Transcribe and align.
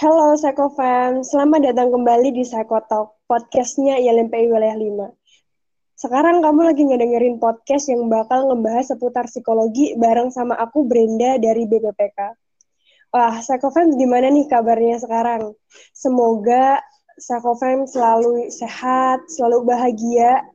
Halo 0.00 0.32
Psychofam, 0.32 1.20
selamat 1.20 1.60
datang 1.60 1.92
kembali 1.92 2.32
di 2.32 2.40
Psychotalk, 2.40 3.20
podcastnya 3.28 4.00
ILMPI 4.00 4.48
Wilayah 4.48 4.72
5. 4.72 5.12
Sekarang 5.92 6.40
kamu 6.40 6.72
lagi 6.72 6.88
ngedengerin 6.88 7.36
podcast 7.36 7.92
yang 7.92 8.08
bakal 8.08 8.48
ngebahas 8.48 8.96
seputar 8.96 9.28
psikologi 9.28 9.92
bareng 10.00 10.32
sama 10.32 10.56
aku 10.56 10.88
Brenda 10.88 11.36
dari 11.36 11.68
BPPK. 11.68 12.16
Wah, 13.12 13.44
Psychofam 13.44 13.92
gimana 14.00 14.32
nih 14.32 14.48
kabarnya 14.48 15.04
sekarang? 15.04 15.52
Semoga 15.92 16.80
Psychofam 17.20 17.84
selalu 17.84 18.48
sehat, 18.48 19.28
selalu 19.28 19.68
bahagia. 19.68 20.48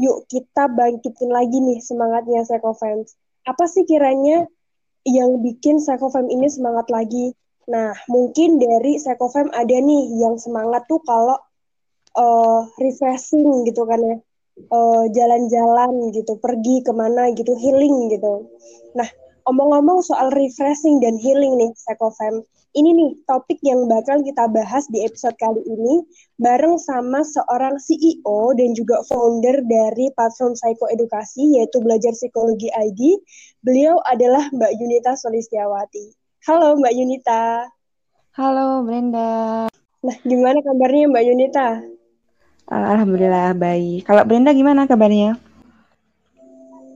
Yuk 0.00 0.24
kita 0.32 0.72
bangkitin 0.72 1.28
lagi 1.28 1.60
nih 1.60 1.76
semangatnya 1.84 2.40
Psychofam. 2.48 3.04
Apa 3.44 3.68
sih 3.68 3.84
kiranya 3.84 4.48
yang 5.04 5.44
bikin 5.44 5.76
Psychofam 5.76 6.32
ini 6.32 6.48
semangat 6.48 6.88
lagi? 6.88 7.36
Nah, 7.70 7.94
mungkin 8.10 8.58
dari 8.58 8.98
Psychofem 8.98 9.46
ada 9.54 9.76
nih 9.78 10.18
yang 10.18 10.34
semangat 10.34 10.82
tuh 10.90 10.98
kalau 11.06 11.38
uh, 12.18 12.66
refreshing 12.78 13.62
gitu 13.68 13.86
kan 13.86 14.02
ya. 14.02 14.16
Uh, 14.68 15.08
jalan-jalan 15.16 16.12
gitu, 16.12 16.36
pergi 16.36 16.84
ke 16.84 16.92
mana 16.92 17.32
gitu, 17.32 17.56
healing 17.56 18.12
gitu. 18.12 18.52
Nah, 18.92 19.08
omong-omong 19.48 20.04
soal 20.04 20.28
refreshing 20.34 21.00
dan 21.00 21.16
healing 21.16 21.56
nih, 21.56 21.72
Psychofem. 21.72 22.44
Ini 22.72 22.88
nih 22.88 23.28
topik 23.28 23.60
yang 23.60 23.84
bakal 23.84 24.24
kita 24.24 24.48
bahas 24.48 24.88
di 24.88 25.04
episode 25.04 25.36
kali 25.36 25.60
ini 25.68 26.08
bareng 26.40 26.80
sama 26.80 27.20
seorang 27.20 27.76
CEO 27.76 28.56
dan 28.56 28.72
juga 28.72 29.04
founder 29.04 29.60
dari 29.68 30.08
platform 30.16 30.56
Edukasi 30.88 31.60
yaitu 31.60 31.84
Belajar 31.84 32.16
Psikologi 32.16 32.72
ID. 32.72 33.20
Beliau 33.60 34.00
adalah 34.08 34.48
Mbak 34.56 34.72
Yunita 34.80 35.12
Solistiawati. 35.20 36.21
Halo 36.42 36.74
Mbak 36.74 36.94
Yunita. 36.98 37.70
Halo 38.34 38.82
Brenda. 38.82 39.70
Nah, 40.02 40.16
gimana 40.26 40.58
kabarnya 40.58 41.06
Mbak 41.06 41.24
Yunita? 41.30 41.68
Alhamdulillah 42.66 43.54
baik. 43.54 44.02
Kalau 44.10 44.26
Brenda 44.26 44.50
gimana 44.50 44.90
kabarnya? 44.90 45.38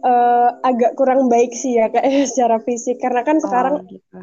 Uh, 0.02 0.50
agak 0.66 0.98
kurang 0.98 1.30
baik 1.30 1.54
sih 1.54 1.78
ya 1.78 1.86
kayak 1.94 2.26
secara 2.34 2.58
fisik 2.58 2.98
karena 2.98 3.22
kan 3.22 3.38
oh, 3.38 3.42
sekarang 3.46 3.74
gitu. 3.86 4.18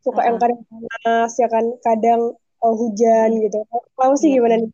suka 0.00 0.24
yang 0.24 0.40
kadang 0.40 0.60
panas 0.64 1.32
ya 1.36 1.48
kan 1.52 1.64
kadang 1.84 2.20
uh, 2.64 2.74
hujan 2.80 3.36
gitu. 3.36 3.60
Kamu 3.92 4.16
sih 4.16 4.32
yeah. 4.32 4.36
gimana 4.40 4.54
nih? 4.64 4.72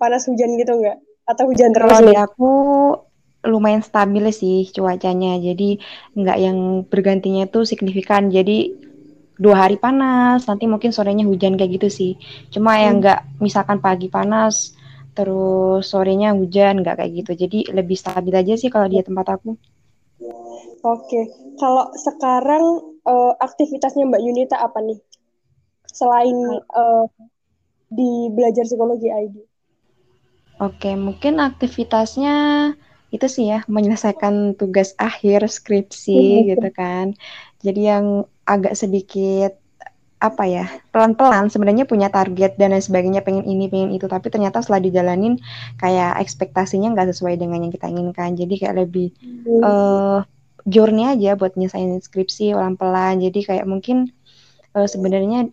Panas 0.00 0.24
hujan 0.32 0.56
gitu 0.56 0.72
nggak? 0.80 0.96
Atau 1.28 1.44
hujan 1.52 1.76
terus? 1.76 1.92
Kalau 1.92 2.08
di 2.08 2.16
aku 2.16 2.52
lumayan 3.44 3.84
stabil 3.84 4.24
sih 4.32 4.64
cuacanya. 4.72 5.36
Jadi 5.36 5.76
nggak 6.16 6.38
yang 6.40 6.88
bergantinya 6.88 7.44
itu 7.44 7.68
signifikan. 7.68 8.32
Jadi 8.32 8.88
dua 9.40 9.64
hari 9.64 9.80
panas, 9.80 10.44
nanti 10.44 10.68
mungkin 10.68 10.92
sorenya 10.92 11.24
hujan 11.24 11.56
kayak 11.56 11.80
gitu 11.80 11.88
sih. 11.88 12.12
Cuma 12.52 12.76
hmm. 12.76 12.82
yang 12.84 12.94
nggak 13.00 13.20
misalkan 13.40 13.80
pagi 13.80 14.12
panas, 14.12 14.76
terus 15.16 15.88
sorenya 15.88 16.36
hujan 16.36 16.84
nggak 16.84 17.00
kayak 17.00 17.12
gitu. 17.24 17.32
Jadi 17.48 17.58
lebih 17.72 17.96
stabil 17.96 18.36
aja 18.36 18.52
sih 18.60 18.68
kalau 18.68 18.84
di 18.84 19.00
tempat 19.00 19.40
aku. 19.40 19.56
Oke, 20.80 21.32
kalau 21.56 21.88
sekarang 21.96 22.64
uh, 23.08 23.32
aktivitasnya 23.40 24.04
Mbak 24.04 24.22
Yunita 24.24 24.56
apa 24.60 24.80
nih? 24.84 25.00
Selain 25.88 26.36
uh, 26.76 27.04
di 27.88 28.28
belajar 28.32 28.64
psikologi 28.68 29.08
ID. 29.08 29.36
Oke, 30.60 30.92
mungkin 30.92 31.40
aktivitasnya 31.40 32.36
itu 33.10 33.26
sih 33.26 33.50
ya 33.50 33.66
menyelesaikan 33.66 34.54
tugas 34.54 34.94
akhir 34.96 35.48
skripsi 35.50 36.52
gitu 36.54 36.68
kan. 36.70 37.16
Jadi 37.60 37.80
yang 37.90 38.06
agak 38.50 38.74
sedikit 38.74 39.54
apa 40.20 40.44
ya 40.44 40.68
pelan-pelan 40.92 41.48
sebenarnya 41.48 41.88
punya 41.88 42.12
target 42.12 42.60
dan 42.60 42.76
lain 42.76 42.84
sebagainya 42.84 43.24
pengen 43.24 43.48
ini 43.48 43.72
pengen 43.72 43.96
itu. 43.96 44.04
Tapi 44.04 44.28
ternyata 44.28 44.60
setelah 44.60 44.84
dijalanin 44.84 45.40
kayak 45.80 46.20
ekspektasinya 46.20 46.92
nggak 46.92 47.16
sesuai 47.16 47.40
dengan 47.40 47.64
yang 47.64 47.72
kita 47.72 47.88
inginkan. 47.88 48.36
Jadi 48.36 48.54
kayak 48.60 48.76
lebih 48.84 49.16
hmm. 49.16 49.64
uh, 49.64 50.20
journey 50.68 51.08
aja 51.08 51.40
buat 51.40 51.56
nyelesain 51.56 51.96
skripsi 52.04 52.52
pelan-pelan. 52.52 53.24
Jadi 53.24 53.48
kayak 53.48 53.64
mungkin 53.64 54.12
uh, 54.76 54.84
sebenarnya 54.84 55.48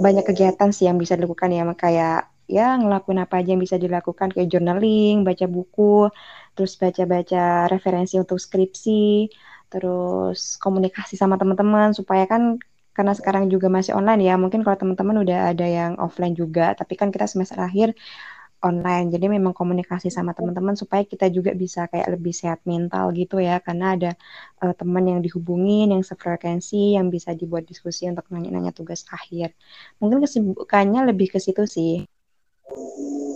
banyak 0.00 0.24
kegiatan 0.24 0.72
sih 0.72 0.88
yang 0.88 0.96
bisa 0.96 1.20
dilakukan 1.20 1.52
ya. 1.52 1.68
Kayak 1.76 2.32
ya 2.48 2.80
ngelakuin 2.80 3.20
apa 3.20 3.44
aja 3.44 3.52
yang 3.52 3.60
bisa 3.60 3.76
dilakukan. 3.76 4.32
Kayak 4.32 4.56
journaling 4.56 5.20
baca 5.20 5.44
buku 5.44 6.08
terus 6.56 6.80
baca-baca 6.80 7.68
referensi 7.68 8.16
untuk 8.16 8.40
skripsi 8.40 9.28
terus 9.72 10.58
komunikasi 10.62 11.14
sama 11.18 11.34
teman-teman 11.40 11.92
supaya 11.92 12.24
kan 12.28 12.56
karena 12.96 13.12
sekarang 13.12 13.52
juga 13.52 13.68
masih 13.68 13.92
online 13.92 14.24
ya 14.24 14.34
mungkin 14.40 14.64
kalau 14.64 14.80
teman-teman 14.80 15.20
udah 15.20 15.52
ada 15.52 15.66
yang 15.68 15.92
offline 16.00 16.32
juga 16.32 16.72
tapi 16.72 16.96
kan 16.96 17.12
kita 17.12 17.28
semester 17.28 17.60
akhir 17.60 17.92
online 18.64 19.12
jadi 19.12 19.28
memang 19.28 19.52
komunikasi 19.52 20.08
sama 20.08 20.32
teman-teman 20.32 20.72
supaya 20.74 21.04
kita 21.04 21.28
juga 21.28 21.52
bisa 21.52 21.84
kayak 21.92 22.16
lebih 22.16 22.32
sehat 22.32 22.64
mental 22.64 23.12
gitu 23.12 23.36
ya 23.36 23.60
karena 23.60 23.94
ada 23.94 24.10
uh, 24.64 24.72
teman 24.72 25.04
yang 25.04 25.20
dihubungin 25.20 25.92
yang 25.92 26.00
sefrekuensi 26.00 26.96
yang 26.96 27.12
bisa 27.12 27.36
dibuat 27.36 27.68
diskusi 27.68 28.08
untuk 28.08 28.24
nanya-nanya 28.32 28.72
tugas 28.72 29.04
akhir. 29.12 29.52
Mungkin 30.00 30.24
kesibukannya 30.24 31.04
lebih 31.12 31.36
ke 31.36 31.38
situ 31.38 31.68
sih. 31.68 32.08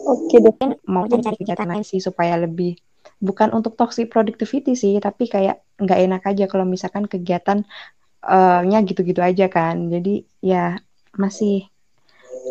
Oke 0.08 0.36
deh 0.40 0.56
mau 0.88 1.04
cari 1.06 1.36
kegiatan 1.36 1.68
lain. 1.68 1.84
sih 1.86 2.00
supaya 2.00 2.34
lebih 2.40 2.80
bukan 3.20 3.52
untuk 3.52 3.76
toxic 3.76 4.08
productivity 4.08 4.72
sih 4.72 4.96
tapi 4.96 5.28
kayak 5.28 5.60
nggak 5.76 6.00
enak 6.08 6.22
aja 6.24 6.44
kalau 6.48 6.64
misalkan 6.64 7.04
kegiatannya 7.04 7.68
uh 8.24 8.84
gitu-gitu 8.88 9.20
aja 9.20 9.46
kan. 9.52 9.92
Jadi 9.92 10.24
ya 10.40 10.80
masih 11.16 11.68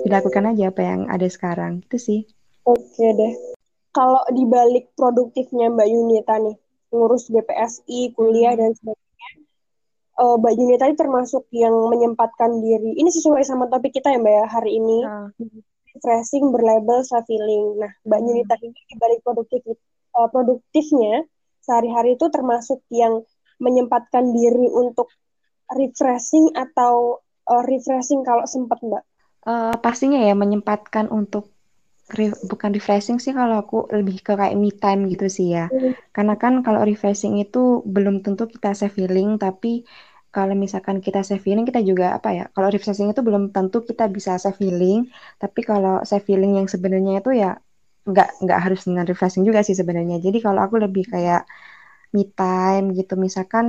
dilakukan 0.05 0.53
aja 0.53 0.69
apa 0.69 0.81
yang 0.85 1.01
ada 1.09 1.25
sekarang. 1.25 1.81
Gitu 1.89 1.97
sih. 1.97 2.19
Oke 2.63 3.05
deh. 3.17 3.33
Kalau 3.89 4.21
dibalik 4.29 4.93
produktifnya 4.93 5.73
Mbak 5.73 5.87
Yunita 5.89 6.37
nih 6.37 6.55
ngurus 6.93 7.29
BPSI 7.33 8.13
kuliah 8.13 8.53
dan 8.53 8.73
sebagainya 8.73 9.29
uh, 10.21 10.37
Mbak 10.37 10.53
Yunita 10.53 10.83
ini 10.85 10.97
termasuk 10.97 11.43
yang 11.49 11.73
menyempatkan 11.89 12.61
diri. 12.61 12.93
Ini 12.97 13.09
sesuai 13.09 13.41
sama 13.41 13.65
topik 13.65 13.97
kita 13.97 14.13
ya 14.13 14.21
Mbak 14.21 14.33
ya 14.33 14.45
hari 14.45 14.71
ini. 14.77 14.97
Uh. 15.03 15.29
refreshing 15.89 16.53
berlabel 16.53 17.01
self 17.01 17.25
healing 17.25 17.81
nah 17.81 17.89
Mbak 18.05 18.19
Yunita 18.21 18.55
ini 18.61 18.77
dibalik 18.93 19.19
produktif 19.25 19.65
uh, 20.19 20.27
produktifnya 20.27 21.23
sehari-hari 21.63 22.19
itu 22.19 22.27
termasuk 22.27 22.83
yang 22.91 23.23
menyempatkan 23.63 24.35
diri 24.35 24.67
untuk 24.67 25.07
refreshing 25.71 26.51
atau 26.55 27.23
uh, 27.47 27.63
refreshing 27.63 28.27
kalau 28.27 28.43
sempat 28.43 28.79
mbak? 28.83 29.03
Uh, 29.47 29.71
pastinya 29.79 30.19
ya 30.19 30.35
menyempatkan 30.35 31.07
untuk 31.07 31.55
re 32.09 32.33
bukan 32.49 32.73
refreshing 32.73 33.21
sih 33.21 33.37
kalau 33.37 33.61
aku 33.61 33.85
lebih 33.93 34.25
ke 34.25 34.33
kayak 34.33 34.57
me 34.57 34.73
time 34.73 35.07
gitu 35.07 35.29
sih 35.29 35.55
ya. 35.55 35.69
Hmm. 35.69 35.93
Karena 36.11 36.35
kan 36.35 36.65
kalau 36.65 36.81
refreshing 36.83 37.37
itu 37.39 37.85
belum 37.85 38.25
tentu 38.25 38.49
kita 38.49 38.73
save 38.73 38.91
feeling 38.91 39.37
tapi 39.37 39.85
kalau 40.29 40.53
misalkan 40.53 41.01
kita 41.01 41.25
save 41.25 41.41
feeling 41.41 41.65
kita 41.65 41.81
juga 41.81 42.13
apa 42.17 42.29
ya 42.33 42.45
kalau 42.53 42.69
refreshing 42.69 43.09
itu 43.09 43.21
belum 43.25 43.49
tentu 43.49 43.81
kita 43.81 44.05
bisa 44.09 44.37
save 44.37 44.57
feeling 44.57 45.09
tapi 45.41 45.65
kalau 45.65 46.05
save 46.05 46.25
feeling 46.25 46.57
yang 46.57 46.69
sebenarnya 46.69 47.21
itu 47.21 47.33
ya 47.33 47.57
nggak 48.09 48.29
nggak 48.43 48.59
harus 48.65 48.81
dengan 48.87 49.05
refreshing 49.09 49.43
juga 49.47 49.61
sih 49.67 49.75
sebenarnya. 49.77 50.17
Jadi 50.25 50.37
kalau 50.45 50.59
aku 50.65 50.75
lebih 50.85 51.05
kayak 51.13 51.41
me 52.15 52.25
time 52.33 52.85
gitu 52.97 53.13
misalkan 53.25 53.67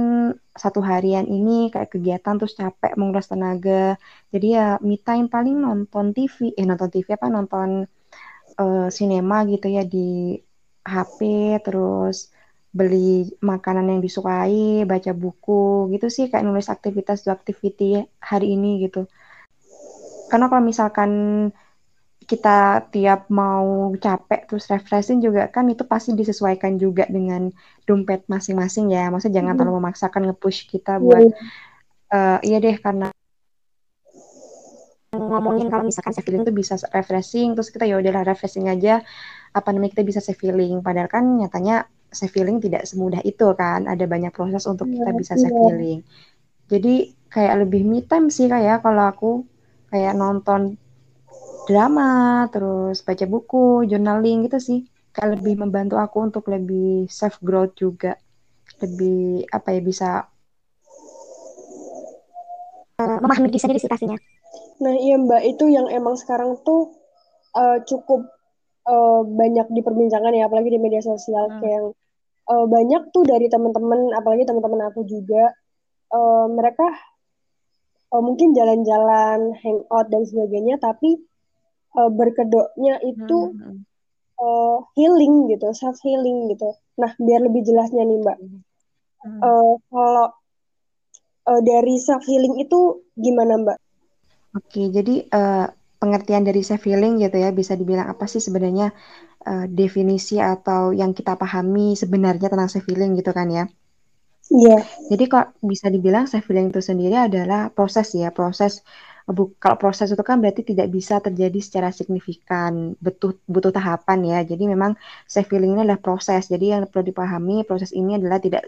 satu 0.56 0.80
harian 0.80 1.28
ini 1.28 1.68
kayak 1.72 1.92
kegiatan 1.92 2.34
terus 2.40 2.56
capek 2.56 2.96
menguras 2.96 3.28
tenaga 3.28 4.00
jadi 4.32 4.46
ya 4.56 4.66
me 4.80 4.96
time 4.96 5.28
paling 5.28 5.60
nonton 5.60 6.16
TV 6.16 6.56
eh 6.56 6.64
nonton 6.64 6.88
TV 6.88 7.08
apa 7.20 7.28
nonton 7.28 7.84
uh, 8.60 8.88
gitu 9.52 9.66
ya 9.68 9.82
di 9.84 10.40
HP 10.84 11.18
terus 11.66 12.32
beli 12.70 13.26
makanan 13.42 13.90
yang 13.90 14.00
disukai 14.00 14.86
baca 14.86 15.12
buku 15.12 15.90
gitu 15.92 16.06
sih 16.06 16.24
kayak 16.30 16.46
nulis 16.46 16.70
aktivitas 16.70 17.26
activity 17.26 17.98
hari 18.22 18.54
ini 18.54 18.86
gitu. 18.86 19.10
Karena 20.30 20.46
kalau 20.46 20.62
misalkan 20.62 21.10
kita 22.30 22.86
tiap 22.94 23.26
mau 23.26 23.90
capek 23.98 24.46
terus 24.46 24.70
refreshing 24.70 25.18
juga 25.18 25.50
kan 25.50 25.66
itu 25.66 25.82
pasti 25.82 26.14
disesuaikan 26.14 26.78
juga 26.78 27.10
dengan 27.10 27.50
dompet 27.82 28.30
masing-masing 28.30 28.94
ya. 28.94 29.10
Maksudnya 29.10 29.42
jangan 29.42 29.54
terlalu 29.58 29.82
memaksakan 29.82 30.30
nge-push 30.30 30.70
kita 30.70 31.02
buat 31.02 31.34
uh, 32.14 32.38
iya 32.46 32.62
deh 32.62 32.78
karena 32.78 33.10
ngomongin 35.10 35.66
kalau 35.66 35.82
misalkan 35.82 36.14
self 36.14 36.22
feeling 36.22 36.46
itu 36.46 36.54
bisa 36.54 36.78
refreshing 36.94 37.58
terus 37.58 37.74
kita 37.74 37.82
ya 37.90 37.98
udahlah 37.98 38.22
refreshing 38.22 38.70
aja. 38.70 39.02
Apa 39.50 39.74
namanya 39.74 39.98
kita 39.98 40.06
bisa 40.06 40.20
self 40.22 40.38
feeling 40.38 40.86
padahal 40.86 41.10
kan 41.10 41.26
nyatanya 41.26 41.90
self 42.14 42.30
feeling 42.30 42.62
tidak 42.62 42.86
semudah 42.86 43.18
itu 43.26 43.50
kan. 43.58 43.90
Ada 43.90 44.06
banyak 44.06 44.30
proses 44.30 44.70
untuk 44.70 44.86
kita 44.86 45.10
bisa 45.18 45.34
self 45.34 45.50
feeling 45.50 46.06
jadi 46.70 47.10
kayak 47.34 47.66
lebih 47.66 47.82
me 47.82 48.00
time 48.06 48.30
sih 48.30 48.46
kayak 48.46 48.86
kalau 48.86 49.10
aku 49.10 49.30
kayak 49.90 50.14
nonton 50.14 50.78
drama, 51.66 52.46
terus 52.52 53.02
baca 53.04 53.24
buku, 53.28 53.88
journaling 53.88 54.46
gitu 54.46 54.58
sih. 54.60 54.80
Kayak 55.10 55.40
lebih 55.40 55.66
membantu 55.66 55.98
aku 55.98 56.22
untuk 56.22 56.44
lebih 56.48 57.10
self 57.10 57.42
growth 57.42 57.74
juga. 57.74 58.14
Lebih 58.80 59.50
apa 59.50 59.68
ya 59.74 59.80
bisa 59.82 60.08
uh, 62.96 63.18
memahami 63.20 63.50
diri 63.50 63.60
sendiri 63.60 63.80
situasinya. 63.82 64.18
Nah, 64.80 64.94
iya 64.96 65.20
Mbak, 65.20 65.42
itu 65.44 65.64
yang 65.68 65.92
emang 65.92 66.16
sekarang 66.16 66.56
tuh 66.64 66.96
uh, 67.52 67.82
cukup 67.84 68.24
uh, 68.88 69.22
banyak 69.26 69.68
diperbincangkan 69.74 70.32
ya, 70.32 70.48
apalagi 70.48 70.72
di 70.72 70.80
media 70.80 71.04
sosial. 71.04 71.52
Hmm. 71.52 71.60
Kayak 71.60 71.82
uh, 72.48 72.66
banyak 72.66 73.02
tuh 73.12 73.28
dari 73.28 73.52
teman-teman, 73.52 74.16
apalagi 74.16 74.48
teman-teman 74.48 74.88
aku 74.88 75.04
juga, 75.04 75.52
uh, 76.16 76.48
mereka 76.48 76.88
uh, 78.16 78.22
mungkin 78.24 78.56
jalan-jalan, 78.56 79.52
hangout 79.60 80.06
dan 80.08 80.22
sebagainya, 80.24 80.80
tapi 80.80 81.20
uh, 81.96 82.10
berkedoknya 82.10 82.98
itu 83.02 83.38
hmm. 83.54 83.82
uh, 84.38 84.78
healing 84.94 85.50
gitu, 85.50 85.70
self 85.74 85.98
healing 86.02 86.50
gitu. 86.52 86.70
Nah, 87.00 87.12
biar 87.16 87.40
lebih 87.46 87.64
jelasnya 87.64 88.04
nih 88.04 88.18
Mbak, 88.20 88.38
hmm. 88.40 89.40
uh, 89.40 89.74
kalau 89.90 90.26
uh, 91.50 91.60
dari 91.64 91.96
self 91.98 92.22
healing 92.26 92.60
itu 92.60 93.02
gimana 93.16 93.58
Mbak? 93.60 93.78
Oke, 94.58 94.90
jadi 94.90 95.30
uh, 95.30 95.66
pengertian 96.00 96.42
dari 96.42 96.64
self 96.64 96.82
healing 96.82 97.20
gitu 97.22 97.36
ya 97.38 97.52
bisa 97.52 97.76
dibilang 97.76 98.08
apa 98.10 98.24
sih 98.26 98.42
sebenarnya 98.42 98.90
uh, 99.46 99.66
definisi 99.68 100.40
atau 100.40 100.96
yang 100.96 101.12
kita 101.12 101.36
pahami 101.36 101.94
sebenarnya 101.94 102.48
tentang 102.50 102.72
self 102.72 102.88
healing 102.88 103.14
gitu 103.14 103.30
kan 103.30 103.46
ya? 103.52 103.64
Iya. 104.50 104.82
Yeah. 104.82 104.82
Jadi 105.14 105.24
kok 105.30 105.54
bisa 105.62 105.86
dibilang 105.92 106.26
self 106.26 106.48
healing 106.50 106.74
itu 106.74 106.82
sendiri 106.82 107.14
adalah 107.14 107.70
proses 107.70 108.10
ya, 108.16 108.34
proses 108.34 108.82
bu, 109.28 109.52
kalau 109.62 109.76
proses 109.76 110.08
itu 110.12 110.24
kan 110.24 110.38
berarti 110.42 110.62
tidak 110.62 110.88
bisa 110.92 111.20
terjadi 111.20 111.58
secara 111.60 111.88
signifikan, 111.90 112.94
butuh 113.00 113.36
butuh 113.44 113.72
tahapan 113.74 114.18
ya. 114.24 114.38
Jadi 114.44 114.64
memang 114.68 114.96
self 115.28 115.48
healing 115.52 115.76
ini 115.76 115.80
adalah 115.84 116.00
proses. 116.00 116.48
Jadi 116.52 116.72
yang 116.72 116.88
perlu 116.88 117.10
dipahami 117.10 117.66
proses 117.68 117.90
ini 117.92 118.16
adalah 118.16 118.38
tidak 118.40 118.64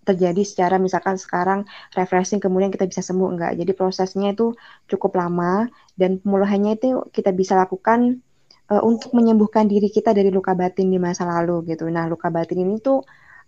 terjadi 0.00 0.42
secara 0.42 0.80
misalkan 0.80 1.20
sekarang 1.20 1.68
refreshing 1.92 2.40
kemudian 2.40 2.72
kita 2.72 2.88
bisa 2.88 3.04
sembuh 3.04 3.28
enggak. 3.36 3.52
Jadi 3.60 3.72
prosesnya 3.76 4.32
itu 4.32 4.56
cukup 4.88 5.12
lama 5.20 5.68
dan 5.94 6.18
pemulihannya 6.20 6.80
itu 6.80 6.88
kita 7.12 7.30
bisa 7.36 7.54
lakukan 7.54 8.24
uh, 8.72 8.82
untuk 8.86 9.12
menyembuhkan 9.12 9.66
diri 9.66 9.90
kita 9.92 10.14
dari 10.16 10.30
luka 10.32 10.54
batin 10.56 10.88
di 10.88 10.98
masa 11.02 11.26
lalu 11.28 11.74
gitu. 11.74 11.90
Nah, 11.90 12.06
luka 12.06 12.30
batin 12.32 12.64
ini 12.64 12.80
tuh 12.80 13.04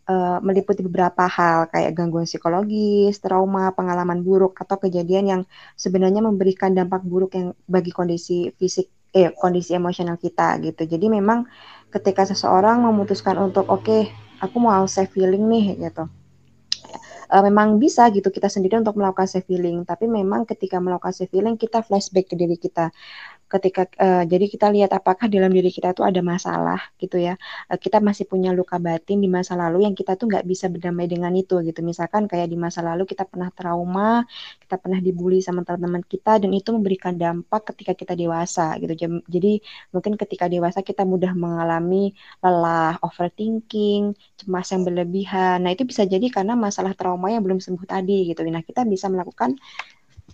uh, 0.08 0.38
meliputi 0.42 0.80
beberapa 0.82 1.26
hal 1.26 1.70
kayak 1.70 1.94
gangguan 1.94 2.26
psikologis, 2.26 3.18
trauma, 3.18 3.74
pengalaman 3.76 4.22
buruk 4.22 4.56
atau 4.58 4.78
kejadian 4.78 5.24
yang 5.26 5.42
sebenarnya 5.78 6.22
memberikan 6.24 6.72
dampak 6.72 7.02
buruk 7.04 7.34
yang 7.36 7.52
bagi 7.66 7.90
kondisi 7.94 8.50
fisik 8.56 8.88
eh 9.12 9.28
kondisi 9.36 9.76
emosional 9.76 10.16
kita 10.16 10.56
gitu. 10.64 10.88
Jadi 10.88 11.06
memang 11.12 11.44
ketika 11.92 12.24
seseorang 12.24 12.80
memutuskan 12.80 13.36
untuk 13.36 13.68
oke, 13.68 13.84
okay, 13.84 14.02
aku 14.40 14.56
mau 14.56 14.88
self 14.88 15.12
healing 15.12 15.44
nih 15.46 15.76
gitu 15.76 16.08
uh, 17.32 17.42
memang 17.42 17.80
bisa 17.80 18.04
gitu 18.12 18.28
kita 18.28 18.52
sendiri 18.52 18.76
untuk 18.76 19.00
melakukan 19.00 19.24
self 19.24 19.48
healing 19.48 19.88
tapi 19.88 20.04
memang 20.04 20.44
ketika 20.44 20.76
melakukan 20.76 21.16
self 21.16 21.32
healing 21.32 21.56
kita 21.56 21.80
flashback 21.80 22.28
ke 22.28 22.36
diri 22.36 22.60
kita 22.60 22.92
ketika 23.52 23.82
uh, 24.00 24.24
jadi 24.24 24.46
kita 24.48 24.66
lihat 24.72 24.90
apakah 24.96 25.28
dalam 25.28 25.52
diri 25.52 25.68
kita 25.68 25.92
itu 25.92 26.00
ada 26.00 26.20
masalah 26.24 26.80
gitu 26.96 27.20
ya. 27.20 27.36
Uh, 27.68 27.76
kita 27.76 28.00
masih 28.00 28.24
punya 28.24 28.50
luka 28.56 28.80
batin 28.80 29.20
di 29.20 29.28
masa 29.28 29.52
lalu 29.54 29.84
yang 29.84 29.92
kita 29.92 30.16
tuh 30.16 30.26
nggak 30.30 30.44
bisa 30.48 30.66
berdamai 30.72 31.04
dengan 31.04 31.32
itu 31.36 31.60
gitu. 31.60 31.80
Misalkan 31.84 32.24
kayak 32.30 32.48
di 32.48 32.56
masa 32.56 32.80
lalu 32.80 33.04
kita 33.04 33.28
pernah 33.28 33.52
trauma 33.52 34.24
kita 34.62 34.76
pernah 34.80 34.98
dibully 35.04 35.44
sama 35.44 35.60
teman-teman 35.66 36.00
kita 36.06 36.40
dan 36.40 36.50
itu 36.56 36.72
memberikan 36.72 37.14
dampak 37.20 37.74
ketika 37.74 37.92
kita 37.92 38.14
dewasa 38.16 38.80
gitu. 38.80 39.20
Jadi 39.28 39.60
mungkin 39.92 40.16
ketika 40.16 40.48
dewasa 40.48 40.80
kita 40.80 41.04
mudah 41.04 41.36
mengalami 41.36 42.16
lelah 42.40 42.96
overthinking 43.04 44.16
cemas 44.40 44.68
yang 44.72 44.82
berlebihan. 44.88 45.60
Nah 45.64 45.70
itu 45.76 45.84
bisa 45.84 46.08
jadi 46.08 46.24
karena 46.32 46.56
masalah 46.56 46.96
trauma 46.96 47.28
yang 47.28 47.44
belum 47.44 47.60
sembuh 47.60 47.84
tadi 47.84 48.32
gitu. 48.32 48.40
Nah 48.48 48.64
kita 48.64 48.88
bisa 48.88 49.12
melakukan 49.12 49.60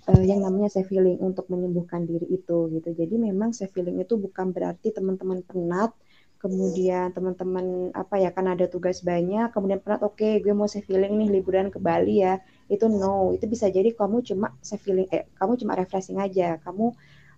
uh, 0.08 0.25
yang 0.25 0.40
namanya 0.44 0.69
self 0.73 0.88
healing 0.88 1.19
untuk 1.20 1.46
menyembuhkan 1.52 2.05
diri 2.08 2.26
itu 2.29 2.69
gitu. 2.73 2.88
Jadi 2.94 3.14
memang 3.19 3.52
self 3.52 3.73
healing 3.76 4.00
itu 4.00 4.14
bukan 4.17 4.52
berarti 4.55 4.93
teman-teman 4.94 5.44
penat, 5.44 5.93
kemudian 6.38 7.11
teman-teman 7.12 7.90
apa 7.93 8.17
ya 8.23 8.31
kan 8.31 8.46
ada 8.49 8.70
tugas 8.70 9.02
banyak, 9.02 9.50
kemudian 9.52 9.82
penat 9.82 10.00
oke 10.06 10.17
okay, 10.17 10.40
gue 10.40 10.55
mau 10.55 10.70
self 10.70 10.87
healing 10.88 11.19
nih 11.20 11.29
liburan 11.40 11.69
ke 11.69 11.79
Bali 11.82 12.25
ya. 12.25 12.40
Itu 12.70 12.87
no, 12.88 13.35
itu 13.37 13.44
bisa 13.50 13.69
jadi 13.69 13.93
kamu 13.93 14.25
cuma 14.25 14.55
self 14.64 14.82
healing 14.87 15.08
eh 15.12 15.29
kamu 15.37 15.58
cuma 15.61 15.73
refreshing 15.76 16.19
aja. 16.23 16.56
Kamu 16.62 16.84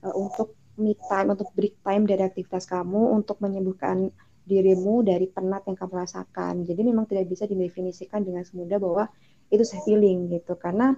uh, 0.06 0.14
untuk 0.14 0.54
me 0.80 0.96
time, 0.96 1.34
untuk 1.34 1.52
break 1.52 1.76
time 1.84 2.08
dari 2.08 2.22
aktivitas 2.24 2.64
kamu 2.64 3.12
untuk 3.12 3.36
menyembuhkan 3.44 4.08
dirimu 4.48 5.04
dari 5.04 5.28
penat 5.30 5.62
yang 5.68 5.76
kamu 5.76 5.94
rasakan. 6.02 6.64
Jadi 6.64 6.80
memang 6.82 7.04
tidak 7.06 7.28
bisa 7.28 7.44
didefinisikan 7.46 8.24
dengan 8.24 8.42
semudah 8.42 8.78
bahwa 8.80 9.04
itu 9.50 9.62
self 9.66 9.84
healing 9.84 10.30
gitu 10.30 10.54
karena 10.56 10.94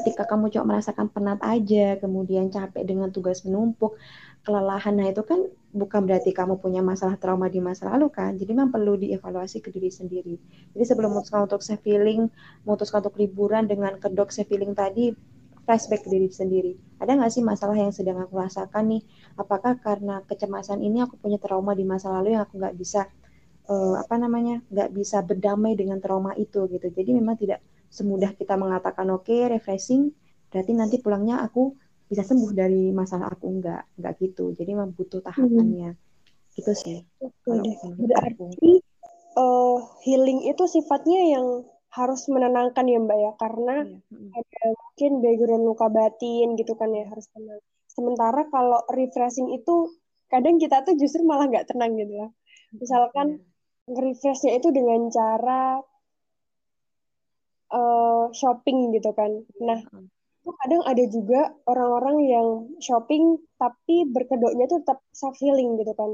ketika 0.00 0.26
kamu 0.26 0.50
cuma 0.54 0.76
merasakan 0.76 1.10
penat 1.10 1.40
aja, 1.42 1.98
kemudian 1.98 2.50
capek 2.50 2.82
dengan 2.86 3.10
tugas 3.10 3.42
menumpuk, 3.46 3.98
kelelahan, 4.46 4.96
nah 4.96 5.06
itu 5.10 5.20
kan 5.26 5.46
bukan 5.70 6.08
berarti 6.08 6.32
kamu 6.32 6.58
punya 6.58 6.80
masalah 6.80 7.20
trauma 7.20 7.46
di 7.52 7.60
masa 7.60 7.92
lalu 7.92 8.08
kan, 8.08 8.34
jadi 8.40 8.50
memang 8.56 8.72
perlu 8.72 8.96
dievaluasi 8.96 9.60
ke 9.60 9.68
diri 9.68 9.92
sendiri. 9.92 10.34
Jadi 10.72 10.84
sebelum 10.86 11.12
memutuskan 11.12 11.44
untuk 11.44 11.60
self 11.60 11.84
healing, 11.84 12.32
memutuskan 12.64 13.04
untuk 13.04 13.20
liburan 13.20 13.68
dengan 13.68 14.00
kedok 14.00 14.32
self 14.32 14.48
healing 14.48 14.72
tadi, 14.72 15.12
flashback 15.68 16.02
ke 16.02 16.10
diri 16.10 16.26
sendiri. 16.32 16.72
Ada 16.98 17.20
nggak 17.20 17.30
sih 17.30 17.42
masalah 17.44 17.76
yang 17.76 17.92
sedang 17.94 18.18
aku 18.18 18.34
rasakan 18.40 18.96
nih? 18.96 19.02
Apakah 19.38 19.78
karena 19.78 20.24
kecemasan 20.26 20.80
ini 20.82 21.04
aku 21.04 21.20
punya 21.20 21.38
trauma 21.38 21.76
di 21.76 21.84
masa 21.86 22.10
lalu 22.10 22.34
yang 22.34 22.42
aku 22.48 22.58
nggak 22.58 22.74
bisa 22.74 23.06
uh, 23.70 23.94
apa 24.00 24.14
namanya 24.18 24.64
nggak 24.66 24.90
bisa 24.90 25.22
berdamai 25.22 25.78
dengan 25.78 26.02
trauma 26.02 26.34
itu 26.34 26.66
gitu. 26.66 26.90
Jadi 26.90 27.10
memang 27.14 27.36
tidak 27.38 27.62
semudah 27.90 28.32
kita 28.38 28.54
mengatakan 28.54 29.10
oke 29.10 29.26
okay, 29.26 29.50
refreshing 29.50 30.14
berarti 30.50 30.72
nanti 30.74 30.96
pulangnya 31.02 31.42
aku 31.42 31.74
bisa 32.10 32.26
sembuh 32.26 32.50
dari 32.54 32.90
masalah 32.90 33.30
aku 33.30 33.46
enggak 33.46 33.82
enggak 33.98 34.14
gitu 34.18 34.54
jadi 34.54 34.74
memang 34.74 34.94
butuh 34.94 35.22
tahapannya 35.22 35.94
hmm. 35.94 36.54
gitu 36.58 36.72
sih 36.74 36.98
berarti 37.98 38.82
uh, 39.38 39.78
healing 40.02 40.46
itu 40.46 40.64
sifatnya 40.66 41.38
yang 41.38 41.46
harus 41.90 42.30
menenangkan 42.30 42.86
ya 42.86 42.98
mbak 43.02 43.18
ya 43.18 43.32
karena 43.38 43.74
iya. 43.82 43.98
hmm. 44.14 44.30
ada 44.30 44.62
mungkin 44.78 45.12
background 45.22 45.64
luka 45.66 45.86
batin 45.90 46.54
gitu 46.54 46.78
kan 46.78 46.90
ya 46.94 47.06
harus 47.10 47.26
tenang 47.34 47.62
sementara 47.90 48.46
kalau 48.50 48.78
refreshing 48.94 49.50
itu 49.50 49.90
kadang 50.30 50.62
kita 50.62 50.86
tuh 50.86 50.94
justru 50.94 51.26
malah 51.26 51.50
nggak 51.50 51.66
tenang 51.66 51.98
gitu 51.98 52.14
ya 52.14 52.28
misalkan 52.78 53.42
yeah. 53.90 53.98
refreshnya 53.98 54.62
itu 54.62 54.70
dengan 54.70 55.10
cara 55.10 55.82
uh, 57.70 58.30
shopping 58.34 58.94
gitu 58.94 59.10
kan. 59.14 59.42
Nah, 59.62 59.80
itu 60.40 60.50
kadang 60.64 60.82
ada 60.86 61.04
juga 61.06 61.40
orang-orang 61.66 62.16
yang 62.26 62.48
shopping 62.82 63.38
tapi 63.56 64.08
berkedoknya 64.08 64.66
tuh 64.66 64.82
tetap 64.82 64.98
self 65.14 65.36
healing 65.38 65.78
gitu 65.78 65.92
kan, 65.94 66.10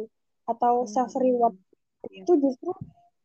atau 0.49 0.85
hmm. 0.85 0.91
self 0.91 1.13
reward. 1.17 1.57
Yeah. 2.09 2.25
Itu 2.25 2.39
justru 2.39 2.71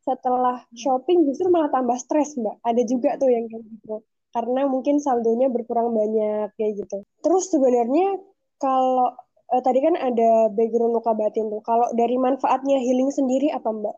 setelah 0.02 0.66
shopping 0.74 1.30
justru 1.30 1.46
malah 1.52 1.70
tambah 1.70 1.94
stres 2.00 2.34
mbak. 2.34 2.58
Ada 2.66 2.82
juga 2.86 3.14
tuh 3.20 3.30
yang 3.30 3.46
kayak 3.46 3.64
gitu. 3.70 4.02
Karena 4.32 4.64
mungkin 4.64 4.98
saldonya 4.98 5.52
berkurang 5.52 5.92
banyak 5.92 6.56
kayak 6.56 6.72
gitu. 6.82 7.04
Terus 7.22 7.44
sebenarnya 7.52 8.18
kalau 8.58 9.14
eh, 9.52 9.62
tadi 9.62 9.78
kan 9.84 9.94
ada 9.94 10.50
background 10.50 10.96
luka 10.98 11.12
batin 11.14 11.52
tuh. 11.52 11.62
Kalau 11.62 11.86
dari 11.94 12.16
manfaatnya 12.18 12.80
healing 12.82 13.12
sendiri 13.14 13.54
apa 13.54 13.70
mbak? 13.70 13.96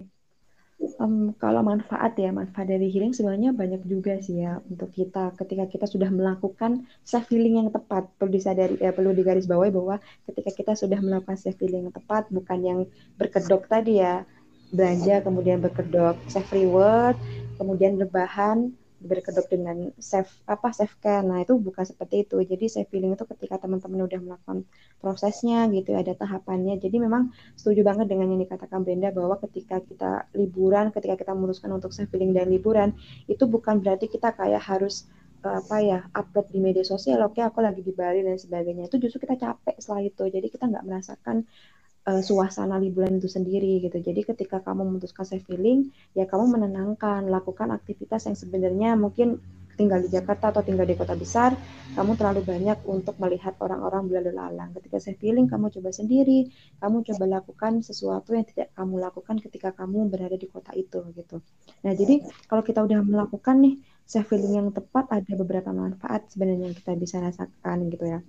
Um, 0.98 1.32
kalau 1.38 1.62
manfaat 1.62 2.18
ya, 2.18 2.34
manfaat 2.34 2.66
dari 2.66 2.90
healing 2.90 3.14
sebenarnya 3.14 3.54
banyak 3.54 3.86
juga 3.86 4.18
sih 4.18 4.42
ya 4.42 4.58
untuk 4.66 4.90
kita 4.90 5.32
ketika 5.38 5.64
kita 5.70 5.86
sudah 5.86 6.10
melakukan 6.10 6.86
self 7.06 7.30
healing 7.30 7.62
yang 7.62 7.70
tepat. 7.70 8.10
Perlu 8.18 8.30
disadari 8.34 8.74
ya, 8.82 8.90
perlu 8.90 9.14
digarisbawahi 9.14 9.70
bahwa 9.70 9.96
ketika 10.26 10.50
kita 10.50 10.72
sudah 10.74 10.98
melakukan 10.98 11.38
self 11.38 11.56
healing 11.62 11.88
yang 11.88 11.94
tepat 11.94 12.26
bukan 12.30 12.58
yang 12.62 12.78
berkedok 13.16 13.70
tadi 13.70 14.02
ya, 14.02 14.26
belanja 14.74 15.22
kemudian 15.22 15.62
berkedok 15.62 16.18
self 16.26 16.50
reward, 16.50 17.14
kemudian 17.56 17.94
rebahan 17.94 18.74
berkedok 19.04 19.46
dengan 19.52 19.92
self 20.00 20.40
apa 20.48 20.72
self 20.72 20.96
care. 20.98 21.20
Nah, 21.20 21.44
itu 21.44 21.54
bukan 21.60 21.84
seperti 21.84 22.24
itu. 22.24 22.40
Jadi 22.40 22.64
self 22.66 22.88
healing 22.90 23.12
itu 23.14 23.24
ketika 23.28 23.60
teman-teman 23.60 24.08
udah 24.08 24.20
melakukan 24.24 24.58
prosesnya 24.98 25.68
gitu, 25.70 25.92
ada 25.92 26.16
tahapannya. 26.16 26.80
Jadi 26.80 26.96
memang 26.98 27.30
setuju 27.54 27.84
banget 27.84 28.08
dengan 28.08 28.32
yang 28.32 28.40
dikatakan 28.42 28.80
Brenda 28.82 29.12
bahwa 29.12 29.36
ketika 29.44 29.84
kita 29.84 30.26
liburan, 30.32 30.90
ketika 30.90 31.14
kita 31.20 31.32
memutuskan 31.36 31.70
untuk 31.76 31.92
self 31.92 32.08
healing 32.10 32.32
dan 32.32 32.48
liburan, 32.48 32.96
itu 33.28 33.44
bukan 33.44 33.84
berarti 33.84 34.08
kita 34.08 34.32
kayak 34.32 34.64
harus 34.64 35.04
eh, 35.44 35.54
apa 35.60 35.76
ya 35.84 36.00
upload 36.16 36.48
di 36.48 36.58
media 36.58 36.82
sosial 36.82 37.20
oke 37.20 37.36
okay, 37.36 37.44
aku 37.44 37.60
lagi 37.60 37.84
di 37.84 37.92
Bali 37.92 38.24
dan 38.24 38.40
sebagainya 38.40 38.88
itu 38.88 38.96
justru 38.96 39.28
kita 39.28 39.36
capek 39.36 39.76
setelah 39.76 40.02
itu 40.08 40.24
jadi 40.24 40.46
kita 40.48 40.64
nggak 40.72 40.84
merasakan 40.88 41.44
uh, 42.08 42.22
suasana 42.22 42.76
liburan 42.80 43.18
itu 43.18 43.28
sendiri 43.28 43.80
gitu. 43.80 43.98
Jadi 44.00 44.20
ketika 44.24 44.60
kamu 44.60 44.86
memutuskan 44.88 45.24
self 45.24 45.44
healing, 45.48 45.90
ya 46.12 46.28
kamu 46.28 46.60
menenangkan, 46.60 47.26
lakukan 47.28 47.72
aktivitas 47.72 48.28
yang 48.28 48.36
sebenarnya 48.36 48.96
mungkin 48.96 49.40
tinggal 49.74 49.98
di 49.98 50.06
Jakarta 50.06 50.54
atau 50.54 50.62
tinggal 50.62 50.86
di 50.86 50.94
kota 50.94 51.18
besar, 51.18 51.50
kamu 51.98 52.14
terlalu 52.14 52.46
banyak 52.46 52.78
untuk 52.86 53.18
melihat 53.18 53.58
orang-orang 53.58 54.06
berlalu 54.06 54.30
lalang. 54.30 54.70
Ketika 54.70 55.02
self 55.02 55.18
healing, 55.18 55.50
kamu 55.50 55.66
coba 55.74 55.90
sendiri, 55.90 56.46
kamu 56.78 57.02
coba 57.02 57.24
lakukan 57.42 57.82
sesuatu 57.82 58.38
yang 58.38 58.46
tidak 58.46 58.70
kamu 58.78 59.02
lakukan 59.02 59.36
ketika 59.42 59.74
kamu 59.74 60.06
berada 60.06 60.38
di 60.38 60.46
kota 60.46 60.70
itu 60.78 61.02
gitu. 61.18 61.42
Nah, 61.82 61.92
jadi 61.92 62.22
kalau 62.46 62.62
kita 62.62 62.86
udah 62.86 63.02
melakukan 63.02 63.56
nih 63.66 63.74
self 64.06 64.30
healing 64.30 64.54
yang 64.62 64.68
tepat, 64.70 65.10
ada 65.10 65.32
beberapa 65.34 65.74
manfaat 65.74 66.30
sebenarnya 66.30 66.70
yang 66.70 66.76
kita 66.78 66.94
bisa 66.94 67.18
rasakan 67.18 67.90
gitu 67.90 68.06
ya. 68.06 68.22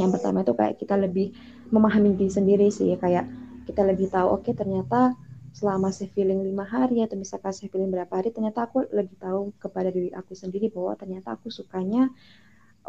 Yang 0.00 0.10
pertama 0.18 0.42
itu 0.42 0.52
kayak 0.56 0.74
kita 0.80 0.94
lebih 0.98 1.34
memahami 1.70 2.16
diri 2.18 2.32
sendiri 2.32 2.66
sih, 2.68 2.94
kayak 2.98 3.28
kita 3.64 3.82
lebih 3.84 4.12
tahu, 4.12 4.40
oke 4.40 4.42
okay, 4.44 4.54
ternyata 4.56 5.16
selama 5.54 5.94
saya 5.94 6.10
feeling 6.10 6.42
lima 6.42 6.66
hari 6.66 7.06
atau 7.06 7.14
misalkan 7.14 7.54
saya 7.54 7.70
feeling 7.70 7.88
berapa 7.94 8.10
hari, 8.10 8.34
ternyata 8.34 8.66
aku 8.66 8.90
lebih 8.90 9.14
tahu 9.22 9.54
kepada 9.56 9.88
diri 9.94 10.10
aku 10.10 10.34
sendiri 10.34 10.68
bahwa 10.74 10.98
ternyata 10.98 11.38
aku 11.38 11.48
sukanya 11.48 12.10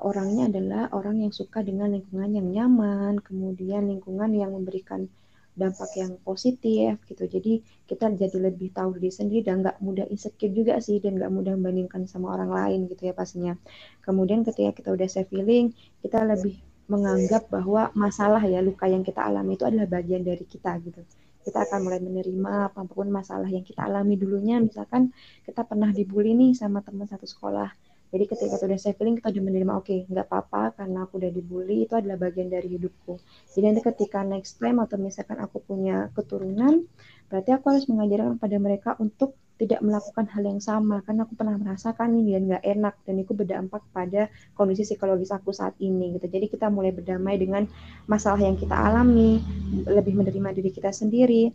orangnya 0.02 0.52
adalah 0.52 0.92
orang 0.92 1.24
yang 1.24 1.32
suka 1.32 1.64
dengan 1.64 1.94
lingkungan 1.94 2.36
yang 2.36 2.48
nyaman, 2.52 3.22
kemudian 3.24 3.88
lingkungan 3.88 4.34
yang 4.36 4.52
memberikan 4.52 5.08
dampak 5.56 5.88
yang 5.96 6.20
positif 6.20 7.00
gitu. 7.08 7.24
Jadi 7.24 7.64
kita 7.88 8.12
jadi 8.12 8.52
lebih 8.52 8.76
tahu 8.76 9.00
diri 9.00 9.08
sendiri 9.08 9.42
dan 9.48 9.64
nggak 9.64 9.80
mudah 9.80 10.04
insecure 10.12 10.52
juga 10.52 10.84
sih 10.84 11.00
dan 11.00 11.16
nggak 11.16 11.32
mudah 11.32 11.56
membandingkan 11.56 12.04
sama 12.12 12.36
orang 12.36 12.52
lain 12.52 12.80
gitu 12.92 13.08
ya 13.08 13.14
pastinya. 13.16 13.56
Kemudian 14.04 14.44
ketika 14.44 14.76
kita 14.76 14.90
udah 14.92 15.08
self 15.08 15.32
feeling, 15.32 15.72
kita 16.04 16.28
lebih 16.28 16.60
menganggap 16.86 17.50
bahwa 17.50 17.90
masalah 17.98 18.42
ya 18.46 18.60
luka 18.62 18.86
yang 18.86 19.02
kita 19.02 19.22
alami 19.26 19.58
itu 19.58 19.66
adalah 19.66 19.88
bagian 19.90 20.22
dari 20.22 20.46
kita 20.46 20.78
gitu. 20.86 21.02
Kita 21.46 21.62
akan 21.66 21.80
mulai 21.86 22.02
menerima 22.02 22.74
apa 22.74 22.82
pun 22.90 23.08
masalah 23.10 23.50
yang 23.50 23.66
kita 23.66 23.86
alami 23.86 24.18
dulunya. 24.18 24.58
Misalkan 24.62 25.14
kita 25.46 25.62
pernah 25.70 25.90
dibully 25.94 26.34
nih 26.34 26.52
sama 26.58 26.82
teman 26.82 27.06
satu 27.06 27.26
sekolah 27.30 27.70
jadi 28.16 28.32
ketika 28.32 28.56
sudah 28.56 28.80
saya 28.80 28.96
feeling 28.96 29.20
kita 29.20 29.28
udah 29.28 29.44
menerima 29.44 29.74
oke 29.76 29.92
okay, 29.92 30.00
nggak 30.08 30.32
apa-apa 30.32 30.80
karena 30.80 31.04
aku 31.04 31.20
udah 31.20 31.32
dibully 31.36 31.84
itu 31.84 32.00
adalah 32.00 32.16
bagian 32.16 32.48
dari 32.48 32.80
hidupku. 32.80 33.20
Jadi 33.52 33.64
nanti 33.68 33.84
ketika 33.84 34.24
next 34.24 34.56
time 34.56 34.80
atau 34.80 34.96
misalkan 34.96 35.36
aku 35.44 35.60
punya 35.60 36.08
keturunan, 36.16 36.88
berarti 37.28 37.52
aku 37.52 37.76
harus 37.76 37.92
mengajarkan 37.92 38.40
pada 38.40 38.56
mereka 38.56 38.96
untuk 39.04 39.36
tidak 39.60 39.84
melakukan 39.84 40.32
hal 40.32 40.44
yang 40.48 40.64
sama 40.64 41.04
karena 41.04 41.28
aku 41.28 41.36
pernah 41.36 41.60
merasakan 41.60 42.16
ini 42.16 42.40
dan 42.40 42.44
nggak 42.56 42.64
enak 42.64 42.96
dan 43.04 43.16
itu 43.20 43.32
berdampak 43.36 43.84
pada 43.92 44.32
kondisi 44.56 44.88
psikologis 44.88 45.36
aku 45.36 45.52
saat 45.52 45.76
ini 45.84 46.16
gitu. 46.16 46.32
Jadi 46.32 46.48
kita 46.48 46.72
mulai 46.72 46.96
berdamai 46.96 47.36
dengan 47.36 47.68
masalah 48.08 48.40
yang 48.40 48.56
kita 48.56 48.80
alami, 48.80 49.44
lebih 49.92 50.16
menerima 50.16 50.56
diri 50.56 50.72
kita 50.72 50.96
sendiri 50.96 51.52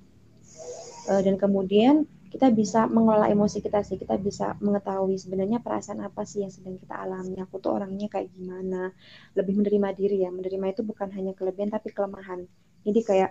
eh, 1.08 1.20
dan 1.24 1.40
kemudian 1.40 2.04
kita 2.30 2.46
bisa 2.54 2.86
mengelola 2.86 3.26
emosi 3.26 3.58
kita 3.58 3.82
sih 3.82 3.98
kita 3.98 4.14
bisa 4.22 4.54
mengetahui 4.62 5.18
sebenarnya 5.18 5.58
perasaan 5.58 5.98
apa 6.06 6.22
sih 6.22 6.46
yang 6.46 6.52
sedang 6.54 6.78
kita 6.78 6.94
alami. 6.94 7.34
Aku 7.42 7.58
tuh 7.58 7.74
orangnya 7.74 8.06
kayak 8.06 8.30
gimana? 8.30 8.94
Lebih 9.34 9.58
menerima 9.58 9.88
diri 9.98 10.16
ya. 10.22 10.30
Menerima 10.30 10.66
itu 10.70 10.86
bukan 10.86 11.10
hanya 11.10 11.34
kelebihan 11.34 11.74
tapi 11.74 11.90
kelemahan. 11.90 12.46
Jadi 12.86 13.00
kayak 13.02 13.30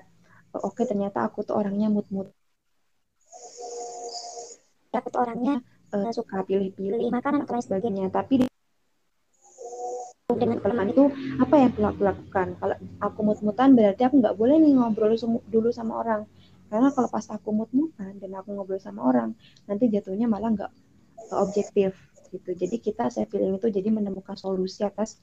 oh, 0.51 0.68
oke 0.68 0.84
okay, 0.84 0.86
ternyata 0.91 1.24
aku 1.24 1.48
tuh 1.48 1.56
orangnya 1.56 1.88
mood-mood. 1.88 2.27
Aku 4.91 5.08
tuh 5.08 5.22
orangnya 5.24 5.63
uh, 5.96 6.12
suka 6.12 6.44
pilih-pilih 6.44 7.08
makanan 7.08 7.48
atau 7.48 7.56
lain 7.56 7.63
sebagainya. 7.63 8.12
Tapi 8.12 8.51
dengan 10.29 10.60
kelemahan 10.60 10.91
itu 10.91 11.08
apa 11.39 11.56
yang 11.56 11.72
perlu 11.72 11.88
aku 11.88 12.01
lakukan? 12.03 12.48
Kalau 12.60 12.75
aku 13.00 13.20
mut-mutan 13.24 13.79
berarti 13.79 14.03
aku 14.03 14.20
nggak 14.20 14.36
boleh 14.36 14.60
nih 14.60 14.75
ngobrol 14.75 15.15
dulu 15.48 15.72
sama 15.72 16.03
orang 16.03 16.27
karena 16.69 16.89
kalau 16.95 17.09
pas 17.09 17.25
aku 17.35 17.49
mut-mutan 17.51 18.13
dan 18.21 18.31
aku 18.39 18.49
ngobrol 18.55 18.81
sama 18.81 19.01
orang, 19.09 19.29
nanti 19.67 19.89
jatuhnya 19.93 20.25
malah 20.29 20.49
nggak 20.55 20.71
objektif 21.38 21.91
gitu. 22.33 22.49
Jadi 22.53 22.75
kita 22.81 23.09
saya 23.13 23.25
feeling 23.29 23.57
itu 23.57 23.67
jadi 23.73 23.89
menemukan 23.89 24.38
solusi 24.38 24.85
atas 24.85 25.17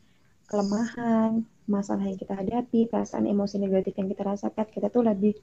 kelemahan, 0.51 1.43
masalah 1.67 2.07
yang 2.07 2.19
kita 2.19 2.35
hadapi, 2.39 2.87
perasaan 2.91 3.27
emosi 3.27 3.57
negatif 3.59 3.95
yang 3.99 4.09
kita 4.11 4.23
rasakan, 4.27 4.67
kita 4.71 4.89
tuh 4.95 5.03
lebih 5.07 5.35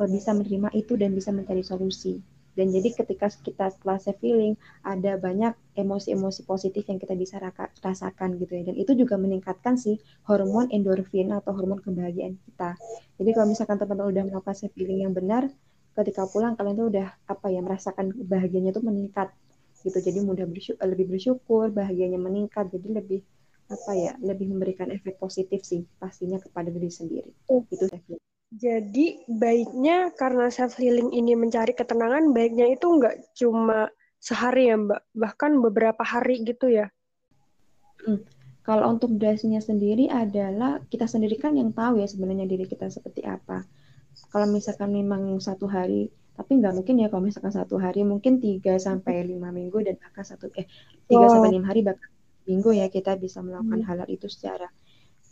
eh, 0.00 0.08
bisa 0.08 0.30
menerima 0.36 0.68
itu 0.76 0.92
dan 0.96 1.10
bisa 1.12 1.30
mencari 1.32 1.60
solusi. 1.64 2.35
Dan 2.56 2.72
jadi 2.72 2.88
ketika 2.96 3.28
kita 3.28 3.68
setelah 3.68 4.00
saya 4.00 4.16
feeling 4.16 4.56
ada 4.80 5.20
banyak 5.20 5.52
emosi-emosi 5.76 6.48
positif 6.48 6.88
yang 6.88 6.96
kita 6.96 7.12
bisa 7.12 7.36
rasakan 7.84 8.40
gitu 8.40 8.52
ya. 8.56 8.72
Dan 8.72 8.80
itu 8.80 8.96
juga 8.96 9.20
meningkatkan 9.20 9.76
sih 9.76 10.00
hormon 10.24 10.72
endorfin 10.72 11.30
atau 11.36 11.52
hormon 11.52 11.84
kebahagiaan 11.84 12.40
kita. 12.48 12.80
Jadi 13.20 13.30
kalau 13.36 13.46
misalkan 13.52 13.76
teman-teman 13.76 14.08
udah 14.10 14.22
melakukan 14.32 14.56
self 14.56 14.72
feeling 14.72 15.04
yang 15.04 15.12
benar, 15.12 15.52
ketika 15.96 16.24
pulang 16.28 16.56
kalian 16.56 16.76
tuh 16.80 16.88
udah 16.92 17.08
apa 17.28 17.46
ya 17.52 17.60
merasakan 17.60 18.12
bahagianya 18.24 18.72
tuh 18.72 18.84
meningkat 18.84 19.28
gitu. 19.84 19.98
Jadi 20.00 20.18
mudah 20.24 20.48
bersyukur, 20.48 20.82
lebih 20.88 21.06
bersyukur, 21.12 21.66
bahagianya 21.70 22.18
meningkat. 22.18 22.72
Jadi 22.72 22.88
lebih 22.88 23.20
apa 23.68 23.92
ya, 23.98 24.12
lebih 24.22 24.46
memberikan 24.48 24.88
efek 24.90 25.20
positif 25.20 25.60
sih 25.66 25.84
pastinya 26.00 26.40
kepada 26.40 26.72
diri 26.72 26.88
sendiri. 26.88 27.30
Itu 27.68 27.84
self 27.86 28.02
feeling. 28.08 28.35
Jadi 28.54 29.26
baiknya 29.26 30.14
karena 30.14 30.46
self 30.54 30.78
healing 30.78 31.10
ini 31.10 31.34
mencari 31.34 31.74
ketenangan, 31.74 32.30
baiknya 32.30 32.70
itu 32.70 32.86
nggak 32.86 33.34
cuma 33.34 33.90
sehari 34.22 34.70
ya 34.70 34.78
Mbak, 34.78 35.02
bahkan 35.18 35.58
beberapa 35.58 36.02
hari 36.06 36.46
gitu 36.46 36.70
ya. 36.70 36.86
Hmm. 38.06 38.22
Kalau 38.62 38.90
untuk 38.90 39.14
durasinya 39.14 39.62
sendiri 39.62 40.10
adalah 40.10 40.82
kita 40.90 41.06
sendiri 41.06 41.38
kan 41.38 41.54
yang 41.54 41.70
tahu 41.70 42.02
ya 42.02 42.06
sebenarnya 42.10 42.50
diri 42.50 42.66
kita 42.66 42.90
seperti 42.90 43.22
apa. 43.22 43.62
Kalau 44.30 44.46
misalkan 44.50 44.90
memang 44.90 45.38
satu 45.38 45.70
hari, 45.70 46.10
tapi 46.34 46.58
nggak 46.58 46.74
mungkin 46.74 46.94
ya 46.98 47.06
kalau 47.10 47.22
misalkan 47.26 47.54
satu 47.54 47.78
hari 47.78 48.02
mungkin 48.02 48.38
3 48.42 48.62
sampai 48.76 49.24
lima 49.24 49.48
minggu 49.54 49.80
dan 49.86 49.96
bahkan 49.96 50.24
satu 50.26 50.52
eh 50.58 50.68
3 51.08 51.16
oh. 51.16 51.30
sampai 51.30 51.50
lima 51.54 51.66
hari 51.70 51.80
bahkan 51.80 52.10
minggu 52.46 52.70
ya 52.76 52.86
kita 52.92 53.16
bisa 53.16 53.40
melakukan 53.40 53.80
hmm. 53.82 53.88
hal 53.88 53.98
itu 54.06 54.28
secara 54.28 54.68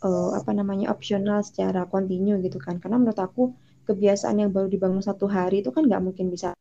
uh, 0.05 0.37
apa 0.37 0.53
namanya 0.53 0.93
opsional 0.93 1.41
secara 1.41 1.89
kontinu 1.89 2.37
gitu 2.45 2.61
kan. 2.61 2.77
Karena 2.77 3.01
menurut 3.01 3.17
aku 3.17 3.57
kebiasaan 3.89 4.37
yang 4.41 4.53
baru 4.53 4.69
dibangun 4.69 5.01
satu 5.01 5.25
hari 5.25 5.65
itu 5.65 5.73
kan 5.73 5.85
nggak 5.85 6.01
mungkin 6.01 6.33
bisa 6.33 6.53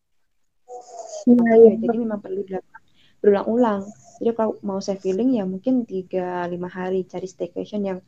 nah, 1.25 1.57
ya, 1.57 1.73
jadi 1.81 1.97
memang 1.97 2.21
perlu 2.21 2.45
dilakukan 2.45 2.83
berulang-ulang. 3.25 3.89
Jadi 4.21 4.31
kalau 4.37 4.61
mau 4.61 4.79
saya 4.85 5.01
feeling 5.01 5.41
ya 5.41 5.49
mungkin 5.49 5.89
tiga 5.89 6.45
lima 6.45 6.69
hari 6.69 7.09
cari 7.09 7.25
staycation 7.25 7.89
yang 7.89 7.99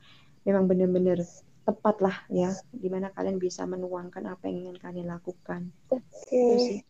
memang 0.44 0.68
benar-benar 0.68 1.24
tepat 1.66 1.96
lah 1.98 2.16
ya 2.30 2.54
di 2.70 2.86
mana 2.86 3.10
kalian 3.10 3.42
bisa 3.42 3.66
menuangkan 3.66 4.22
apa 4.28 4.46
yang 4.46 4.68
ingin 4.68 4.78
kalian 4.78 5.08
lakukan. 5.10 5.72
Oke. 5.90 6.04
Okay. 6.28 6.84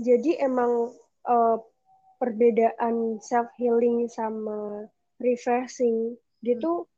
jadi 0.00 0.48
emang 0.48 0.96
uh, 1.28 1.60
perbedaan 2.18 3.20
self 3.22 3.52
healing 3.60 4.08
sama 4.10 4.88
refreshing 5.20 6.16
gitu 6.40 6.89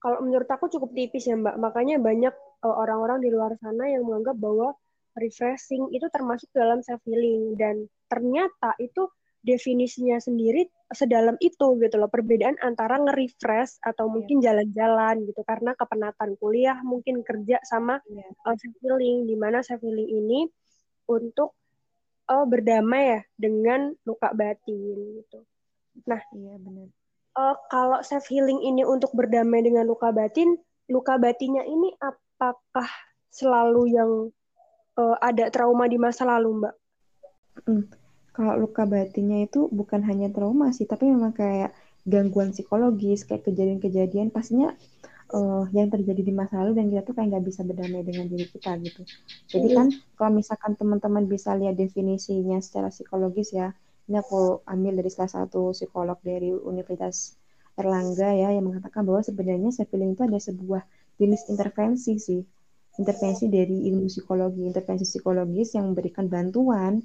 kalau 0.00 0.24
menurut 0.24 0.48
aku 0.48 0.72
cukup 0.72 0.96
tipis 0.96 1.28
ya 1.28 1.36
Mbak. 1.36 1.60
Makanya 1.60 2.00
banyak 2.00 2.34
uh, 2.64 2.76
orang-orang 2.80 3.20
di 3.20 3.28
luar 3.28 3.52
sana 3.60 3.86
yang 3.92 4.08
menganggap 4.08 4.40
bahwa 4.40 4.72
refreshing 5.20 5.92
itu 5.92 6.08
termasuk 6.08 6.48
dalam 6.56 6.80
self 6.80 7.04
healing 7.04 7.54
dan 7.60 7.84
ternyata 8.08 8.72
itu 8.80 9.12
definisinya 9.40 10.20
sendiri 10.20 10.68
sedalam 10.92 11.36
itu 11.40 11.80
gitu 11.80 11.96
loh 11.96 12.12
perbedaan 12.12 12.60
antara 12.60 13.00
nge-refresh 13.00 13.80
atau 13.80 14.08
iya. 14.08 14.12
mungkin 14.12 14.36
jalan-jalan 14.44 15.16
gitu 15.24 15.40
karena 15.48 15.72
kepenatan 15.72 16.36
kuliah 16.36 16.76
mungkin 16.84 17.24
kerja 17.24 17.56
sama 17.64 18.04
yeah. 18.12 18.28
uh, 18.44 18.56
self 18.56 18.76
healing 18.84 19.24
di 19.24 19.36
mana 19.40 19.64
self 19.64 19.80
healing 19.80 20.08
ini 20.08 20.40
untuk 21.08 21.56
uh, 22.28 22.44
berdamai 22.44 23.16
ya 23.16 23.20
dengan 23.36 23.96
luka 24.04 24.30
batin 24.36 25.24
gitu. 25.24 25.40
Nah, 26.04 26.20
iya 26.36 26.54
benar 26.60 26.99
uh, 27.36 27.56
kalau 27.70 28.00
self 28.02 28.26
healing 28.30 28.62
ini 28.64 28.82
untuk 28.82 29.12
berdamai 29.14 29.62
dengan 29.62 29.86
luka 29.86 30.10
batin, 30.10 30.58
luka 30.90 31.18
batinnya 31.20 31.62
ini 31.66 31.94
apakah 32.00 32.88
selalu 33.30 33.82
yang 33.94 34.10
uh, 34.98 35.16
ada 35.22 35.50
trauma 35.52 35.86
di 35.86 35.98
masa 36.00 36.26
lalu, 36.26 36.64
Mbak? 36.64 36.74
Hmm. 37.66 37.84
Kalau 38.30 38.54
luka 38.62 38.86
batinnya 38.86 39.44
itu 39.44 39.66
bukan 39.68 40.06
hanya 40.06 40.30
trauma 40.30 40.70
sih, 40.70 40.86
tapi 40.86 41.10
memang 41.10 41.34
kayak 41.34 41.74
gangguan 42.06 42.54
psikologis, 42.54 43.26
kayak 43.26 43.44
kejadian-kejadian 43.44 44.32
pastinya 44.32 44.72
uh, 45.34 45.66
yang 45.74 45.90
terjadi 45.90 46.22
di 46.22 46.32
masa 46.32 46.62
lalu 46.62 46.78
dan 46.78 46.84
kita 46.88 47.02
tuh 47.06 47.14
kayak 47.18 47.28
nggak 47.36 47.44
bisa 47.46 47.60
berdamai 47.66 48.02
dengan 48.06 48.26
diri 48.30 48.46
kita 48.48 48.78
gitu. 48.82 49.02
Jadi 49.50 49.68
kan 49.74 49.86
kalau 50.16 50.30
misalkan 50.34 50.72
teman-teman 50.78 51.26
bisa 51.26 51.54
lihat 51.58 51.76
definisinya 51.76 52.58
secara 52.62 52.88
psikologis 52.88 53.54
ya, 53.54 53.74
ini 54.10 54.18
aku 54.18 54.66
ambil 54.66 54.98
dari 54.98 55.10
salah 55.14 55.30
satu 55.30 55.70
psikolog 55.70 56.18
dari 56.26 56.50
Universitas 56.50 57.38
Erlangga 57.78 58.34
ya 58.34 58.50
yang 58.50 58.66
mengatakan 58.66 59.06
bahwa 59.06 59.22
sebenarnya 59.22 59.70
self 59.70 59.86
healing 59.94 60.18
itu 60.18 60.26
ada 60.26 60.42
sebuah 60.42 60.82
jenis 61.14 61.46
intervensi 61.46 62.18
sih. 62.18 62.42
Intervensi 62.98 63.46
dari 63.46 63.86
ilmu 63.86 64.10
psikologi 64.10 64.66
intervensi 64.66 65.06
psikologis 65.06 65.78
yang 65.78 65.94
memberikan 65.94 66.26
bantuan 66.26 66.98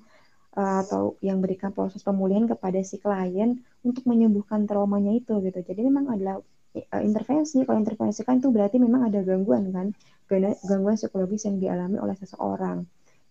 uh, 0.58 0.82
atau 0.82 1.14
yang 1.22 1.38
memberikan 1.38 1.70
proses 1.70 2.02
pemulihan 2.02 2.50
kepada 2.50 2.82
si 2.82 2.98
klien 2.98 3.62
untuk 3.86 4.04
menyembuhkan 4.10 4.66
traumanya 4.66 5.14
itu 5.14 5.38
gitu. 5.46 5.62
Jadi 5.62 5.86
memang 5.86 6.10
adalah 6.10 6.42
uh, 6.42 7.02
intervensi. 7.06 7.62
Kalau 7.70 7.78
intervensi 7.78 8.26
kan 8.26 8.42
itu 8.42 8.50
berarti 8.50 8.82
memang 8.82 9.14
ada 9.14 9.22
gangguan 9.22 9.70
kan? 9.70 9.94
Gangguan 10.66 10.98
psikologis 10.98 11.46
yang 11.46 11.62
dialami 11.62 12.02
oleh 12.02 12.18
seseorang 12.18 12.82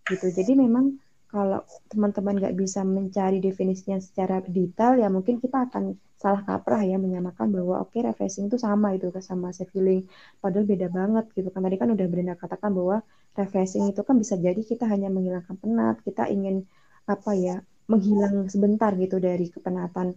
gitu. 0.06 0.30
Jadi 0.30 0.52
memang 0.54 0.94
kalau 1.34 1.60
teman-teman 1.90 2.34
nggak 2.38 2.54
bisa 2.62 2.80
mencari 2.86 3.42
definisinya 3.42 3.98
secara 3.98 4.38
detail 4.46 4.94
ya 5.02 5.08
mungkin 5.10 5.42
kita 5.42 5.66
akan 5.66 5.98
salah 6.22 6.42
kaprah 6.46 6.82
ya 6.86 6.96
menyamakan 6.96 7.50
bahwa 7.50 7.74
oke 7.82 7.90
okay, 7.90 8.06
refreshing 8.06 8.46
itu 8.46 8.56
sama 8.66 8.94
itu 8.96 9.10
sama 9.18 9.50
self 9.50 9.70
healing 9.74 10.06
padahal 10.38 10.64
beda 10.72 10.86
banget 10.98 11.24
gitu. 11.36 11.48
Kan 11.50 11.66
tadi 11.66 11.76
kan 11.82 11.88
udah 11.90 12.06
Brenda 12.06 12.34
katakan 12.38 12.70
bahwa 12.78 12.96
refreshing 13.34 13.84
itu 13.90 14.00
kan 14.06 14.16
bisa 14.22 14.34
jadi 14.38 14.62
kita 14.70 14.86
hanya 14.86 15.10
menghilangkan 15.10 15.56
penat 15.58 15.96
kita 16.06 16.30
ingin 16.30 16.64
apa 17.04 17.30
ya 17.34 17.56
menghilang 17.90 18.48
sebentar 18.48 18.94
gitu 18.96 19.20
dari 19.20 19.50
kepenatan 19.50 20.16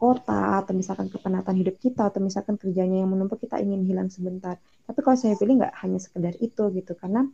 kota 0.00 0.64
atau 0.64 0.72
misalkan 0.72 1.12
kepenatan 1.12 1.54
hidup 1.60 1.76
kita 1.76 2.08
atau 2.08 2.20
misalkan 2.24 2.56
kerjanya 2.56 3.04
yang 3.04 3.10
menumpuk 3.12 3.42
kita 3.44 3.60
ingin 3.60 3.84
hilang 3.84 4.08
sebentar. 4.08 4.56
Tapi 4.88 4.98
kalau 5.04 5.16
saya 5.18 5.36
pilih 5.36 5.60
nggak 5.60 5.74
hanya 5.82 5.98
sekedar 6.00 6.34
itu 6.40 6.62
gitu. 6.72 6.92
Karena 6.96 7.26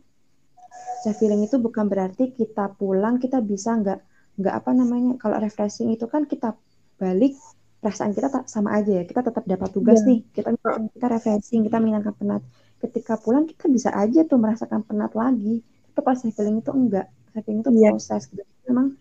saya 1.03 1.13
feeling 1.15 1.45
itu 1.45 1.57
bukan 1.61 1.87
berarti 1.87 2.33
kita 2.35 2.73
pulang 2.75 3.21
kita 3.21 3.39
bisa 3.39 3.75
nggak 3.77 3.99
nggak 4.37 4.53
apa 4.53 4.71
namanya 4.73 5.17
kalau 5.17 5.37
refreshing 5.41 5.89
itu 5.93 6.05
kan 6.05 6.29
kita 6.29 6.53
balik 6.97 7.33
perasaan 7.77 8.13
kita 8.13 8.29
tak 8.33 8.45
sama 8.49 8.73
aja 8.77 9.01
ya 9.01 9.03
kita 9.05 9.21
tetap 9.21 9.45
dapat 9.45 9.69
tugas 9.69 10.01
yeah. 10.01 10.09
nih 10.09 10.19
kita 10.33 10.49
kita 10.97 11.07
refreshing 11.07 11.61
kita 11.65 11.77
menghilangkan 11.77 12.13
penat 12.17 12.41
ketika 12.81 13.17
pulang 13.17 13.45
kita 13.45 13.69
bisa 13.69 13.89
aja 13.93 14.25
tuh 14.25 14.37
merasakan 14.41 14.81
penat 14.85 15.13
lagi 15.13 15.61
tapi 15.93 16.05
pas 16.05 16.17
saya 16.17 16.33
feeling 16.33 16.61
itu 16.61 16.71
enggak 16.73 17.07
saya 17.33 17.41
feeling 17.45 17.61
itu 17.61 17.71
yeah. 17.77 17.93
proses 17.93 18.21
gitu 18.29 18.43
memang 18.69 18.97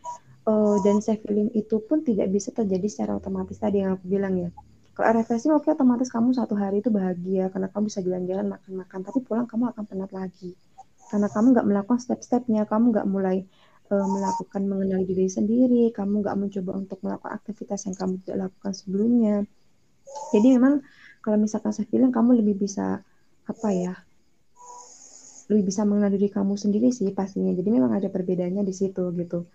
uh, 0.49 0.77
dan 0.85 1.01
self 1.01 1.21
feeling 1.25 1.49
itu 1.53 1.77
pun 1.85 2.01
tidak 2.05 2.29
bisa 2.33 2.53
terjadi 2.53 2.89
secara 2.89 3.17
otomatis 3.17 3.57
tadi 3.57 3.85
yang 3.85 3.97
aku 3.97 4.05
bilang 4.09 4.37
ya 4.37 4.49
kalau 4.97 5.21
refreshing 5.21 5.53
oke 5.53 5.65
okay, 5.65 5.77
otomatis 5.77 6.09
kamu 6.09 6.33
satu 6.33 6.57
hari 6.57 6.81
itu 6.81 6.89
bahagia 6.89 7.53
karena 7.53 7.69
kamu 7.69 7.93
bisa 7.93 8.01
jalan-jalan 8.01 8.47
makan-makan 8.57 9.01
tapi 9.05 9.19
pulang 9.25 9.45
kamu 9.45 9.73
akan 9.73 9.85
penat 9.85 10.11
lagi 10.13 10.57
karena 11.07 11.29
kamu 11.31 11.47
nggak 11.55 11.67
melakukan 11.67 12.01
step-stepnya 12.03 12.67
kamu 12.67 12.91
nggak 12.91 13.07
mulai 13.07 13.47
uh, 13.91 14.07
melakukan 14.07 14.63
mengenali 14.67 15.05
diri 15.07 15.29
sendiri 15.31 15.85
kamu 15.95 16.23
nggak 16.23 16.37
mencoba 16.37 16.71
untuk 16.75 16.99
melakukan 17.07 17.33
aktivitas 17.39 17.87
yang 17.87 17.97
kamu 17.97 18.13
tidak 18.25 18.51
lakukan 18.51 18.73
sebelumnya. 18.75 19.37
Jadi 20.35 20.49
memang 20.59 20.83
kalau 21.23 21.37
misalkan 21.39 21.75
saya 21.75 21.87
bilang 21.91 22.15
kamu 22.15 22.43
lebih 22.43 22.67
bisa 22.67 23.03
apa 23.47 23.69
ya 23.71 23.95
lebih 25.47 25.71
bisa 25.71 25.87
mengenal 25.87 26.11
diri 26.11 26.29
kamu 26.31 26.59
sendiri 26.59 26.91
sih 26.91 27.15
pastinya. 27.15 27.55
Jadi 27.55 27.69
memang 27.71 27.95
ada 27.95 28.11
perbedaannya 28.11 28.67
di 28.67 28.75
situ 28.75 29.15
gitu. 29.15 29.47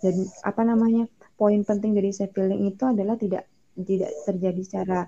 Dan 0.00 0.28
apa 0.44 0.62
namanya 0.64 1.08
poin 1.36 1.60
penting 1.64 1.92
dari 1.92 2.12
self 2.12 2.32
healing 2.36 2.68
itu 2.68 2.84
adalah 2.88 3.20
tidak 3.20 3.48
tidak 3.76 4.12
terjadi 4.24 4.60
secara 4.64 5.00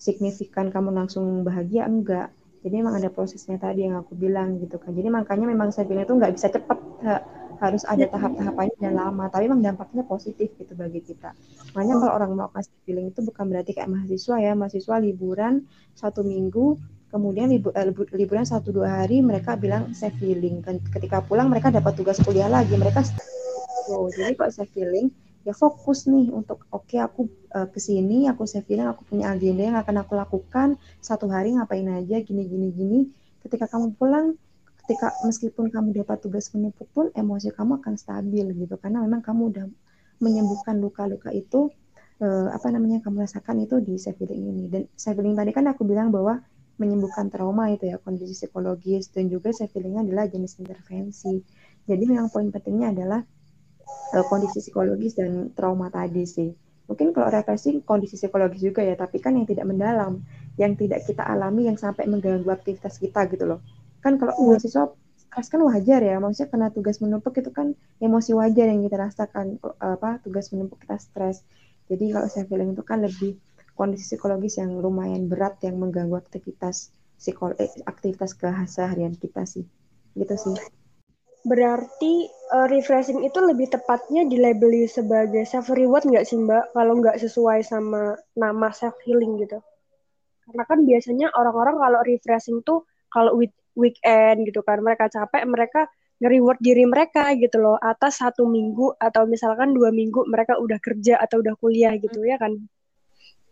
signifikan 0.00 0.72
kamu 0.72 0.92
langsung 0.92 1.44
bahagia 1.44 1.84
enggak 1.84 2.32
jadi 2.64 2.80
memang 2.80 2.96
ada 2.96 3.12
prosesnya 3.12 3.60
tadi 3.60 3.84
yang 3.84 4.00
aku 4.00 4.16
bilang 4.16 4.56
gitu 4.56 4.80
kan. 4.80 4.96
Jadi 4.96 5.12
makanya 5.12 5.44
memang 5.52 5.68
self 5.68 5.84
healing 5.84 6.08
itu 6.08 6.16
nggak 6.16 6.32
bisa 6.32 6.48
cepat 6.48 6.80
harus 7.60 7.84
ada 7.84 8.08
tahap-tahapannya 8.08 8.80
dan 8.80 8.96
lama. 8.96 9.28
Tapi 9.28 9.52
memang 9.52 9.60
dampaknya 9.60 10.00
positif 10.08 10.48
gitu 10.56 10.72
bagi 10.72 11.04
kita. 11.04 11.36
Makanya 11.76 12.00
kalau 12.00 12.12
orang 12.16 12.30
mau 12.32 12.48
kasih 12.48 12.72
feeling 12.88 13.12
itu 13.12 13.20
bukan 13.20 13.52
berarti 13.52 13.76
kayak 13.76 13.92
mahasiswa 13.92 14.36
ya. 14.40 14.56
Mahasiswa 14.56 14.96
liburan 14.96 15.68
satu 15.92 16.24
minggu 16.24 16.80
kemudian 17.12 17.52
libu, 17.52 17.68
eh, 17.76 17.84
liburan 18.16 18.48
satu 18.48 18.72
dua 18.72 19.04
hari 19.04 19.20
mereka 19.20 19.60
bilang 19.60 19.92
saya 19.92 20.16
feeling. 20.16 20.64
Ketika 20.64 21.20
pulang 21.20 21.52
mereka 21.52 21.68
dapat 21.68 21.92
tugas 22.00 22.16
kuliah 22.24 22.48
lagi. 22.48 22.80
Mereka 22.80 23.04
Oh, 23.92 24.08
jadi 24.08 24.32
kok 24.32 24.48
saya 24.48 24.64
feeling 24.72 25.12
ya 25.44 25.52
fokus 25.52 26.08
nih 26.08 26.32
untuk 26.32 26.64
oke 26.72 26.88
okay, 26.88 27.04
aku 27.04 27.28
uh, 27.52 27.68
ke 27.68 27.76
sini 27.76 28.24
aku 28.32 28.48
saya 28.48 28.64
feeling 28.64 28.88
aku 28.88 29.04
punya 29.04 29.36
agenda 29.36 29.62
yang 29.68 29.76
akan 29.76 29.96
aku 30.00 30.16
lakukan. 30.16 30.80
Satu 31.04 31.28
hari 31.28 31.52
ngapain 31.52 31.84
aja 31.92 32.16
gini 32.24 32.48
gini 32.48 32.68
gini. 32.72 33.00
Ketika 33.44 33.68
kamu 33.68 33.92
pulang 34.00 34.40
ketika 34.84 35.12
meskipun 35.24 35.68
kamu 35.68 35.96
dapat 36.04 36.20
tugas 36.24 36.48
menumpuk 36.56 36.88
pun 36.92 37.12
emosi 37.12 37.52
kamu 37.52 37.80
akan 37.84 37.94
stabil 38.00 38.46
gitu. 38.56 38.74
Karena 38.80 39.04
memang 39.04 39.20
kamu 39.20 39.42
udah 39.52 39.66
menyembuhkan 40.24 40.80
luka-luka 40.80 41.28
itu 41.28 41.68
uh, 42.24 42.48
apa 42.48 42.72
namanya 42.72 43.04
kamu 43.04 43.28
rasakan 43.28 43.68
itu 43.68 43.84
di 43.84 44.00
self 44.00 44.16
healing 44.16 44.48
ini. 44.48 44.64
Dan 44.72 44.82
self 44.96 45.20
healing 45.20 45.36
tadi 45.36 45.52
kan 45.52 45.68
aku 45.68 45.84
bilang 45.84 46.08
bahwa 46.08 46.40
menyembuhkan 46.80 47.30
trauma 47.30 47.70
itu 47.70 47.84
ya 47.84 48.00
kondisi 48.00 48.32
psikologis. 48.32 49.12
Dan 49.12 49.28
juga 49.28 49.52
self 49.52 49.76
healingnya 49.76 50.08
adalah 50.08 50.24
jenis 50.24 50.56
intervensi. 50.56 51.44
Jadi 51.84 52.02
memang 52.08 52.32
poin 52.32 52.48
pentingnya 52.48 52.96
adalah 52.96 53.20
uh, 54.14 54.24
kondisi 54.28 54.60
psikologis 54.64 55.16
dan 55.18 55.52
trauma 55.52 55.90
tadi 55.90 56.24
sih. 56.24 56.50
Mungkin 56.84 57.16
kalau 57.16 57.32
refreshing 57.32 57.80
kondisi 57.80 58.20
psikologis 58.20 58.60
juga 58.60 58.84
ya, 58.84 58.92
tapi 58.92 59.16
kan 59.16 59.32
yang 59.32 59.48
tidak 59.48 59.64
mendalam, 59.64 60.20
yang 60.60 60.76
tidak 60.76 61.08
kita 61.08 61.24
alami 61.24 61.66
yang 61.66 61.80
sampai 61.80 62.04
mengganggu 62.04 62.48
aktivitas 62.52 63.00
kita 63.00 63.24
gitu 63.32 63.48
loh. 63.48 63.60
Kan 64.04 64.20
kalau 64.20 64.36
iya. 64.36 64.60
mahasiswa 64.60 64.92
stres 65.16 65.48
kan 65.48 65.60
wajar 65.64 66.00
ya, 66.04 66.20
maksudnya 66.20 66.48
karena 66.52 66.68
tugas 66.68 67.00
menumpuk 67.00 67.34
itu 67.40 67.50
kan 67.50 67.72
emosi 67.98 68.36
wajar 68.36 68.68
yang 68.68 68.84
kita 68.84 69.00
rasakan 69.00 69.56
apa 69.80 70.20
tugas 70.20 70.52
menumpuk 70.52 70.84
kita 70.84 71.00
stres. 71.00 71.42
Jadi 71.88 72.12
kalau 72.12 72.28
saya 72.28 72.44
feeling 72.44 72.76
itu 72.76 72.84
kan 72.84 73.00
lebih 73.00 73.40
kondisi 73.74 74.14
psikologis 74.14 74.60
yang 74.60 74.76
lumayan 74.78 75.26
berat 75.26 75.58
yang 75.64 75.80
mengganggu 75.80 76.20
aktivitas 76.20 76.94
psikolo 77.18 77.56
eh, 77.56 77.72
aktivitas 77.88 78.36
keseharian 78.36 79.16
kita 79.16 79.48
sih. 79.48 79.64
Gitu 80.14 80.34
sih. 80.36 80.83
Berarti 81.44 82.24
uh, 82.56 82.66
refreshing 82.72 83.20
itu 83.20 83.36
lebih 83.36 83.68
tepatnya 83.68 84.24
dilabeli 84.24 84.88
sebagai 84.88 85.44
self 85.44 85.68
reward 85.76 86.08
nggak 86.08 86.24
sih 86.24 86.40
Mbak? 86.40 86.72
Kalau 86.72 86.94
nggak 86.98 87.20
sesuai 87.20 87.60
sama 87.60 88.16
nama 88.32 88.68
self 88.72 88.96
healing 89.04 89.36
gitu. 89.44 89.60
Karena 90.48 90.64
kan 90.64 90.84
biasanya 90.88 91.32
orang-orang 91.36 91.76
kalau 91.76 92.00
refreshing 92.04 92.64
tuh 92.64 92.88
kalau 93.12 93.36
week 93.36 93.52
weekend 93.76 94.46
gitu 94.46 94.62
kan 94.62 94.80
mereka 94.80 95.10
capek 95.10 95.44
mereka 95.44 95.86
nge-reward 96.22 96.58
diri 96.62 96.86
mereka 96.86 97.34
gitu 97.34 97.58
loh 97.58 97.76
atas 97.76 98.22
satu 98.22 98.46
minggu 98.46 98.94
atau 99.02 99.26
misalkan 99.26 99.74
dua 99.74 99.90
minggu 99.90 100.24
mereka 100.30 100.56
udah 100.62 100.78
kerja 100.78 101.18
atau 101.18 101.42
udah 101.42 101.58
kuliah 101.58 101.92
gitu 101.98 102.22
ya 102.22 102.38
kan 102.38 102.54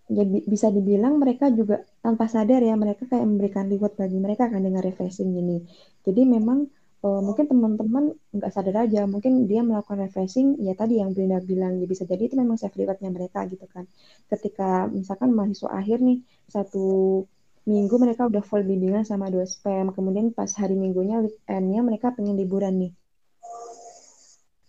jadi 0.06 0.44
bisa 0.46 0.70
dibilang 0.70 1.18
mereka 1.18 1.50
juga 1.50 1.82
tanpa 2.04 2.30
sadar 2.30 2.62
ya 2.62 2.78
mereka 2.78 3.06
kayak 3.10 3.26
memberikan 3.26 3.66
reward 3.66 3.98
bagi 3.98 4.18
mereka 4.22 4.46
kan 4.46 4.62
dengan 4.62 4.82
refreshing 4.82 5.34
ini 5.34 5.66
jadi 6.06 6.22
memang 6.22 6.70
uh, 7.02 7.20
mungkin 7.20 7.44
teman-teman 7.50 8.14
nggak 8.34 8.50
sadar 8.54 8.86
aja 8.86 9.04
mungkin 9.10 9.50
dia 9.50 9.60
melakukan 9.66 10.06
refreshing 10.06 10.58
ya 10.62 10.72
tadi 10.78 11.02
yang 11.02 11.10
Brenda 11.14 11.42
bilang 11.42 11.82
ya 11.82 11.86
bisa 11.90 12.06
jadi 12.06 12.30
itu 12.30 12.34
memang 12.38 12.56
self 12.56 12.74
rewardnya 12.78 13.10
mereka 13.10 13.44
gitu 13.50 13.66
kan. 13.68 13.84
Ketika 14.30 14.86
misalkan 14.88 15.34
mahasiswa 15.34 15.70
akhir 15.70 15.98
nih 16.00 16.22
satu 16.48 16.84
minggu 17.62 17.94
mereka 17.98 18.26
udah 18.26 18.42
full 18.42 18.66
bimbingan 18.66 19.06
sama 19.06 19.30
dua 19.30 19.46
spam 19.46 19.94
kemudian 19.94 20.34
pas 20.34 20.50
hari 20.58 20.74
minggunya 20.74 21.22
weekendnya 21.22 21.80
mereka 21.82 22.14
pengen 22.14 22.38
liburan 22.38 22.74
nih. 22.88 22.92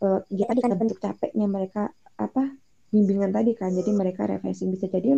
Uh, 0.04 0.20
ya 0.28 0.46
tadi 0.50 0.60
kan 0.60 0.76
bentuk 0.76 1.00
capeknya 1.00 1.48
mereka 1.48 1.96
apa 2.20 2.52
bimbingan 2.92 3.32
tadi 3.32 3.56
kan 3.56 3.72
jadi 3.72 3.92
mereka 3.94 4.28
refreshing. 4.30 4.70
Bisa 4.74 4.90
jadi 4.92 5.16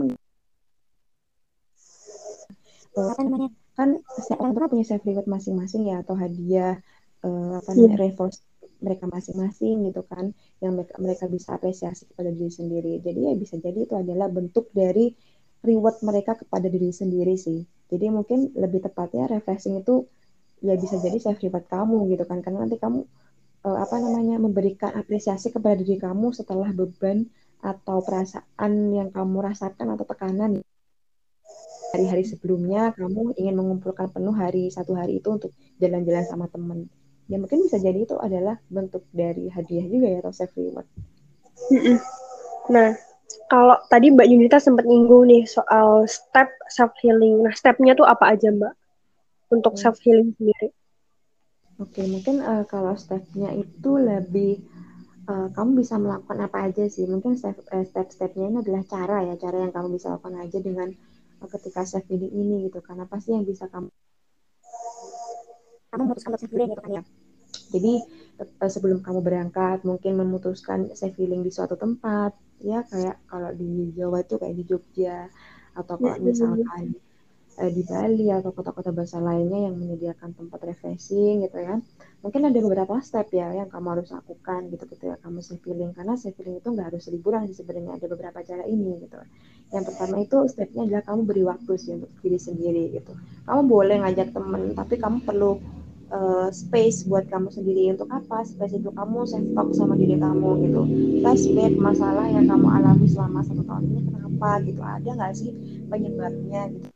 uh, 2.96 3.50
kan 3.76 3.90
setiap 4.24 4.40
orang 4.40 4.56
kan 4.56 4.72
punya 4.72 4.86
self 4.88 5.04
reward 5.04 5.28
masing-masing 5.28 5.92
ya 5.92 6.00
atau 6.00 6.16
hadiah 6.16 6.80
uh, 7.26 7.60
apa 7.60 7.70
iya. 7.74 7.98
namanya 7.98 8.14
yeah. 8.14 8.30
mereka 8.86 9.06
masing-masing 9.10 9.90
gitu 9.90 10.06
kan 10.06 10.30
yang 10.62 10.78
mereka 10.78 10.94
mereka 11.02 11.26
bisa 11.26 11.58
apresiasi 11.58 12.06
kepada 12.06 12.30
diri 12.30 12.52
sendiri 12.54 12.94
jadi 13.02 13.20
ya 13.32 13.34
bisa 13.34 13.58
jadi 13.58 13.90
itu 13.90 13.96
adalah 13.98 14.30
bentuk 14.30 14.70
dari 14.72 15.16
reward 15.66 15.98
mereka 16.06 16.38
kepada 16.38 16.70
diri 16.70 16.94
sendiri 16.94 17.34
sih 17.34 17.66
jadi 17.90 18.14
mungkin 18.14 18.54
lebih 18.54 18.86
tepatnya 18.86 19.26
refreshing 19.32 19.82
itu 19.82 20.06
ya 20.62 20.78
bisa 20.78 21.02
jadi 21.02 21.18
self 21.18 21.42
reward 21.42 21.66
kamu 21.66 22.14
gitu 22.14 22.24
kan 22.30 22.46
karena 22.46 22.64
nanti 22.64 22.78
kamu 22.78 23.04
uh, 23.66 23.78
apa 23.82 23.96
namanya 23.98 24.38
memberikan 24.38 24.94
apresiasi 24.94 25.50
kepada 25.50 25.82
diri 25.82 25.98
kamu 25.98 26.32
setelah 26.32 26.70
beban 26.70 27.26
atau 27.66 28.06
perasaan 28.06 28.94
yang 28.94 29.10
kamu 29.10 29.42
rasakan 29.42 29.98
atau 29.98 30.06
tekanan 30.06 30.62
hari-hari 31.96 32.28
sebelumnya 32.28 32.92
kamu 32.94 33.34
ingin 33.40 33.56
mengumpulkan 33.56 34.12
penuh 34.12 34.36
hari 34.36 34.68
satu 34.70 34.94
hari 34.94 35.24
itu 35.24 35.32
untuk 35.32 35.52
jalan-jalan 35.80 36.28
sama 36.28 36.46
temen 36.52 36.92
ya 37.26 37.38
mungkin 37.42 37.66
bisa 37.66 37.82
jadi 37.82 38.06
itu 38.06 38.16
adalah 38.22 38.62
bentuk 38.70 39.06
dari 39.10 39.50
hadiah 39.50 39.86
juga 39.90 40.08
ya 40.10 40.18
atau 40.22 40.34
self 40.34 40.54
reward. 40.54 40.88
Nah, 42.66 42.98
kalau 43.46 43.78
tadi 43.94 44.10
Mbak 44.10 44.28
Yunita 44.30 44.58
sempat 44.58 44.90
nyinggung 44.90 45.30
nih 45.30 45.46
soal 45.46 46.10
step 46.10 46.50
self 46.70 46.94
healing. 47.02 47.46
Nah, 47.46 47.54
stepnya 47.54 47.94
tuh 47.94 48.06
apa 48.06 48.34
aja 48.34 48.50
Mbak 48.50 48.74
untuk 49.54 49.78
hmm. 49.78 49.82
self 49.82 49.98
healing 50.02 50.34
sendiri? 50.38 50.74
Oke, 51.76 52.02
mungkin 52.08 52.40
uh, 52.40 52.64
kalau 52.66 52.96
stepnya 52.96 53.52
itu 53.52 53.92
lebih 54.00 54.64
uh, 55.28 55.52
kamu 55.52 55.84
bisa 55.84 56.00
melakukan 56.00 56.40
apa 56.42 56.72
aja 56.72 56.88
sih. 56.88 57.06
Mungkin 57.06 57.36
step 57.38 57.60
uh, 57.70 57.86
step-stepnya 57.86 58.50
ini 58.50 58.58
adalah 58.64 58.84
cara 58.88 59.18
ya, 59.28 59.36
cara 59.38 59.62
yang 59.62 59.74
kamu 59.76 60.00
bisa 60.00 60.16
lakukan 60.16 60.40
aja 60.42 60.58
dengan 60.64 60.90
uh, 61.44 61.50
ketika 61.52 61.84
self 61.86 62.08
healing 62.10 62.34
ini 62.34 62.72
gitu. 62.72 62.82
Karena 62.82 63.06
pasti 63.06 63.36
yang 63.36 63.46
bisa 63.46 63.70
kamu 63.70 63.92
kamu 65.96 66.12
memutuskan 66.12 66.32
untuk 66.36 66.44
self 66.44 66.52
gitu 66.52 66.82
kan 66.84 66.92
ya 66.92 67.04
jadi 67.72 67.94
uh, 68.44 68.70
sebelum 68.70 69.00
kamu 69.02 69.20
berangkat 69.24 69.88
mungkin 69.88 70.20
memutuskan 70.20 70.92
self 70.94 71.16
healing 71.16 71.42
di 71.42 71.52
suatu 71.52 71.80
tempat 71.80 72.36
ya 72.60 72.84
kayak 72.88 73.20
kalau 73.28 73.52
di 73.56 73.92
Jawa 73.96 74.24
itu 74.24 74.36
kayak 74.36 74.56
di 74.56 74.64
Jogja 74.68 75.28
atau 75.76 75.96
kalau 76.00 76.20
misalkan 76.24 76.96
uh, 77.60 77.72
di 77.72 77.84
Bali 77.84 78.28
atau 78.32 78.52
kota-kota 78.56 78.96
besar 78.96 79.24
lainnya 79.24 79.68
yang 79.72 79.76
menyediakan 79.76 80.36
tempat 80.36 80.60
refreshing 80.64 81.44
gitu 81.44 81.60
ya. 81.60 81.80
Mungkin 82.24 82.42
ada 82.48 82.58
beberapa 82.58 82.98
step 83.06 83.30
ya 83.36 83.54
yang 83.54 83.70
kamu 83.70 84.00
harus 84.00 84.10
lakukan 84.10 84.72
gitu 84.74 84.88
ketika 84.88 85.20
kamu 85.22 85.40
self 85.44 85.62
healing 85.68 85.92
karena 85.94 86.16
self 86.16 86.36
healing 86.40 86.58
itu 86.58 86.70
nggak 86.72 86.88
harus 86.96 87.06
liburan 87.12 87.46
sih 87.52 87.60
sebenarnya 87.60 88.02
ada 88.02 88.08
beberapa 88.08 88.40
cara 88.42 88.64
ini 88.66 89.04
gitu. 89.04 89.20
Yang 89.74 89.84
pertama 89.94 90.16
itu 90.22 90.38
stepnya 90.48 90.82
adalah 90.86 91.04
kamu 91.04 91.22
beri 91.26 91.44
waktu 91.44 91.72
sih 91.76 91.92
untuk 91.98 92.12
diri 92.24 92.40
sendiri 92.40 92.84
gitu. 92.96 93.14
Kamu 93.46 93.62
boleh 93.68 94.00
ngajak 94.02 94.32
temen 94.32 94.74
tapi 94.74 94.96
kamu 94.96 95.18
perlu 95.26 95.60
uh, 96.16 96.48
space 96.50 97.04
buat 97.06 97.28
kamu 97.28 97.52
sendiri. 97.52 97.92
Untuk 97.92 98.08
apa? 98.08 98.48
Space 98.48 98.80
itu 98.80 98.90
kamu 98.90 99.28
self 99.28 99.48
talk 99.52 99.70
sama 99.76 100.00
diri 100.00 100.16
kamu 100.16 100.50
gitu. 100.64 100.82
Flashback 101.20 101.74
masalah 101.76 102.26
yang 102.32 102.48
kamu 102.48 102.68
alami 102.72 103.08
selama 103.12 103.44
satu 103.44 103.64
tahun 103.68 103.84
ini. 103.92 104.02
Kenapa 104.08 104.50
gitu? 104.64 104.82
Ada 104.82 105.10
nggak 105.12 105.34
sih 105.36 105.52
penyebabnya 105.92 106.62
gitu? 106.72 106.90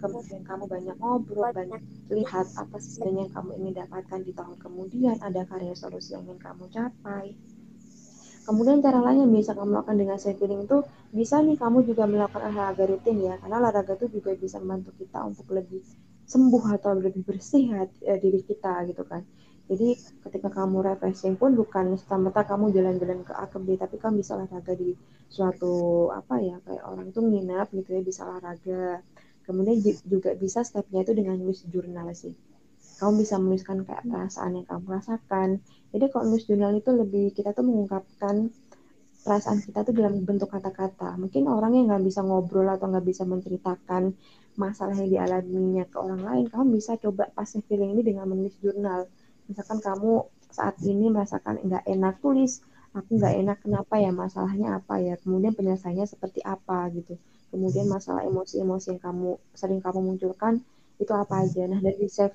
Kemudian 0.00 0.40
kamu 0.48 0.64
banyak 0.64 0.96
ngobrol 0.96 1.52
banyak 1.52 1.82
lihat 2.08 2.48
apa 2.56 2.80
sih 2.80 3.04
yang 3.04 3.28
kamu 3.28 3.52
ingin 3.60 3.84
dapatkan 3.84 4.20
di 4.24 4.32
tahun 4.32 4.56
kemudian. 4.56 5.20
Ada 5.20 5.44
karya 5.44 5.76
solusi 5.76 6.16
yang 6.16 6.24
ingin 6.24 6.40
kamu 6.40 6.72
capai 6.72 7.36
Kemudian 8.50 8.78
cara 8.86 8.98
lain 9.06 9.18
yang 9.22 9.32
bisa 9.38 9.52
kamu 9.58 9.70
lakukan 9.78 9.94
dengan 10.02 10.18
healing 10.18 10.62
itu 10.66 10.78
bisa 11.18 11.36
nih 11.46 11.54
kamu 11.62 11.78
juga 11.88 12.04
melakukan 12.10 12.42
olahraga 12.50 12.84
rutin 12.90 13.16
ya, 13.28 13.34
karena 13.40 13.56
olahraga 13.62 13.92
itu 13.98 14.06
juga 14.18 14.30
bisa 14.44 14.56
membantu 14.58 14.90
kita 15.00 15.18
untuk 15.30 15.46
lebih 15.58 15.82
sembuh 16.32 16.64
atau 16.76 16.92
lebih 16.98 17.22
bersih 17.28 17.62
hati, 17.74 17.98
eh, 18.10 18.18
diri 18.24 18.40
kita 18.50 18.72
gitu 18.90 19.02
kan. 19.06 19.22
Jadi 19.70 19.88
ketika 20.26 20.48
kamu 20.58 20.76
refreshing 20.88 21.34
pun 21.40 21.50
bukan 21.60 21.94
serta 21.94 22.42
kamu 22.50 22.66
jalan-jalan 22.76 23.20
ke 23.28 23.32
A 23.42 23.46
ke 23.52 23.58
B, 23.62 23.78
tapi 23.78 23.96
kamu 24.02 24.14
bisa 24.22 24.34
olahraga 24.34 24.72
di 24.82 24.90
suatu 25.30 25.72
apa 26.20 26.34
ya 26.48 26.56
kayak 26.66 26.84
orang 26.90 27.06
tuh 27.14 27.22
nginap 27.30 27.66
gitu 27.78 27.88
ya 27.96 28.02
bisa 28.10 28.20
olahraga. 28.26 28.98
Kemudian 29.46 29.78
juga 30.12 30.30
bisa 30.42 30.60
stepnya 30.66 31.00
itu 31.06 31.12
dengan 31.18 31.38
nulis 31.38 31.62
jurnal 31.72 32.10
sih 32.22 32.34
kamu 33.00 33.24
bisa 33.24 33.34
menuliskan 33.40 33.78
kayak 33.88 34.04
perasaan 34.08 34.52
yang 34.60 34.66
kamu 34.68 34.86
rasakan 34.96 35.48
jadi 35.90 36.04
kalau 36.10 36.24
nulis 36.30 36.46
jurnal 36.46 36.72
itu 36.78 36.90
lebih 36.94 37.34
kita 37.34 37.50
tuh 37.50 37.66
mengungkapkan 37.66 38.50
perasaan 39.20 39.60
kita 39.60 39.84
tuh 39.84 39.92
dalam 39.92 40.24
bentuk 40.24 40.48
kata-kata. 40.48 41.18
Mungkin 41.20 41.44
orang 41.44 41.76
yang 41.76 41.92
nggak 41.92 42.04
bisa 42.08 42.24
ngobrol 42.24 42.64
atau 42.72 42.88
nggak 42.88 43.04
bisa 43.04 43.28
menceritakan 43.28 44.16
masalah 44.56 44.96
yang 44.96 45.10
dialaminya 45.12 45.84
ke 45.86 45.96
orang 46.00 46.20
lain 46.26 46.44
kamu 46.50 46.80
bisa 46.80 46.98
coba 46.98 47.30
pasif 47.30 47.62
feeling 47.68 47.94
ini 47.94 48.02
dengan 48.06 48.26
menulis 48.30 48.56
jurnal. 48.62 49.06
Misalkan 49.46 49.78
kamu 49.82 50.24
saat 50.50 50.78
ini 50.82 51.12
merasakan 51.12 51.62
nggak 51.62 51.84
enak 51.86 52.18
tulis 52.18 52.64
aku 52.90 53.22
nggak 53.22 53.34
enak 53.38 53.58
kenapa 53.62 54.02
ya 54.02 54.10
masalahnya 54.10 54.82
apa 54.82 54.98
ya 54.98 55.14
kemudian 55.22 55.54
penyelesaiannya 55.54 56.06
seperti 56.10 56.40
apa 56.42 56.90
gitu. 56.94 57.14
Kemudian 57.50 57.86
masalah 57.90 58.22
emosi-emosi 58.26 58.94
yang 58.94 59.00
kamu 59.02 59.30
sering 59.54 59.80
kamu 59.82 60.00
munculkan 60.02 60.62
itu 60.98 61.12
apa 61.14 61.46
aja. 61.46 61.66
Nah 61.70 61.78
dari 61.82 62.06
save 62.10 62.34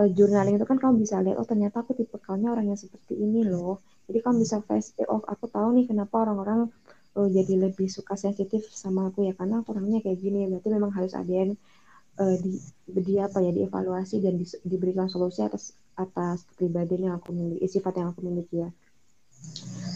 uh, 0.00 0.08
journaling 0.16 0.56
itu 0.56 0.64
kan 0.64 0.78
kamu 0.80 1.04
bisa 1.04 1.20
lihat 1.20 1.36
oh 1.36 1.44
ternyata 1.44 1.84
aku 1.84 1.92
tipe 1.92 2.16
kalnya 2.24 2.48
orang 2.54 2.72
yang 2.72 2.80
seperti 2.80 3.14
ini 3.20 3.44
loh. 3.44 3.84
Jadi 4.08 4.18
kamu 4.24 4.36
bisa 4.42 4.56
face 4.64 4.96
oh 5.06 5.20
aku 5.28 5.46
tahu 5.52 5.76
nih 5.76 5.84
kenapa 5.90 6.24
orang-orang 6.24 6.60
uh, 7.16 7.28
jadi 7.28 7.68
lebih 7.68 7.88
suka 7.92 8.16
sensitif 8.16 8.64
sama 8.72 9.12
aku 9.12 9.28
ya 9.28 9.32
karena 9.36 9.60
orangnya 9.68 10.00
kayak 10.00 10.18
gini. 10.24 10.48
Berarti 10.48 10.68
memang 10.72 10.92
harus 10.96 11.12
ada 11.12 11.28
yang 11.30 11.52
uh, 12.16 12.36
di, 12.40 12.56
di 12.88 13.14
apa 13.20 13.38
ya 13.44 13.52
dievaluasi 13.52 14.24
dan 14.24 14.40
di, 14.40 14.46
diberikan 14.64 15.06
solusi 15.12 15.44
atas 15.44 15.76
atas 16.00 16.48
kepribadian 16.48 17.12
yang 17.12 17.14
aku 17.20 17.30
miliki 17.36 17.68
sifat 17.68 18.00
yang 18.00 18.08
aku 18.16 18.24
miliki 18.24 18.64
ya. 18.64 18.70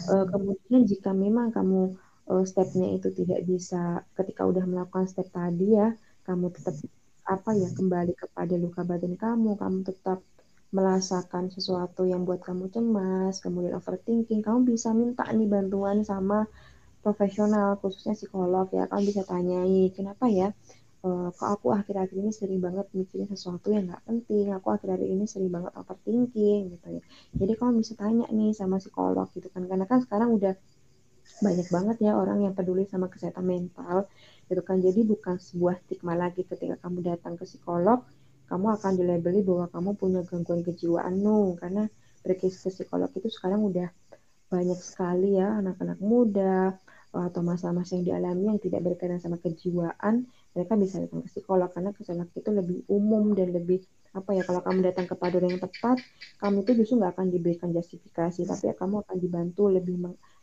Uh, 0.05 0.25
kemudian 0.29 0.85
jika 0.85 1.13
memang 1.13 1.49
kamu 1.49 1.97
uh, 2.29 2.43
stepnya 2.45 2.93
itu 2.93 3.09
tidak 3.13 3.41
bisa 3.45 4.05
ketika 4.17 4.45
udah 4.45 4.65
melakukan 4.65 5.05
step 5.09 5.29
tadi 5.33 5.77
ya 5.77 5.93
kamu 6.25 6.49
tetap 6.53 6.73
apa 7.25 7.51
ya 7.61 7.69
kembali 7.77 8.13
kepada 8.21 8.53
luka 8.63 8.81
batin 8.89 9.15
kamu, 9.23 9.49
kamu 9.61 9.79
tetap 9.89 10.19
merasakan 10.75 11.43
sesuatu 11.55 12.01
yang 12.11 12.21
buat 12.27 12.41
kamu 12.47 12.65
cemas, 12.73 13.35
kemudian 13.43 13.73
overthinking, 13.79 14.41
kamu 14.45 14.59
bisa 14.75 14.89
minta 14.91 15.23
nih 15.37 15.47
bantuan 15.47 15.97
sama 16.11 16.45
profesional, 17.05 17.69
khususnya 17.81 18.13
psikolog 18.19 18.67
ya. 18.77 18.83
Kamu 18.91 19.03
bisa 19.09 19.23
tanyai, 19.31 19.93
kenapa 19.97 20.25
ya? 20.27 20.49
Uh, 21.05 21.29
kok 21.37 21.49
aku 21.55 21.67
akhir-akhir 21.69 22.17
ini 22.17 22.31
sering 22.33 22.59
banget 22.65 22.89
mikirin 22.97 23.29
sesuatu 23.29 23.69
yang 23.69 23.85
nggak 23.89 24.03
penting, 24.09 24.49
aku 24.57 24.67
akhir-akhir 24.75 25.05
ini 25.05 25.25
sering 25.29 25.53
banget 25.53 25.71
overthinking 25.77 26.61
gitu 26.73 26.87
ya. 26.97 27.01
Jadi 27.39 27.53
kamu 27.59 27.71
bisa 27.85 27.93
tanya 27.93 28.25
nih 28.33 28.51
sama 28.57 28.81
psikolog 28.81 29.29
gitu 29.37 29.47
kan, 29.53 29.63
karena 29.69 29.85
kan 29.85 30.01
sekarang 30.01 30.33
udah 30.33 30.53
banyak 31.41 31.67
banget 31.67 31.97
ya 32.05 32.11
orang 32.15 32.45
yang 32.45 32.53
peduli 32.55 32.87
sama 32.87 33.09
kesehatan 33.11 33.45
mental 33.45 34.07
gitu 34.47 34.61
kan. 34.61 34.77
Jadi 34.79 35.01
bukan 35.03 35.35
sebuah 35.41 35.75
stigma 35.83 36.13
lagi 36.13 36.45
ketika 36.45 36.75
kamu 36.79 37.01
datang 37.01 37.33
ke 37.35 37.43
psikolog 37.43 38.05
kamu 38.45 38.77
akan 38.77 38.91
dilabeli 38.93 39.41
bahwa 39.41 39.65
kamu 39.73 39.89
punya 39.97 40.21
gangguan 40.21 40.61
kejiwaan 40.61 41.15
no. 41.17 41.57
Karena 41.57 41.89
pergi 42.21 42.47
ke 42.53 42.69
psikolog 42.69 43.09
itu 43.13 43.27
sekarang 43.29 43.61
udah 43.65 43.89
banyak 44.45 44.77
sekali 44.77 45.41
ya 45.41 45.57
anak-anak 45.59 45.97
muda 45.99 46.77
atau 47.15 47.41
masalah-masalah 47.47 48.03
yang 48.03 48.05
dialami 48.11 48.43
yang 48.51 48.59
tidak 48.59 48.83
berkaitan 48.83 49.23
sama 49.23 49.39
kejiwaan 49.39 50.27
mereka 50.51 50.73
bisa 50.77 51.01
datang 51.01 51.25
ke 51.25 51.29
psikolog. 51.33 51.69
Karena 51.73 51.89
psikolog 51.91 52.29
itu 52.31 52.49
lebih 52.53 52.79
umum 52.87 53.33
dan 53.33 53.49
lebih 53.49 53.81
apa 54.15 54.31
ya 54.31 54.47
kalau 54.47 54.63
kamu 54.63 54.79
datang 54.87 55.05
kepada 55.11 55.35
orang 55.43 55.59
yang 55.59 55.63
tepat 55.63 55.99
kamu 56.39 56.63
itu 56.63 56.71
justru 56.79 57.03
nggak 57.03 57.19
akan 57.19 57.27
diberikan 57.35 57.69
justifikasi 57.75 58.47
tapi 58.47 58.63
ya 58.71 58.75
kamu 58.79 59.03
akan 59.03 59.17
dibantu 59.19 59.67
lebih 59.67 59.99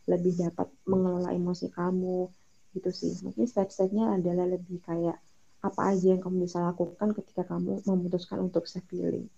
lebih 0.07 0.35
dapat 0.35 0.67
mengelola 0.83 1.31
emosi 1.31 1.71
kamu 1.71 2.27
gitu 2.75 2.89
sih. 2.91 3.13
Mungkin 3.23 3.45
step-stepnya 3.47 4.19
adalah 4.19 4.49
lebih 4.49 4.83
kayak 4.83 5.17
apa 5.63 5.81
aja 5.95 6.11
yang 6.11 6.19
kamu 6.19 6.43
bisa 6.43 6.59
lakukan 6.59 7.15
ketika 7.15 7.47
kamu 7.47 7.79
memutuskan 7.87 8.43
untuk 8.43 8.67
self 8.67 8.83
healing 8.91 9.31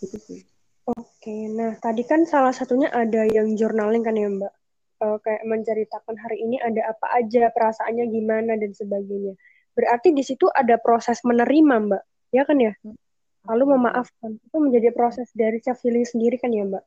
gitu 0.00 0.16
sih. 0.16 0.40
Oke 0.86 1.52
nah 1.52 1.76
tadi 1.76 2.06
kan 2.06 2.24
salah 2.24 2.54
satunya 2.54 2.88
ada 2.88 3.28
yang 3.28 3.52
journaling 3.58 4.00
kan 4.00 4.16
ya 4.16 4.30
mbak? 4.32 4.52
Uh, 4.96 5.20
kayak 5.20 5.44
menceritakan 5.44 6.16
hari 6.16 6.40
ini 6.40 6.56
ada 6.56 6.88
apa 6.88 7.20
aja 7.20 7.52
perasaannya 7.52 8.08
gimana 8.08 8.56
dan 8.56 8.72
sebagainya. 8.72 9.36
Berarti 9.76 10.16
di 10.16 10.24
situ 10.24 10.48
ada 10.48 10.80
proses 10.80 11.20
menerima 11.20 11.92
mbak? 11.92 12.02
Ya 12.32 12.48
kan 12.48 12.56
ya? 12.56 12.72
Hmm. 12.80 12.96
lalu 13.46 13.78
memaafkan. 13.78 14.42
Itu 14.42 14.58
menjadi 14.58 14.90
proses 14.90 15.30
dari 15.30 15.62
self 15.62 15.78
healing 15.84 16.02
sendiri 16.02 16.40
kan 16.40 16.50
ya 16.50 16.66
mbak 16.66 16.82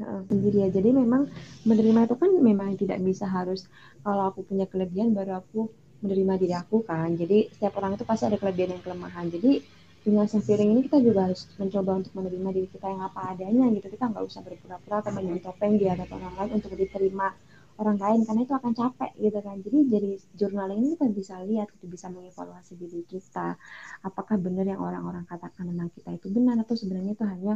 sendiri 0.00 0.56
ya. 0.64 0.68
Jadi 0.70 0.90
memang 0.94 1.26
menerima 1.66 2.00
itu 2.06 2.14
kan 2.16 2.30
memang 2.38 2.68
tidak 2.78 2.98
bisa 3.02 3.26
harus 3.26 3.66
kalau 4.06 4.30
aku 4.30 4.46
punya 4.46 4.64
kelebihan 4.70 5.12
baru 5.12 5.42
aku 5.42 5.68
menerima 6.02 6.34
diri 6.38 6.54
aku 6.54 6.86
kan. 6.86 7.14
Jadi 7.18 7.50
setiap 7.54 7.78
orang 7.82 7.98
itu 7.98 8.04
pasti 8.06 8.24
ada 8.30 8.38
kelebihan 8.38 8.78
dan 8.78 8.80
kelemahan. 8.82 9.26
Jadi 9.28 9.62
dengan 10.06 10.24
self 10.30 10.46
ini 10.48 10.86
kita 10.86 11.02
juga 11.02 11.28
harus 11.28 11.50
mencoba 11.58 11.90
untuk 12.00 12.12
menerima 12.14 12.48
diri 12.54 12.68
kita 12.70 12.86
yang 12.86 13.02
apa 13.02 13.34
adanya 13.34 13.66
gitu. 13.74 13.86
Kita 13.90 14.04
nggak 14.08 14.24
usah 14.24 14.40
berpura-pura 14.46 14.96
atau 15.02 15.12
menjadi 15.12 15.50
topeng 15.50 15.74
di 15.76 15.84
hadapan 15.90 16.18
orang 16.22 16.36
lain 16.38 16.50
untuk 16.62 16.72
diterima 16.78 17.28
orang 17.78 17.98
lain 17.98 18.20
karena 18.26 18.40
itu 18.42 18.54
akan 18.54 18.72
capek 18.74 19.10
gitu 19.18 19.38
kan. 19.42 19.56
Jadi 19.62 19.78
jadi 19.86 20.10
jurnal 20.34 20.68
ini 20.74 20.86
kita 20.98 21.06
bisa 21.14 21.34
lihat, 21.42 21.68
kita 21.74 21.86
bisa 21.86 22.06
mengevaluasi 22.10 22.74
diri 22.78 23.02
kita. 23.06 23.54
Apakah 24.02 24.36
benar 24.38 24.66
yang 24.66 24.82
orang-orang 24.82 25.26
katakan 25.26 25.66
tentang 25.70 25.90
kita 25.94 26.10
itu 26.14 26.26
benar 26.30 26.56
atau 26.62 26.74
sebenarnya 26.74 27.12
itu 27.14 27.24
hanya 27.26 27.54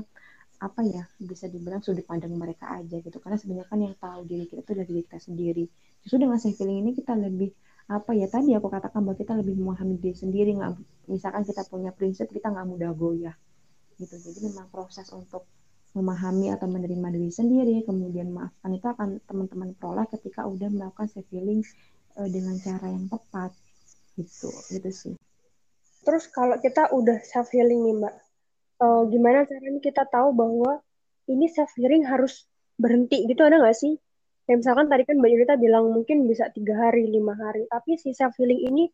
apa 0.62 0.86
ya 0.86 1.02
bisa 1.18 1.50
dibilang 1.50 1.82
sudut 1.82 2.06
pandang 2.06 2.30
mereka 2.38 2.70
aja 2.78 3.02
gitu. 3.02 3.18
Karena 3.18 3.34
sebenarnya 3.34 3.66
kan 3.66 3.78
yang 3.82 3.94
tahu 3.98 4.22
diri 4.30 4.46
kita 4.46 4.62
itu 4.62 4.70
adalah 4.78 4.88
diri 4.88 5.02
kita 5.02 5.18
sendiri. 5.18 5.64
Justru 6.06 6.16
dengan 6.22 6.38
self 6.38 6.54
feeling 6.54 6.78
ini 6.86 6.90
kita 6.94 7.18
lebih 7.18 7.50
apa 7.90 8.14
ya 8.14 8.30
tadi 8.30 8.54
aku 8.54 8.70
katakan 8.70 9.02
bahwa 9.02 9.18
kita 9.18 9.34
lebih 9.34 9.58
memahami 9.58 9.98
diri 9.98 10.14
sendiri. 10.14 10.54
Nggak 10.54 10.78
misalkan 11.10 11.42
kita 11.42 11.66
punya 11.66 11.90
prinsip 11.90 12.30
kita 12.30 12.54
nggak 12.54 12.66
mudah 12.70 12.90
goyah 12.94 13.34
gitu. 13.98 14.14
Jadi 14.14 14.38
memang 14.46 14.70
proses 14.70 15.10
untuk 15.10 15.50
memahami 15.92 16.48
atau 16.54 16.64
menerima 16.70 17.08
diri 17.12 17.28
sendiri 17.28 17.84
kemudian 17.84 18.32
maafkan 18.32 18.72
itu 18.72 18.86
akan 18.88 19.20
teman-teman 19.28 19.76
peroleh 19.76 20.08
ketika 20.08 20.48
udah 20.48 20.72
melakukan 20.72 21.04
self 21.10 21.28
healing 21.28 21.60
uh, 22.16 22.28
dengan 22.30 22.56
cara 22.62 22.86
yang 22.86 23.10
tepat 23.10 23.50
gitu. 24.14 24.48
Gitu 24.70 24.90
sih. 24.94 25.14
Terus 26.02 26.30
kalau 26.30 26.56
kita 26.62 26.94
udah 26.94 27.18
self 27.26 27.50
healing 27.50 27.82
nih 27.82 27.94
mbak 27.98 28.14
uh, 28.80 29.02
gimana 29.10 29.44
caranya 29.44 29.80
kita 29.82 30.06
tahu 30.08 30.32
bahwa 30.32 30.80
ini 31.28 31.50
self 31.50 31.72
healing 31.76 32.06
harus 32.06 32.46
berhenti 32.80 33.26
gitu 33.28 33.42
ada 33.44 33.60
nggak 33.60 33.76
sih? 33.76 33.98
Kayak 34.48 34.58
misalkan 34.64 34.86
tadi 34.90 35.02
kan 35.06 35.16
Mbak 35.22 35.30
Yulita 35.30 35.54
bilang 35.60 35.90
mungkin 35.92 36.26
bisa 36.26 36.50
tiga 36.50 36.74
hari, 36.78 37.06
lima 37.06 37.36
hari, 37.36 37.68
tapi 37.68 38.00
si 38.00 38.10
self 38.16 38.34
healing 38.38 38.58
ini 38.58 38.84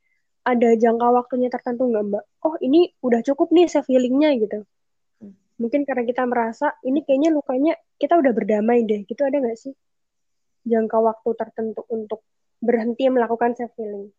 ada 0.44 0.76
jangka 0.76 1.08
waktunya 1.12 1.48
tertentu 1.48 1.88
nggak 1.88 2.04
Mbak? 2.08 2.24
Oh 2.44 2.56
ini 2.60 2.88
udah 3.04 3.20
cukup 3.24 3.52
nih 3.52 3.68
self 3.68 3.86
healingnya 3.88 4.32
gitu. 4.40 4.64
Mungkin 5.58 5.82
karena 5.82 6.06
kita 6.06 6.22
merasa 6.22 6.78
ini 6.86 7.02
kayaknya 7.02 7.34
lukanya 7.34 7.74
kita 7.98 8.14
udah 8.14 8.30
berdamai 8.30 8.86
deh, 8.86 9.02
gitu 9.02 9.26
ada 9.26 9.42
nggak 9.42 9.58
sih? 9.58 9.74
Jangka 10.68 10.98
waktu 11.02 11.30
tertentu 11.34 11.82
untuk 11.90 12.22
berhenti 12.62 13.10
melakukan 13.10 13.58
self 13.58 13.74
healing 13.74 14.10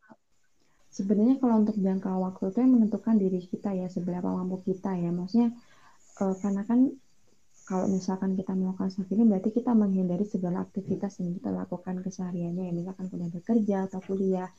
sebenarnya 0.89 1.37
kalau 1.37 1.61
untuk 1.61 1.77
jangka 1.77 2.09
waktu 2.09 2.43
itu 2.49 2.57
yang 2.65 2.73
menentukan 2.73 3.15
diri 3.15 3.39
kita 3.45 3.69
ya 3.77 3.87
seberapa 3.87 4.25
mampu 4.25 4.61
kita 4.65 4.97
ya. 4.97 5.13
Maksudnya 5.13 5.53
uh, 6.21 6.35
karena 6.41 6.65
kan 6.65 6.89
kalau 7.69 7.85
misalkan 7.85 8.33
kita 8.33 8.57
melakukan 8.57 8.89
healing 9.05 9.29
berarti 9.29 9.53
kita 9.53 9.77
menghindari 9.77 10.25
segala 10.25 10.65
aktivitas 10.65 11.21
yang 11.21 11.37
kita 11.37 11.53
lakukan 11.53 12.01
kesehariannya. 12.01 12.63
Ya 12.65 12.73
misalkan 12.73 13.05
kuliah 13.13 13.29
bekerja 13.29 13.77
atau 13.85 14.01
kuliah. 14.01 14.49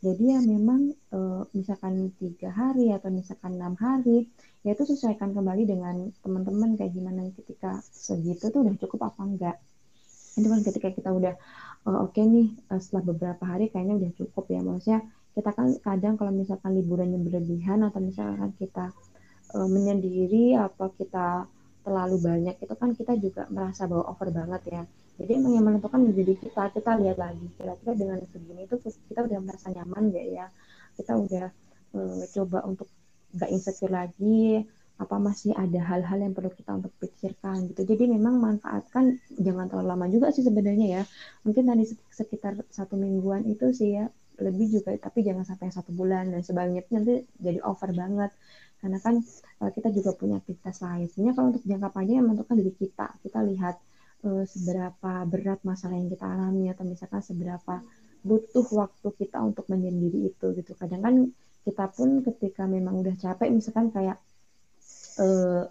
Jadi 0.00 0.24
ya 0.32 0.38
memang 0.40 0.94
uh, 1.12 1.44
misalkan 1.52 2.14
tiga 2.16 2.54
hari 2.54 2.94
atau 2.94 3.10
misalkan 3.10 3.58
enam 3.58 3.74
hari 3.76 4.30
ya 4.62 4.72
itu 4.72 4.86
sesuaikan 4.86 5.34
kembali 5.34 5.66
dengan 5.66 6.08
teman-teman 6.22 6.78
kayak 6.78 6.94
gimana 6.94 7.28
ketika 7.34 7.82
segitu 7.90 8.48
tuh 8.54 8.62
udah 8.62 8.74
cukup 8.78 9.10
apa 9.10 9.20
enggak. 9.26 9.56
Itu 10.38 10.46
kan 10.46 10.62
ketika 10.62 10.88
kita 10.94 11.10
udah 11.10 11.34
uh, 11.90 12.06
oke 12.06 12.14
okay 12.14 12.22
nih 12.22 12.54
setelah 12.78 13.10
beberapa 13.10 13.44
hari 13.44 13.66
kayaknya 13.66 13.98
udah 13.98 14.10
cukup 14.14 14.46
ya. 14.46 14.62
Maksudnya 14.62 15.00
kita 15.34 15.50
kan 15.54 15.78
kadang 15.78 16.14
kalau 16.18 16.32
misalkan 16.34 16.74
liburannya 16.74 17.18
berlebihan 17.22 17.86
atau 17.86 18.02
misalkan 18.02 18.50
kita 18.58 18.90
uh, 19.54 19.68
menyendiri 19.70 20.58
apa 20.58 20.90
kita 20.98 21.46
terlalu 21.80 22.16
banyak 22.20 22.56
itu 22.60 22.74
kan 22.76 22.90
kita 22.92 23.12
juga 23.16 23.42
merasa 23.48 23.88
bahwa 23.88 24.04
over 24.10 24.28
banget 24.34 24.62
ya. 24.68 24.82
Jadi 25.20 25.36
emang 25.36 25.52
yang 25.52 25.64
menentukan 25.68 26.00
menjadi 26.00 26.32
kita 26.36 26.72
kita 26.72 26.90
lihat 26.96 27.18
lagi 27.20 27.46
kira-kira 27.56 27.92
dengan 27.92 28.18
segini 28.24 28.64
itu 28.64 28.76
kita 28.80 29.20
udah 29.28 29.38
merasa 29.40 29.68
nyaman 29.72 30.12
gak 30.12 30.26
ya? 30.28 30.46
Kita 30.96 31.12
udah 31.16 31.46
uh, 31.96 32.22
coba 32.36 32.58
untuk 32.66 32.88
nggak 33.30 33.50
insecure 33.54 33.94
lagi 33.94 34.66
apa 35.00 35.16
masih 35.16 35.56
ada 35.56 35.80
hal-hal 35.80 36.18
yang 36.20 36.36
perlu 36.36 36.52
kita 36.52 36.76
untuk 36.76 36.92
pikirkan 37.00 37.72
gitu. 37.72 37.88
Jadi 37.88 38.04
memang 38.12 38.36
manfaatkan 38.36 39.16
jangan 39.40 39.72
terlalu 39.72 39.88
lama 39.88 40.06
juga 40.12 40.28
sih 40.28 40.44
sebenarnya 40.44 41.00
ya. 41.00 41.02
Mungkin 41.48 41.64
tadi 41.64 41.84
sekitar 42.12 42.60
satu 42.68 43.00
mingguan 43.00 43.48
itu 43.48 43.72
sih 43.72 43.96
ya 43.96 44.12
lebih 44.40 44.80
juga 44.80 44.96
tapi 44.96 45.22
jangan 45.22 45.44
sampai 45.44 45.68
satu 45.70 45.92
bulan 45.92 46.32
dan 46.32 46.40
sebagainya 46.40 46.82
nanti 46.90 47.24
jadi 47.38 47.60
over 47.64 47.92
banget 47.92 48.32
karena 48.80 48.98
kan 48.98 49.20
uh, 49.60 49.70
kita 49.70 49.92
juga 49.92 50.16
punya 50.16 50.40
aktivitas 50.40 50.80
lain. 50.80 51.04
Sebenarnya 51.12 51.34
kalau 51.36 51.48
untuk 51.52 51.64
jangka 51.68 51.88
panjang 51.92 52.16
yang 52.16 52.26
menentukan 52.32 52.56
diri 52.56 52.72
kita, 52.72 53.06
kita 53.20 53.40
lihat 53.44 53.76
uh, 54.24 54.44
seberapa 54.48 55.12
berat 55.28 55.60
masalah 55.68 56.00
yang 56.00 56.08
kita 56.08 56.24
alami 56.24 56.72
atau 56.72 56.84
misalkan 56.88 57.20
seberapa 57.20 57.84
butuh 58.24 58.66
waktu 58.72 59.08
kita 59.20 59.38
untuk 59.44 59.68
menyendiri 59.68 60.32
itu 60.32 60.46
gitu. 60.56 60.72
Kadang 60.80 61.00
kan 61.04 61.14
kita 61.60 61.92
pun 61.92 62.24
ketika 62.24 62.64
memang 62.64 63.04
udah 63.04 63.14
capek, 63.20 63.52
misalkan 63.52 63.92
kayak 63.92 64.16
uh, 65.20 65.68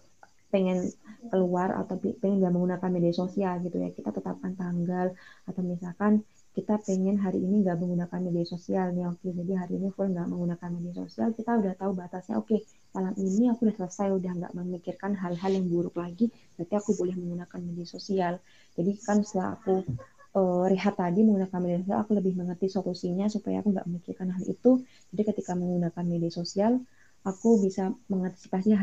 pengen 0.49 0.89
keluar 1.29 1.73
atau 1.77 1.97
pengen 1.97 2.41
nggak 2.41 2.53
menggunakan 2.53 2.89
media 2.89 3.13
sosial 3.13 3.61
gitu 3.61 3.77
ya 3.77 3.93
kita 3.93 4.09
tetapkan 4.09 4.57
tanggal 4.57 5.13
atau 5.45 5.61
misalkan 5.61 6.25
kita 6.59 6.75
pengen 6.83 7.15
hari 7.23 7.39
ini 7.39 7.63
nggak 7.63 7.79
menggunakan 7.79 8.19
media 8.19 8.43
sosial. 8.43 8.91
Nih 8.91 9.07
oke 9.07 9.23
jadi 9.31 9.63
hari 9.63 9.79
ini 9.79 9.95
full 9.95 10.11
nggak 10.11 10.27
menggunakan 10.27 10.69
media 10.75 10.93
sosial. 10.99 11.31
Kita 11.31 11.55
udah 11.55 11.73
tahu 11.79 11.91
batasnya. 11.95 12.35
Oke 12.35 12.67
malam 12.91 13.15
ini 13.15 13.47
aku 13.47 13.71
udah 13.71 13.75
selesai 13.79 14.11
udah 14.11 14.31
nggak 14.35 14.53
memikirkan 14.59 15.15
hal-hal 15.15 15.51
yang 15.55 15.65
buruk 15.71 15.95
lagi. 15.95 16.27
Berarti 16.59 16.73
aku 16.75 16.91
boleh 16.99 17.15
menggunakan 17.15 17.59
media 17.63 17.87
sosial. 17.87 18.33
Jadi 18.75 18.91
kan 18.99 19.23
setelah 19.23 19.55
aku 19.55 19.87
uh, 20.35 20.67
rehat 20.67 20.99
tadi 20.99 21.23
menggunakan 21.23 21.59
media 21.63 21.77
sosial 21.79 21.99
aku 22.03 22.11
lebih 22.19 22.33
mengerti 22.35 22.67
solusinya 22.67 23.25
supaya 23.31 23.63
aku 23.63 23.71
nggak 23.71 23.87
memikirkan 23.87 24.27
hal 24.35 24.43
itu. 24.43 24.83
Jadi 25.15 25.21
ketika 25.31 25.55
menggunakan 25.55 26.03
media 26.03 26.27
sosial 26.27 26.83
aku 27.23 27.59
bisa 27.63 27.91
mengantisipasi 28.11 28.75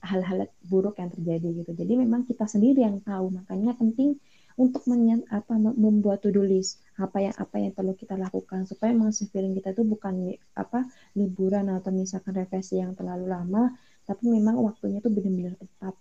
hal-hal 0.00 0.38
buruk 0.68 0.96
yang 1.00 1.12
terjadi 1.12 1.64
gitu. 1.64 1.70
Jadi 1.76 1.92
memang 2.00 2.24
kita 2.24 2.48
sendiri 2.48 2.80
yang 2.80 3.04
tahu. 3.04 3.28
Makanya 3.32 3.76
penting 3.76 4.16
untuk 4.54 4.86
menyen, 4.86 5.26
apa 5.34 5.58
membuat 5.58 6.22
to-do 6.22 6.46
list 6.46 6.78
apa 6.94 7.18
yang 7.26 7.34
apa 7.34 7.56
yang 7.58 7.72
perlu 7.74 7.94
kita 7.98 8.14
lakukan. 8.14 8.66
Supaya 8.70 8.94
masih 8.94 9.26
feeling 9.30 9.54
kita 9.58 9.74
itu 9.74 9.82
bukan 9.82 10.34
apa 10.54 10.86
liburan 11.18 11.66
atau 11.70 11.90
misalkan 11.90 12.38
refleksi 12.38 12.78
yang 12.78 12.94
terlalu 12.94 13.26
lama 13.30 13.74
tapi 14.04 14.28
memang 14.28 14.60
waktunya 14.60 15.00
itu 15.00 15.08
benar-benar 15.08 15.56
tepat 15.56 15.96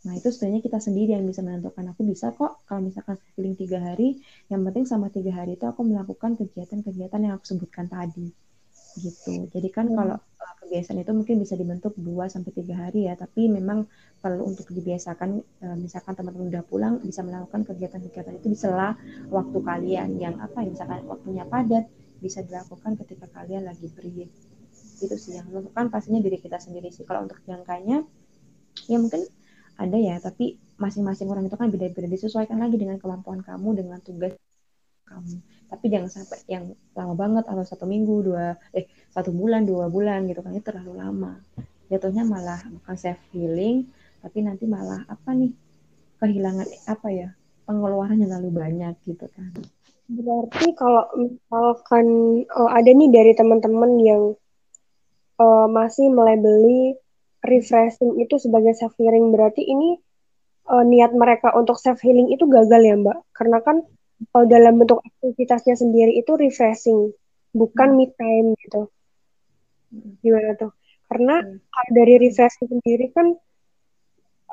nah 0.00 0.16
itu 0.16 0.32
sebenarnya 0.32 0.64
kita 0.64 0.78
sendiri 0.80 1.12
yang 1.12 1.28
bisa 1.28 1.44
menentukan. 1.44 1.92
Aku 1.92 2.08
bisa 2.08 2.32
kok 2.32 2.64
kalau 2.64 2.80
misalkan 2.88 3.20
feeling 3.36 3.52
tiga 3.52 3.84
hari 3.84 4.16
yang 4.48 4.64
penting 4.64 4.88
sama 4.88 5.12
tiga 5.12 5.28
hari 5.36 5.60
itu 5.60 5.68
aku 5.68 5.84
melakukan 5.84 6.40
kegiatan-kegiatan 6.40 7.20
yang 7.20 7.36
aku 7.36 7.44
sebutkan 7.44 7.84
tadi 7.84 8.32
gitu 8.98 9.46
jadi 9.52 9.68
kan 9.70 9.86
hmm. 9.86 9.96
kalau 9.96 10.18
kebiasaan 10.70 11.02
itu 11.02 11.10
mungkin 11.10 11.42
bisa 11.42 11.58
dibentuk 11.58 11.98
2 11.98 12.30
sampai 12.30 12.54
tiga 12.54 12.78
hari 12.78 13.10
ya, 13.10 13.18
tapi 13.18 13.50
memang 13.50 13.90
perlu 14.22 14.46
untuk 14.46 14.70
dibiasakan 14.70 15.42
eh, 15.66 15.76
misalkan 15.82 16.14
teman-teman 16.14 16.46
udah 16.46 16.62
pulang 16.62 17.02
bisa 17.02 17.26
melakukan 17.26 17.66
kegiatan-kegiatan 17.66 18.38
itu 18.38 18.54
di 18.54 18.58
sela 18.58 18.94
waktu 19.34 19.58
kalian 19.58 20.14
yang 20.22 20.38
apa 20.38 20.62
ya 20.62 20.70
misalkan 20.70 21.02
waktunya 21.10 21.42
padat 21.42 21.90
bisa 22.22 22.46
dilakukan 22.46 22.94
ketika 23.02 23.26
kalian 23.34 23.66
lagi 23.66 23.90
break. 23.90 24.30
Itu 25.02 25.16
sih 25.18 25.42
yang 25.42 25.50
menentukan 25.50 25.90
pastinya 25.90 26.22
diri 26.22 26.38
kita 26.38 26.62
sendiri 26.62 26.94
sih. 26.94 27.02
Kalau 27.02 27.26
untuk 27.26 27.42
jangkanya 27.42 28.06
ya 28.86 28.96
mungkin 29.02 29.26
ada 29.74 29.98
ya, 29.98 30.22
tapi 30.22 30.54
masing-masing 30.78 31.26
orang 31.26 31.50
itu 31.50 31.58
kan 31.58 31.66
beda-beda 31.66 32.06
disesuaikan 32.06 32.62
lagi 32.62 32.78
dengan 32.78 33.02
kemampuan 33.02 33.42
kamu 33.42 33.74
dengan 33.74 33.98
tugas 33.98 34.38
kamu 35.10 35.42
tapi 35.70 35.86
jangan 35.86 36.10
sampai 36.10 36.42
yang 36.50 36.74
lama 36.98 37.14
banget 37.14 37.44
atau 37.46 37.62
satu 37.62 37.86
minggu 37.86 38.26
dua 38.26 38.58
eh 38.74 38.90
satu 39.14 39.30
bulan 39.30 39.62
dua 39.62 39.86
bulan 39.86 40.26
gitu 40.26 40.42
kan. 40.42 40.50
Itu 40.50 40.74
terlalu 40.74 40.98
lama. 40.98 41.38
Jatuhnya 41.86 42.26
malah 42.26 42.58
bukan 42.66 42.96
self 42.98 43.22
healing 43.30 43.86
tapi 44.18 44.42
nanti 44.42 44.66
malah 44.66 45.06
apa 45.06 45.30
nih? 45.30 45.54
Kehilangan 46.20 46.66
apa 46.90 47.08
ya 47.08 47.28
pengeluaran 47.70 48.18
yang 48.18 48.34
terlalu 48.34 48.50
banyak 48.50 48.94
gitu 49.06 49.30
kan. 49.30 49.54
Berarti 50.10 50.74
kalau 50.74 51.06
misalkan 51.14 52.06
oh, 52.50 52.66
ada 52.66 52.90
nih 52.90 53.14
dari 53.14 53.32
teman-teman 53.38 53.94
yang 54.02 54.22
uh, 55.38 55.70
masih 55.70 56.10
melebeli 56.10 56.98
refreshing 57.46 58.18
itu 58.18 58.36
sebagai 58.42 58.74
self 58.74 58.92
healing 58.98 59.30
berarti 59.30 59.62
ini 59.62 59.96
uh, 60.66 60.82
niat 60.82 61.14
mereka 61.14 61.54
untuk 61.54 61.78
self 61.78 62.02
healing 62.02 62.28
itu 62.34 62.42
gagal 62.50 62.82
ya 62.82 62.98
mbak? 62.98 63.22
Karena 63.30 63.62
kan 63.62 63.86
kalau 64.28 64.44
dalam 64.44 64.76
bentuk 64.76 65.00
aktivitasnya 65.00 65.80
sendiri 65.80 66.12
itu 66.20 66.36
refreshing, 66.36 67.12
bukan 67.56 67.88
hmm. 67.92 67.98
me 67.98 68.06
time 68.14 68.48
gitu. 68.60 68.82
Hmm. 69.90 70.20
Gimana 70.20 70.52
tuh? 70.60 70.72
Karena 71.08 71.40
hmm. 71.40 71.58
kalau 71.64 71.90
dari 71.96 72.14
refreshing 72.20 72.68
sendiri 72.68 73.08
kan 73.16 73.34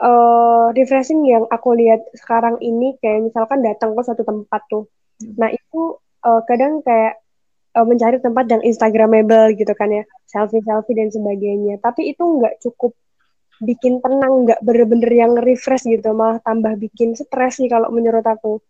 uh, 0.01 0.71
refreshing 0.73 1.27
yang 1.27 1.45
aku 1.51 1.75
lihat 1.77 2.01
sekarang 2.15 2.57
ini 2.63 2.95
kayak 3.03 3.29
misalkan 3.29 3.61
datang 3.61 3.93
ke 3.93 4.01
suatu 4.01 4.23
tempat 4.23 4.61
tuh. 4.71 4.87
Nah, 5.37 5.49
itu 5.49 5.97
uh, 6.25 6.41
kadang 6.45 6.81
kayak 6.85 7.19
uh, 7.75 7.85
mencari 7.85 8.21
tempat 8.21 8.45
yang 8.49 8.61
instagramable 8.63 9.53
gitu 9.57 9.73
kan 9.73 9.89
ya, 9.91 10.03
selfie-selfie 10.29 10.97
dan 10.97 11.09
sebagainya. 11.09 11.81
Tapi 11.81 12.13
itu 12.13 12.23
nggak 12.23 12.61
cukup 12.63 12.93
bikin 13.57 13.97
tenang, 14.05 14.45
nggak 14.45 14.61
bener-bener 14.61 15.09
yang 15.09 15.33
refresh 15.33 15.89
gitu, 15.89 16.13
malah 16.13 16.37
tambah 16.45 16.77
bikin 16.77 17.17
stres 17.17 17.57
sih 17.57 17.69
kalau 17.69 17.89
menurut 17.89 18.25
aku. 18.25 18.61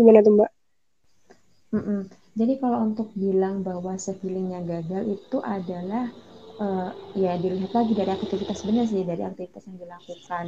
Gimana 0.00 0.24
tuh 0.24 0.32
Mbak? 0.32 0.50
Mm 1.76 1.82
-mm. 1.84 2.00
Jadi 2.40 2.52
kalau 2.56 2.78
untuk 2.88 3.12
bilang 3.12 3.60
bahwa 3.60 3.92
feelingnya 4.00 4.64
gagal 4.64 5.02
itu 5.12 5.36
adalah 5.44 6.08
uh, 6.56 6.88
ya 7.12 7.36
dilihat 7.36 7.72
lagi 7.76 7.92
dari 7.92 8.08
aktivitas 8.16 8.64
benar 8.64 8.88
sih 8.88 9.04
dari 9.04 9.20
aktivitas 9.20 9.68
yang 9.68 9.76
dilakukan. 9.76 10.44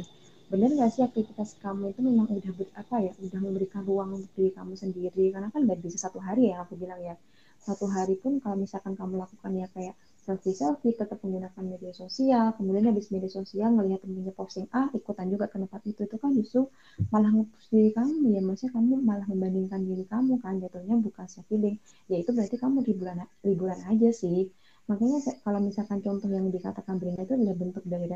Benar 0.49 0.69
nggak 0.73 0.89
sih 0.89 1.03
aktivitas 1.05 1.53
kamu 1.61 1.93
itu 1.93 2.01
memang 2.01 2.25
udah 2.33 2.51
apa 2.81 2.95
ya 3.05 3.11
udah 3.21 3.39
memberikan 3.45 3.85
ruang 3.85 4.09
untuk 4.17 4.31
diri 4.33 4.51
kamu 4.57 4.73
sendiri 4.73 5.25
karena 5.29 5.53
kan 5.53 5.61
nggak 5.69 5.79
bisa 5.85 5.97
satu 6.09 6.17
hari 6.17 6.49
ya 6.49 6.65
aku 6.65 6.73
bilang 6.81 6.97
ya 6.97 7.13
satu 7.61 7.85
hari 7.93 8.17
pun 8.17 8.41
kalau 8.41 8.57
misalkan 8.57 8.97
kamu 8.97 9.21
lakukan 9.21 9.51
ya 9.53 9.67
kayak 9.69 9.93
selfie-selfie, 10.23 10.95
tetap 10.95 11.19
menggunakan 11.19 11.63
media 11.67 11.91
sosial, 11.91 12.55
kemudian 12.55 12.89
habis 12.89 13.11
media 13.11 13.27
sosial 13.27 13.69
ngelihat 13.75 14.01
temennya 14.07 14.33
posting 14.33 14.65
ah 14.71 14.87
ikutan 14.95 15.27
juga 15.27 15.51
ke 15.51 15.59
tempat 15.59 15.81
itu. 15.83 16.01
Itu 16.07 16.17
kan 16.17 16.31
justru 16.39 16.71
malah 17.11 17.31
ngepush 17.35 17.67
diri 17.69 17.91
kamu 17.91 18.33
ya. 18.35 18.41
Maksudnya 18.41 18.71
kamu 18.79 18.93
malah 19.03 19.27
membandingkan 19.27 19.81
diri 19.83 20.05
kamu 20.07 20.39
kan 20.39 20.53
jatuhnya 20.63 20.95
bukan 20.99 21.25
self 21.27 21.45
feeling 21.51 21.75
ya 22.07 22.17
itu 22.23 22.31
berarti 22.35 22.55
kamu 22.59 22.77
liburan 22.87 23.17
liburan 23.43 23.79
aja 23.91 24.09
sih. 24.15 24.47
Makanya 24.89 25.19
kalau 25.43 25.59
misalkan 25.63 25.99
contoh 26.03 26.27
yang 26.31 26.47
dikatakan 26.51 26.95
Brenda 26.99 27.23
itu 27.23 27.33
adalah 27.35 27.55
bentuk 27.55 27.83
dari 27.87 28.07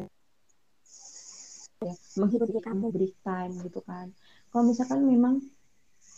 ya 1.85 1.93
menghidupi 2.17 2.59
kamu. 2.65 2.85
break 2.89 3.13
time 3.21 3.53
gitu 3.61 3.79
kan. 3.85 4.09
Kalau 4.49 4.63
misalkan 4.65 5.05
memang 5.05 5.35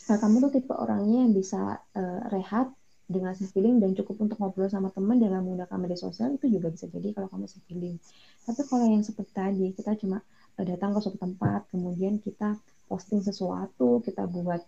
nah, 0.08 0.18
kamu 0.18 0.36
tuh 0.48 0.52
tipe 0.56 0.74
orangnya 0.74 1.28
yang 1.28 1.34
bisa 1.36 1.84
uh, 2.00 2.22
rehat 2.32 2.72
dengan 3.10 3.34
self 3.34 3.50
healing 3.58 3.82
dan 3.82 3.98
cukup 3.98 4.22
untuk 4.22 4.38
ngobrol 4.38 4.70
sama 4.70 4.94
teman 4.94 5.18
dengan 5.18 5.42
menggunakan 5.42 5.78
media 5.82 5.98
sosial 5.98 6.38
itu 6.38 6.46
juga 6.46 6.70
bisa 6.70 6.86
jadi 6.86 7.10
kalau 7.18 7.28
kamu 7.34 7.50
self 7.50 7.66
healing. 7.66 7.98
Tapi 8.46 8.62
kalau 8.70 8.86
yang 8.86 9.02
seperti 9.02 9.32
tadi 9.34 9.66
kita 9.74 9.98
cuma 9.98 10.22
uh, 10.62 10.66
datang 10.70 10.94
ke 10.94 11.00
suatu 11.02 11.18
tempat, 11.18 11.66
kemudian 11.74 12.22
kita 12.22 12.54
posting 12.86 13.26
sesuatu, 13.26 14.06
kita 14.06 14.30
buat 14.30 14.62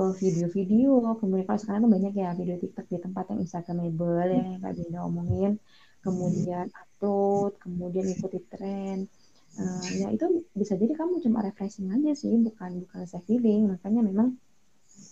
uh, 0.00 0.12
video-video, 0.16 1.20
kemudian 1.20 1.44
kalau 1.44 1.60
sekarang 1.60 1.80
tuh 1.84 1.92
banyak 1.92 2.12
ya 2.16 2.32
video 2.32 2.56
TikTok 2.56 2.88
di 2.88 2.96
tempat 2.96 3.28
yang 3.28 3.44
instagramable 3.44 4.24
ya 4.24 4.40
yang 4.40 4.60
kayak 4.64 4.74
Dinda 4.80 5.00
omongin, 5.04 5.52
kemudian 6.00 6.72
upload, 6.72 7.60
kemudian 7.60 8.08
ikuti 8.08 8.40
tren. 8.48 9.04
Uh, 9.52 9.84
ya 10.00 10.08
itu 10.08 10.48
bisa 10.56 10.80
jadi 10.80 10.96
kamu 10.96 11.20
cuma 11.20 11.44
refreshing 11.44 11.92
aja 11.92 12.16
sih, 12.16 12.32
bukan 12.40 12.88
bukan 12.88 13.04
self 13.04 13.28
healing. 13.28 13.68
Makanya 13.68 14.00
memang 14.00 14.40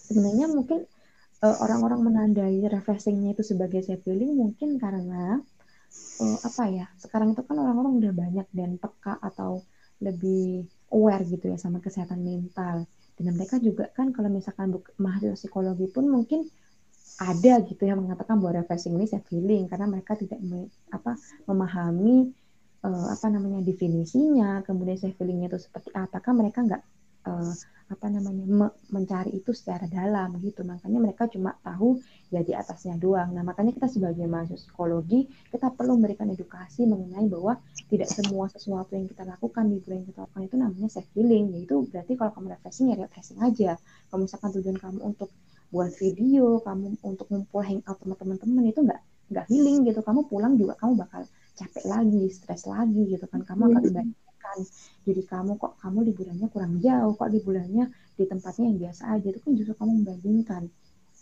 sebenarnya 0.09 0.49
mungkin 0.49 0.89
uh, 1.41 1.57
orang-orang 1.65 2.01
menandai 2.05 2.61
refreshingnya 2.69 3.33
itu 3.37 3.43
sebagai 3.45 3.81
self 3.85 4.05
healing 4.05 4.37
mungkin 4.37 4.77
karena 4.77 5.41
uh, 6.21 6.39
apa 6.45 6.63
ya 6.69 6.87
sekarang 7.01 7.33
itu 7.33 7.43
kan 7.45 7.57
orang-orang 7.57 7.93
udah 8.01 8.13
banyak 8.13 8.47
dan 8.53 8.77
peka 8.77 9.17
atau 9.21 9.65
lebih 10.01 10.65
aware 10.93 11.25
gitu 11.29 11.53
ya 11.53 11.59
sama 11.61 11.79
kesehatan 11.81 12.21
mental. 12.25 12.89
Dan 13.21 13.37
mereka 13.37 13.61
juga 13.61 13.93
kan 13.93 14.17
kalau 14.17 14.33
misalkan 14.33 14.73
mahasiswa 14.97 15.37
psikologi 15.37 15.93
pun 15.93 16.09
mungkin 16.09 16.49
ada 17.21 17.61
gitu 17.69 17.85
yang 17.85 18.01
mengatakan 18.01 18.41
bahwa 18.41 18.65
refreshing 18.65 18.97
ini 18.97 19.05
self 19.05 19.29
healing 19.29 19.69
karena 19.69 19.85
mereka 19.85 20.17
tidak 20.17 20.41
me, 20.41 20.73
apa 20.89 21.21
memahami 21.45 22.33
uh, 22.81 23.07
apa 23.13 23.27
namanya 23.29 23.61
definisinya 23.61 24.65
kemudian 24.65 24.97
self 24.97 25.21
healingnya 25.21 25.53
itu 25.53 25.69
seperti 25.69 25.93
apakah 25.93 26.33
mereka 26.33 26.65
nggak 26.65 26.83
uh, 27.27 27.55
apa 27.91 28.07
namanya 28.07 28.47
me 28.47 28.67
mencari 28.95 29.35
itu 29.35 29.51
secara 29.51 29.83
dalam 29.91 30.39
gitu. 30.39 30.63
Makanya 30.63 30.99
mereka 31.03 31.27
cuma 31.27 31.59
tahu 31.59 31.99
ya 32.31 32.47
di 32.47 32.55
atasnya 32.55 32.95
doang. 32.95 33.35
Nah 33.35 33.43
makanya 33.43 33.75
kita 33.75 33.91
sebagai 33.91 34.31
mahasiswa 34.31 34.71
psikologi 34.71 35.27
kita 35.51 35.75
perlu 35.75 35.99
memberikan 35.99 36.31
edukasi 36.31 36.87
mengenai 36.87 37.27
bahwa 37.27 37.59
tidak 37.91 38.07
semua 38.07 38.47
sesuatu 38.47 38.95
yang 38.95 39.11
kita 39.11 39.27
lakukan 39.27 39.67
di 39.67 39.83
bulan 39.83 39.97
yang 40.07 40.09
kita 40.15 40.21
lakukan 40.23 40.43
itu 40.47 40.57
namanya 40.57 40.89
self 40.89 41.09
healing. 41.19 41.51
Yaitu 41.51 41.75
berarti 41.91 42.13
kalau 42.15 42.31
kamu 42.31 42.47
refreshing 42.55 42.87
ya 42.95 42.97
refreshing 43.03 43.39
aja. 43.43 43.71
Kalau 44.07 44.21
misalkan 44.23 44.51
tujuan 44.55 44.79
kamu 44.79 44.99
untuk 45.03 45.31
buat 45.75 45.91
video 45.99 46.63
kamu 46.63 46.99
untuk 47.03 47.27
ngumpul 47.31 47.63
hangout 47.63 47.99
sama 47.99 48.15
teman-teman 48.15 48.71
itu 48.71 48.81
nggak 48.87 49.01
nggak 49.35 49.47
healing 49.51 49.83
gitu. 49.91 49.99
Kamu 49.99 50.31
pulang 50.31 50.55
juga 50.55 50.79
kamu 50.79 50.95
bakal 51.03 51.27
capek 51.59 51.85
lagi 51.91 52.23
stres 52.31 52.71
lagi 52.71 53.19
gitu 53.19 53.27
kan. 53.27 53.43
Kamu 53.43 53.67
akan 53.67 53.83
hmm 53.83 54.30
kan. 54.51 54.59
Diri 55.07 55.23
kamu 55.23 55.55
kok 55.63 55.79
kamu 55.79 56.11
liburannya 56.11 56.47
kurang 56.51 56.83
jauh 56.83 57.15
kok 57.15 57.31
liburannya 57.31 57.85
di 58.19 58.25
tempatnya 58.27 58.65
yang 58.67 58.79
biasa 58.83 59.03
aja. 59.15 59.27
Itu 59.31 59.39
kan 59.39 59.53
justru 59.55 59.75
kamu 59.79 59.93
membandingkan. 60.03 60.63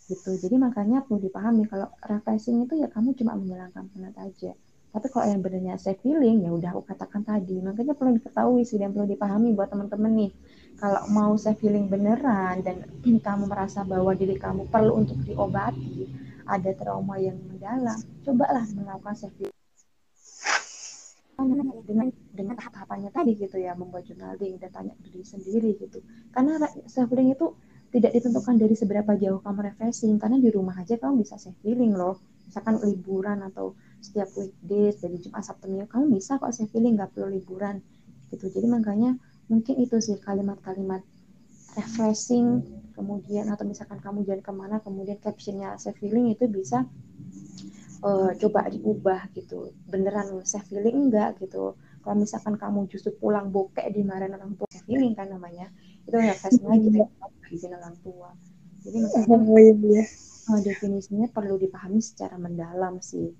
Gitu. 0.09 0.31
Jadi 0.41 0.57
makanya 0.57 1.05
perlu 1.05 1.21
dipahami 1.21 1.69
kalau 1.69 1.93
refreshing 2.09 2.65
itu 2.65 2.81
ya 2.81 2.89
kamu 2.89 3.13
cuma 3.13 3.37
menghilangkan 3.37 3.85
penat 3.93 4.17
aja. 4.17 4.57
Tapi 4.89 5.07
kalau 5.13 5.29
yang 5.29 5.45
benernya 5.45 5.77
safe 5.77 6.01
feeling 6.01 6.49
ya 6.49 6.51
udah 6.51 6.73
aku 6.73 6.89
katakan 6.89 7.21
tadi. 7.21 7.61
Makanya 7.61 7.93
perlu 7.93 8.17
diketahui 8.17 8.65
sih 8.65 8.81
dan 8.81 8.97
perlu 8.97 9.05
dipahami 9.05 9.53
buat 9.53 9.69
teman-teman 9.69 10.13
nih. 10.17 10.33
Kalau 10.81 11.05
mau 11.13 11.37
safe 11.37 11.61
feeling 11.61 11.93
beneran 11.93 12.65
dan 12.65 12.89
kamu 13.27 13.45
merasa 13.45 13.85
bahwa 13.85 14.17
diri 14.17 14.41
kamu 14.41 14.73
perlu 14.73 14.97
untuk 14.97 15.21
diobati 15.29 16.09
ada 16.49 16.73
trauma 16.73 17.21
yang 17.21 17.37
mendalam 17.45 18.01
cobalah 18.25 18.65
melakukan 18.73 19.17
safe 19.29 19.53
feeling 21.39 21.71
dengan 21.87 22.09
dengan 22.35 22.55
tahap-tahapannya 22.59 23.11
tadi 23.15 23.39
gitu 23.39 23.63
ya 23.63 23.79
membuat 23.79 24.11
journaling 24.11 24.59
dan 24.59 24.71
tanya 24.75 24.95
diri 25.07 25.23
sendiri 25.23 25.79
gitu. 25.79 26.03
Karena 26.35 26.59
self 26.91 27.15
healing 27.15 27.31
itu 27.31 27.55
tidak 27.95 28.11
ditentukan 28.19 28.59
dari 28.59 28.75
seberapa 28.75 29.15
jauh 29.15 29.41
kamu 29.41 29.71
refreshing 29.71 30.19
karena 30.19 30.37
di 30.43 30.51
rumah 30.51 30.75
aja 30.75 30.99
kamu 30.99 31.23
bisa 31.23 31.39
self 31.39 31.55
healing 31.63 31.95
loh. 31.95 32.19
Misalkan 32.51 32.83
liburan 32.83 33.39
atau 33.47 33.79
setiap 34.03 34.35
weekdays 34.35 34.99
dari 34.99 35.23
Jumat 35.23 35.47
Sabtu 35.47 35.71
Minggu 35.71 35.87
kamu 35.87 36.19
bisa 36.19 36.43
kok 36.43 36.51
self 36.51 36.75
healing 36.75 36.99
nggak 36.99 37.15
perlu 37.15 37.31
liburan 37.31 37.79
gitu. 38.35 38.51
Jadi 38.51 38.67
makanya 38.67 39.15
mungkin 39.47 39.79
itu 39.79 39.97
sih 40.03 40.19
kalimat-kalimat 40.19 41.07
refreshing 41.79 42.67
kemudian 42.99 43.47
atau 43.55 43.63
misalkan 43.63 44.03
kamu 44.03 44.27
jalan 44.27 44.43
ke 44.43 44.51
mana 44.51 44.83
kemudian 44.83 45.23
captionnya 45.23 45.79
self 45.79 45.95
healing 46.03 46.35
itu 46.35 46.51
bisa 46.51 46.83
uh, 48.03 48.31
coba 48.39 48.71
diubah 48.71 49.31
gitu. 49.35 49.75
Beneran 49.89 50.43
self 50.47 50.67
feeling 50.71 51.11
enggak 51.11 51.39
gitu. 51.43 51.75
Kalau 52.03 52.17
misalkan 52.17 52.55
kamu 52.57 52.87
justru 52.89 53.13
pulang 53.19 53.51
bokek 53.51 53.91
di 53.91 54.07
mana 54.07 54.31
orang 54.31 54.55
tua 54.55 54.69
self 54.71 54.87
feeling 54.87 55.15
kan 55.19 55.31
namanya. 55.31 55.71
Itu 56.07 56.17
ya 56.19 56.35
fast 56.35 56.63
lagi 56.65 56.89
izin 57.51 57.73
orang 57.75 57.97
tua. 58.01 58.31
Jadi 58.87 58.97
maksudnya 59.03 59.39
oh, 59.43 59.59
iya. 59.59 60.05
uh, 60.55 60.61
definisinya 60.63 61.27
perlu 61.29 61.59
dipahami 61.59 61.99
secara 61.99 62.39
mendalam 62.39 63.03
sih 63.03 63.35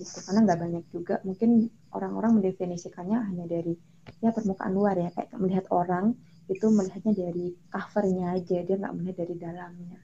gitu. 0.00 0.18
Karena 0.26 0.44
nggak 0.44 0.58
banyak 0.60 0.84
juga. 0.90 1.14
Mungkin 1.22 1.70
orang-orang 1.94 2.42
mendefinisikannya 2.42 3.18
hanya 3.30 3.44
dari 3.46 3.78
ya 4.18 4.34
permukaan 4.34 4.74
luar 4.74 4.98
ya. 4.98 5.10
Kayak 5.14 5.38
melihat 5.38 5.66
orang 5.70 6.18
itu 6.50 6.66
melihatnya 6.68 7.14
dari 7.14 7.54
covernya 7.70 8.36
aja. 8.36 8.58
Dia 8.66 8.76
nggak 8.76 8.94
melihat 8.98 9.16
dari 9.24 9.34
dalamnya. 9.38 9.98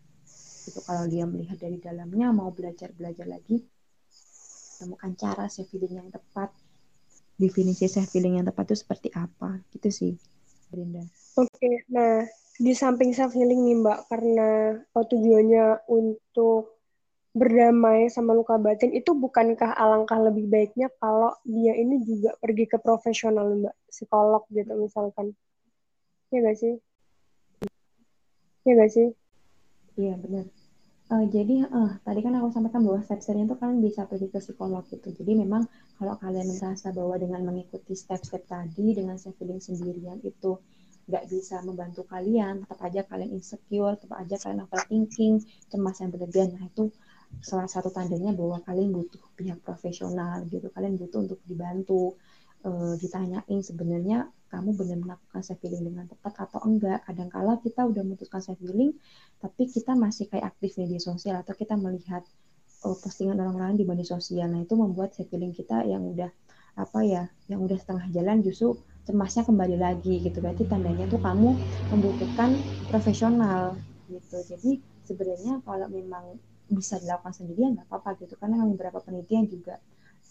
Itu 0.70 0.80
kalau 0.86 1.04
dia 1.10 1.24
melihat 1.26 1.58
dari 1.58 1.76
dalamnya 1.82 2.30
mau 2.30 2.54
belajar 2.54 2.94
belajar 2.94 3.26
lagi 3.26 3.60
temukan 4.80 5.12
cara 5.12 5.44
self 5.52 5.68
healing 5.68 6.00
yang 6.00 6.08
tepat. 6.08 6.48
Definisi 7.36 7.84
self 7.84 8.08
healing 8.16 8.40
yang 8.40 8.48
tepat 8.48 8.72
itu 8.72 8.80
seperti 8.80 9.12
apa? 9.12 9.60
Gitu 9.76 9.92
sih 9.92 10.12
Brinda 10.70 11.04
oke 11.36 11.50
okay, 11.50 11.82
nah 11.90 12.22
di 12.60 12.72
samping 12.76 13.10
self 13.10 13.34
healing 13.34 13.66
nih 13.66 13.76
mbak 13.82 13.98
karena 14.06 14.78
oh, 14.94 15.04
tujuannya 15.04 15.88
untuk 15.90 16.78
berdamai 17.30 18.10
sama 18.10 18.34
luka 18.34 18.58
batin 18.58 18.90
itu 18.90 19.14
bukankah 19.14 19.74
alangkah 19.78 20.18
lebih 20.18 20.50
baiknya 20.50 20.90
kalau 20.98 21.30
dia 21.46 21.72
ini 21.78 22.02
juga 22.02 22.34
pergi 22.42 22.66
ke 22.66 22.76
profesional 22.82 23.54
mbak? 23.54 23.74
Psikolog 23.86 24.42
gitu 24.50 24.74
misalkan. 24.74 25.30
Ya 26.34 26.42
gak 26.42 26.58
sih? 26.58 26.74
Ya 28.66 28.72
gak 28.74 28.90
sih? 28.90 29.14
Iya 29.94 30.18
benar 30.18 30.50
Uh, 31.10 31.26
jadi 31.36 31.56
uh, 31.78 31.92
tadi 32.06 32.20
kan 32.24 32.32
aku 32.38 32.48
sampaikan 32.54 32.82
bahwa 32.86 33.00
step-stepnya 33.06 33.44
itu 33.50 33.56
kalian 33.60 33.80
bisa 33.86 34.00
pergi 34.10 34.26
ke 34.30 34.38
psikolog 34.44 34.84
gitu. 34.94 35.08
Jadi 35.18 35.32
memang 35.42 35.62
kalau 35.98 36.14
kalian 36.22 36.46
merasa 36.54 36.88
bahwa 36.98 37.14
dengan 37.18 37.40
mengikuti 37.48 37.92
step-step 38.02 38.42
tadi 38.46 38.86
dengan 38.98 39.16
self 39.22 39.34
healing 39.42 39.58
sendirian 39.58 40.18
itu 40.22 40.50
nggak 41.10 41.24
bisa 41.32 41.56
membantu 41.66 42.06
kalian, 42.06 42.62
tetap 42.62 42.78
aja 42.86 43.00
kalian 43.10 43.30
insecure, 43.38 43.94
tetap 43.98 44.22
aja 44.22 44.36
kalian 44.42 44.60
overthinking, 44.66 45.34
cemas 45.70 45.96
yang 45.98 46.10
berlebihan. 46.14 46.50
Nah 46.54 46.64
itu 46.70 46.84
salah 47.42 47.66
satu 47.74 47.88
tandanya 47.96 48.30
bahwa 48.38 48.62
kalian 48.62 48.90
butuh 48.94 49.22
pihak 49.34 49.58
profesional 49.66 50.46
gitu. 50.46 50.70
Kalian 50.70 50.94
butuh 50.94 51.18
untuk 51.26 51.40
dibantu, 51.50 52.14
uh, 52.64 52.94
ditanyain 53.00 53.60
sebenarnya 53.64 54.28
kamu 54.50 54.74
benar 54.74 54.98
melakukan 54.98 55.42
self 55.46 55.62
healing 55.62 55.94
dengan 55.94 56.10
tepat 56.10 56.34
atau 56.42 56.60
enggak. 56.66 57.06
Kadangkala 57.06 57.62
kita 57.62 57.86
udah 57.86 58.02
memutuskan 58.02 58.42
self 58.42 58.58
healing, 58.58 58.98
tapi 59.38 59.70
kita 59.70 59.94
masih 59.94 60.26
kayak 60.26 60.50
aktif 60.56 60.74
media 60.76 60.98
sosial 60.98 61.38
atau 61.38 61.54
kita 61.54 61.78
melihat 61.78 62.26
oh, 62.82 62.98
postingan 62.98 63.38
orang 63.38 63.56
lain 63.62 63.76
di 63.78 63.86
media 63.86 64.06
sosial. 64.06 64.50
Nah 64.50 64.66
itu 64.66 64.74
membuat 64.74 65.14
self 65.14 65.30
healing 65.30 65.54
kita 65.54 65.86
yang 65.86 66.02
udah 66.02 66.30
apa 66.74 66.98
ya, 67.06 67.22
yang 67.46 67.62
udah 67.62 67.78
setengah 67.78 68.10
jalan 68.10 68.42
justru 68.42 68.74
cemasnya 69.06 69.46
kembali 69.46 69.76
lagi 69.78 70.18
gitu. 70.18 70.42
Berarti 70.42 70.66
tandanya 70.66 71.06
tuh 71.06 71.22
kamu 71.22 71.54
membutuhkan 71.94 72.58
profesional 72.90 73.78
gitu. 74.10 74.38
Jadi 74.50 74.82
sebenarnya 75.06 75.62
kalau 75.62 75.86
memang 75.86 76.38
bisa 76.70 76.98
dilakukan 76.98 77.34
sendiri 77.34 77.70
nggak 77.78 77.86
apa-apa 77.86 78.18
gitu. 78.18 78.34
Karena 78.34 78.66
beberapa 78.66 78.98
penelitian 78.98 79.46
juga 79.46 79.78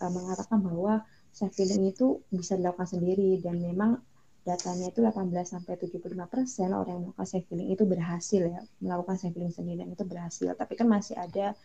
uh, 0.04 0.12
mengatakan 0.12 0.60
bahwa 0.64 1.04
self 1.40 1.56
healing 1.56 1.96
itu 1.96 2.20
bisa 2.28 2.60
dilakukan 2.60 3.00
sendiri 3.00 3.40
dan 3.40 3.64
memang 3.64 4.04
datanya 4.44 4.92
itu 4.92 5.00
18 5.00 5.32
sampai 5.48 5.74
75 5.80 6.04
persen 6.28 6.76
orang 6.76 7.00
yang 7.00 7.02
melakukan 7.08 7.28
self 7.32 7.46
healing 7.48 7.70
itu 7.72 7.84
berhasil 7.88 8.44
ya 8.44 8.60
melakukan 8.84 9.16
self 9.16 9.34
healing 9.40 9.56
sendiri 9.56 9.78
dan 9.88 9.90
itu 9.96 10.04
berhasil. 10.04 10.52
Tapi 10.60 10.74
kan 10.76 10.88
masih 10.92 11.16
ada 11.16 11.56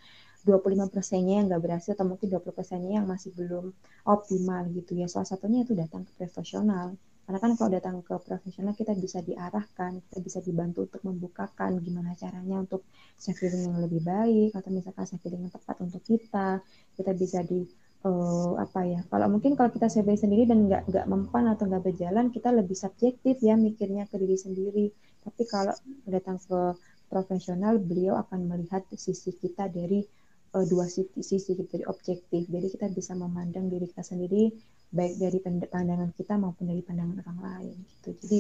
25 0.47 0.95
persennya 0.95 1.35
yang 1.43 1.47
nggak 1.51 1.63
berhasil 1.67 1.91
atau 1.99 2.07
mungkin 2.07 2.29
20 2.31 2.55
persennya 2.55 2.93
yang 3.03 3.07
masih 3.11 3.35
belum 3.35 3.75
optimal 4.07 4.63
gitu 4.79 4.93
ya. 4.95 5.07
Salah 5.11 5.27
satunya 5.27 5.67
itu 5.67 5.75
datang 5.75 6.07
ke 6.07 6.13
profesional. 6.23 6.95
Karena 7.25 7.39
kan 7.41 7.57
kalau 7.57 7.71
datang 7.73 7.97
ke 8.05 8.15
profesional 8.21 8.77
kita 8.77 8.93
bisa 8.93 9.25
diarahkan 9.25 9.97
kita 10.07 10.19
bisa 10.21 10.39
dibantu 10.45 10.85
untuk 10.85 11.03
membukakan 11.09 11.81
gimana 11.81 12.13
caranya 12.15 12.61
untuk 12.63 12.85
self 13.17 13.41
healing 13.41 13.73
yang 13.73 13.81
lebih 13.81 14.05
baik 14.05 14.53
atau 14.55 14.71
misalkan 14.71 15.09
self 15.09 15.25
healing 15.25 15.49
yang 15.49 15.55
tepat 15.57 15.77
untuk 15.83 16.03
kita. 16.05 16.61
Kita 16.95 17.11
bisa 17.17 17.41
di 17.43 17.65
uh, 18.05 18.53
apa 18.61 18.81
ya 18.85 19.01
kalau 19.09 19.27
mungkin 19.33 19.57
kalau 19.57 19.73
kita 19.73 19.89
survei 19.89 20.15
sendiri 20.21 20.45
dan 20.45 20.69
nggak 20.69 20.87
nggak 20.93 21.07
mempan 21.09 21.51
atau 21.51 21.65
nggak 21.67 21.85
berjalan 21.85 22.29
kita 22.31 22.53
lebih 22.53 22.77
subjektif 22.77 23.41
ya 23.41 23.57
mikirnya 23.57 24.05
ke 24.07 24.21
diri 24.21 24.37
sendiri. 24.37 24.87
Tapi 25.25 25.43
kalau 25.49 25.73
datang 26.05 26.37
ke 26.37 26.77
profesional 27.09 27.81
beliau 27.81 28.21
akan 28.21 28.45
melihat 28.45 28.85
sisi 28.93 29.33
kita 29.33 29.73
dari 29.73 30.05
uh, 30.53 30.65
dua 30.69 30.85
sisi 30.87 31.25
sisi 31.25 31.57
dari 31.57 31.85
objektif. 31.89 32.45
Jadi 32.45 32.67
kita 32.69 32.87
bisa 32.93 33.17
memandang 33.17 33.73
diri 33.73 33.89
kita 33.89 34.05
sendiri 34.05 34.53
baik 34.95 35.19
dari 35.19 35.39
pandangan 35.67 36.15
kita 36.15 36.39
maupun 36.39 36.71
dari 36.71 36.85
pandangan 36.85 37.19
orang 37.25 37.39
lain 37.41 37.77
gitu. 37.83 38.11
Jadi 38.21 38.39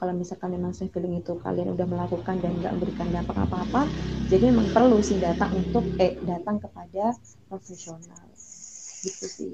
kalau 0.00 0.12
misalkan 0.16 0.56
memang 0.56 0.72
self 0.72 0.88
feeling 0.96 1.20
itu 1.20 1.36
kalian 1.44 1.76
udah 1.76 1.84
melakukan 1.84 2.40
dan 2.40 2.56
nggak 2.64 2.72
memberikan 2.80 3.08
dampak 3.12 3.36
apa-apa, 3.44 3.84
jadi 4.32 4.48
memang 4.48 4.72
perlu 4.72 5.04
sih 5.04 5.20
datang 5.20 5.52
untuk 5.52 5.84
eh 6.00 6.16
datang 6.24 6.56
kepada 6.64 7.12
profesional, 7.52 8.24
gitu 9.04 9.26
sih. 9.28 9.52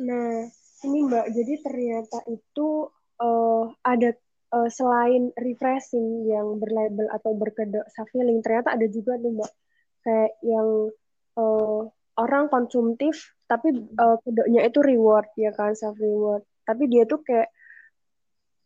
Nah, 0.00 0.48
ini 0.88 0.98
Mbak, 1.04 1.26
jadi 1.36 1.54
ternyata 1.60 2.18
itu 2.32 2.88
uh, 3.20 3.64
ada 3.84 4.16
uh, 4.56 4.68
selain 4.72 5.28
refreshing 5.36 6.24
yang 6.24 6.56
berlabel 6.56 7.12
atau 7.12 7.36
berkedok 7.36 7.84
self 7.92 8.08
feeling, 8.08 8.40
ternyata 8.40 8.72
ada 8.72 8.88
juga 8.88 9.20
nih 9.20 9.36
Mbak. 9.36 9.52
Kayak 10.00 10.32
yang 10.40 10.68
uh, 11.36 11.92
orang 12.16 12.48
konsumtif 12.48 13.36
tapi 13.44 13.72
uh, 14.00 14.16
kedoknya 14.22 14.64
itu 14.64 14.80
reward 14.80 15.28
ya 15.34 15.50
kan 15.50 15.74
self 15.74 15.98
reward 15.98 16.44
tapi 16.68 16.86
dia 16.86 17.02
tuh 17.08 17.18
kayak 17.24 17.50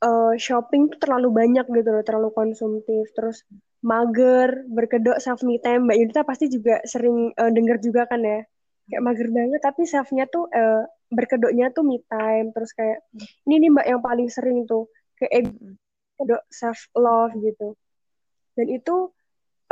uh, 0.05 0.35
shopping 0.37 0.93
tuh 0.93 1.01
terlalu 1.01 1.33
banyak 1.33 1.65
gitu 1.65 1.89
loh, 1.89 2.05
terlalu 2.05 2.31
konsumtif, 2.37 3.09
terus 3.17 3.43
mager, 3.81 4.69
berkedok 4.69 5.17
self 5.19 5.41
me 5.41 5.57
time. 5.65 5.89
Mbak 5.89 5.97
Yudita 6.05 6.23
pasti 6.29 6.53
juga 6.53 6.85
sering 6.85 7.33
uh, 7.35 7.51
denger 7.51 7.81
juga 7.81 8.05
kan 8.05 8.21
ya, 8.21 8.45
kayak 8.93 9.03
mager 9.03 9.29
banget, 9.33 9.61
tapi 9.65 9.83
selfnya 9.89 10.29
tuh 10.29 10.45
uh, 10.53 10.85
berkedoknya 11.09 11.73
tuh 11.73 11.85
me 11.85 12.05
time, 12.07 12.53
terus 12.53 12.77
kayak 12.77 13.01
ini 13.49 13.65
nih 13.65 13.71
Mbak 13.73 13.87
yang 13.89 14.03
paling 14.05 14.29
sering 14.29 14.69
tuh 14.69 14.93
kayak 15.17 15.49
kedok 16.21 16.43
self 16.53 16.93
love 16.95 17.33
gitu. 17.41 17.75
Dan 18.55 18.67
itu 18.71 19.11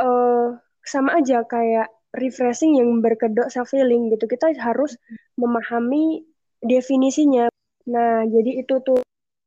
uh, 0.03 0.59
sama 0.83 1.23
aja 1.23 1.45
kayak 1.47 1.87
refreshing 2.13 2.77
yang 2.77 2.89
berkedok 2.99 3.47
self 3.47 3.71
healing 3.71 4.11
gitu. 4.11 4.27
Kita 4.27 4.51
harus 4.59 4.99
memahami 5.39 6.21
definisinya. 6.59 7.47
Nah, 7.89 8.23
jadi 8.27 8.63
itu 8.63 8.79
tuh 8.83 8.99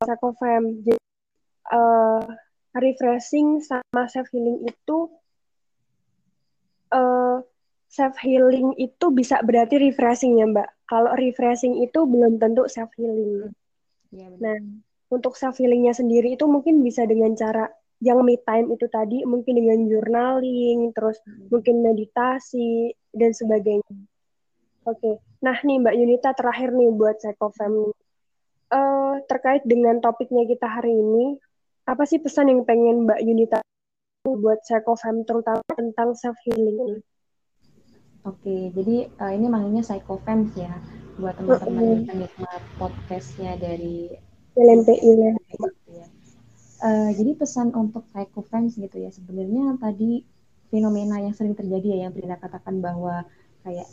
Sakofem. 0.04 0.84
Jadi 0.84 1.00
uh, 1.72 2.20
refreshing 2.76 3.64
sama 3.64 4.04
self 4.12 4.28
healing 4.34 4.68
itu 4.68 5.08
uh, 6.92 7.40
self 7.88 8.14
healing 8.20 8.76
itu 8.76 9.06
bisa 9.14 9.40
berarti 9.40 9.80
refreshing 9.80 10.42
ya 10.42 10.46
mbak. 10.48 10.68
Kalau 10.86 11.16
refreshing 11.16 11.80
itu 11.80 12.04
belum 12.04 12.36
tentu 12.36 12.68
self 12.68 12.92
healing. 13.00 13.48
Ya, 14.12 14.28
nah 14.36 14.58
untuk 15.08 15.38
self 15.38 15.56
healingnya 15.56 15.96
sendiri 15.96 16.34
itu 16.36 16.44
mungkin 16.46 16.82
bisa 16.84 17.06
dengan 17.08 17.32
cara 17.34 17.66
yang 18.04 18.20
me 18.20 18.36
time 18.44 18.68
itu 18.76 18.84
tadi 18.92 19.24
mungkin 19.24 19.56
dengan 19.56 19.88
journaling, 19.88 20.92
terus 20.92 21.16
hmm. 21.24 21.48
mungkin 21.48 21.80
meditasi 21.80 22.92
dan 23.16 23.32
sebagainya. 23.32 23.96
Oke, 24.86 25.00
okay. 25.00 25.14
nah 25.42 25.56
nih 25.64 25.82
Mbak 25.82 25.94
Yunita 25.98 26.30
terakhir 26.36 26.70
nih 26.76 26.92
buat 26.94 27.18
Psychofam 27.18 27.90
uh, 28.72 29.20
terkait 29.26 29.62
dengan 29.66 29.98
topiknya 30.02 30.46
kita 30.46 30.66
hari 30.66 30.92
ini, 30.94 31.38
apa 31.86 32.02
sih 32.06 32.18
pesan 32.18 32.50
yang 32.50 32.62
pengen 32.66 33.06
Mbak 33.06 33.20
Yunita 33.22 33.58
buat 34.26 34.58
Psychofam 34.66 35.22
terutama 35.22 35.62
tentang 35.74 36.18
self 36.18 36.34
healing 36.42 36.78
ini? 36.78 37.00
Oke, 38.26 38.74
jadi 38.74 39.06
uh, 39.22 39.30
ini 39.30 39.46
manggilnya 39.46 39.86
Psychofam 39.86 40.50
ya 40.58 40.74
buat 41.16 41.38
teman-teman 41.38 41.84
yang 41.86 42.02
penikmat 42.04 42.62
podcastnya 42.76 43.54
dari 43.56 44.12
LMPI 44.58 45.10
ya. 45.14 45.32
Uh, 46.76 47.08
jadi 47.16 47.32
pesan 47.40 47.72
untuk 47.72 48.04
psychofans 48.12 48.76
gitu 48.76 49.00
ya 49.00 49.08
sebenarnya 49.08 49.80
tadi 49.80 50.28
fenomena 50.68 51.16
yang 51.24 51.32
sering 51.32 51.56
terjadi 51.56 51.96
ya 51.96 51.98
yang 52.04 52.12
Prina 52.12 52.36
katakan 52.36 52.84
bahwa 52.84 53.24
kayak 53.64 53.88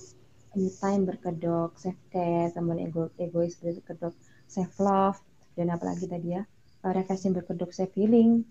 me 0.54 0.68
time 0.68 1.08
berkedok, 1.08 1.80
self 1.80 1.98
care, 2.12 2.52
teman 2.52 2.78
ego 2.84 3.10
egois 3.18 3.56
berkedok, 3.58 4.12
self 4.54 4.78
love 4.78 5.18
dan 5.58 5.74
apalagi 5.74 6.06
tadi 6.06 6.38
ya 6.38 6.46
uh, 6.86 6.94
refreshing 6.94 7.34
berkedok, 7.34 7.74
self 7.74 7.90
healing, 7.98 8.46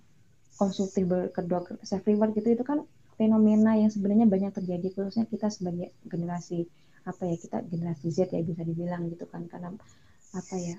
konstruktif 0.59 1.07
berkedok, 1.07 1.79
self 1.87 2.03
reward 2.11 2.35
gitu 2.35 2.59
itu 2.59 2.65
kan 2.67 2.83
fenomena 3.15 3.79
yang 3.79 3.93
sebenarnya 3.93 4.27
banyak 4.27 4.51
terjadi 4.51 4.89
khususnya 4.91 5.31
kita 5.31 5.47
sebagai 5.53 5.95
generasi 6.11 6.67
apa 7.07 7.23
ya 7.27 7.37
kita 7.39 7.59
generasi 7.67 8.11
Z 8.11 8.35
ya 8.35 8.43
bisa 8.43 8.63
dibilang 8.63 9.11
gitu 9.11 9.27
kan 9.31 9.47
karena 9.51 9.75
apa 10.33 10.55
ya 10.59 10.77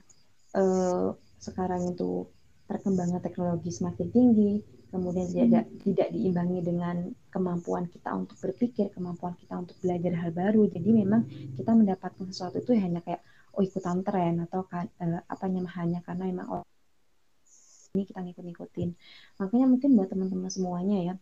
uh, 0.55 1.15
sekarang 1.39 1.91
itu 1.93 2.27
perkembangan 2.63 3.19
teknologi 3.19 3.69
semakin 3.69 4.07
tinggi, 4.09 4.63
kemudian 4.87 5.27
hmm. 5.27 5.35
tidak 5.35 5.65
tidak 5.83 6.07
diimbangi 6.15 6.59
dengan 6.63 6.95
kemampuan 7.27 7.91
kita 7.91 8.15
untuk 8.15 8.39
berpikir, 8.39 8.87
kemampuan 8.95 9.35
kita 9.35 9.59
untuk 9.59 9.75
belajar 9.83 10.15
hal 10.15 10.31
baru. 10.31 10.63
Jadi 10.71 10.89
memang 10.89 11.27
kita 11.59 11.75
mendapatkan 11.75 12.23
sesuatu 12.31 12.63
itu 12.63 12.71
hanya 12.79 13.03
kayak 13.03 13.19
oh 13.53 13.61
ikutan 13.61 14.01
tren 14.01 14.41
atau 14.45 14.65
kan, 14.65 14.89
uh, 15.01 15.21
apa 15.29 15.45
namanya 15.49 16.01
karena 16.01 16.23
memang 16.29 16.47
oh, 16.49 16.63
ini 17.93 18.03
kita 18.09 18.25
ngikut-ngikutin. 18.25 18.89
Makanya 19.37 19.65
mungkin 19.69 19.89
buat 19.93 20.09
teman-teman 20.09 20.49
semuanya 20.49 20.97
ya, 21.13 21.15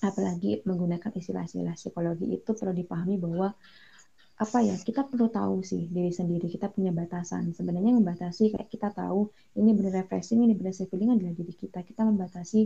apalagi 0.00 0.64
menggunakan 0.64 1.12
istilah-istilah 1.12 1.76
psikologi 1.76 2.26
itu 2.32 2.50
perlu 2.56 2.72
dipahami 2.72 3.20
bahwa 3.20 3.52
apa 4.40 4.64
ya 4.64 4.72
kita 4.72 5.04
perlu 5.04 5.28
tahu 5.28 5.60
sih 5.60 5.84
diri 5.92 6.08
sendiri 6.08 6.48
kita 6.48 6.72
punya 6.72 6.88
batasan. 6.96 7.52
Sebenarnya 7.52 7.92
membatasi 7.92 8.56
kayak 8.56 8.72
kita 8.72 8.88
tahu 8.96 9.28
ini 9.60 9.76
benar 9.76 10.00
refreshing 10.00 10.40
ini 10.40 10.56
benar 10.56 10.72
feeling 10.72 11.12
adalah 11.12 11.36
diri 11.36 11.52
kita. 11.52 11.84
Kita 11.84 12.08
membatasi 12.08 12.60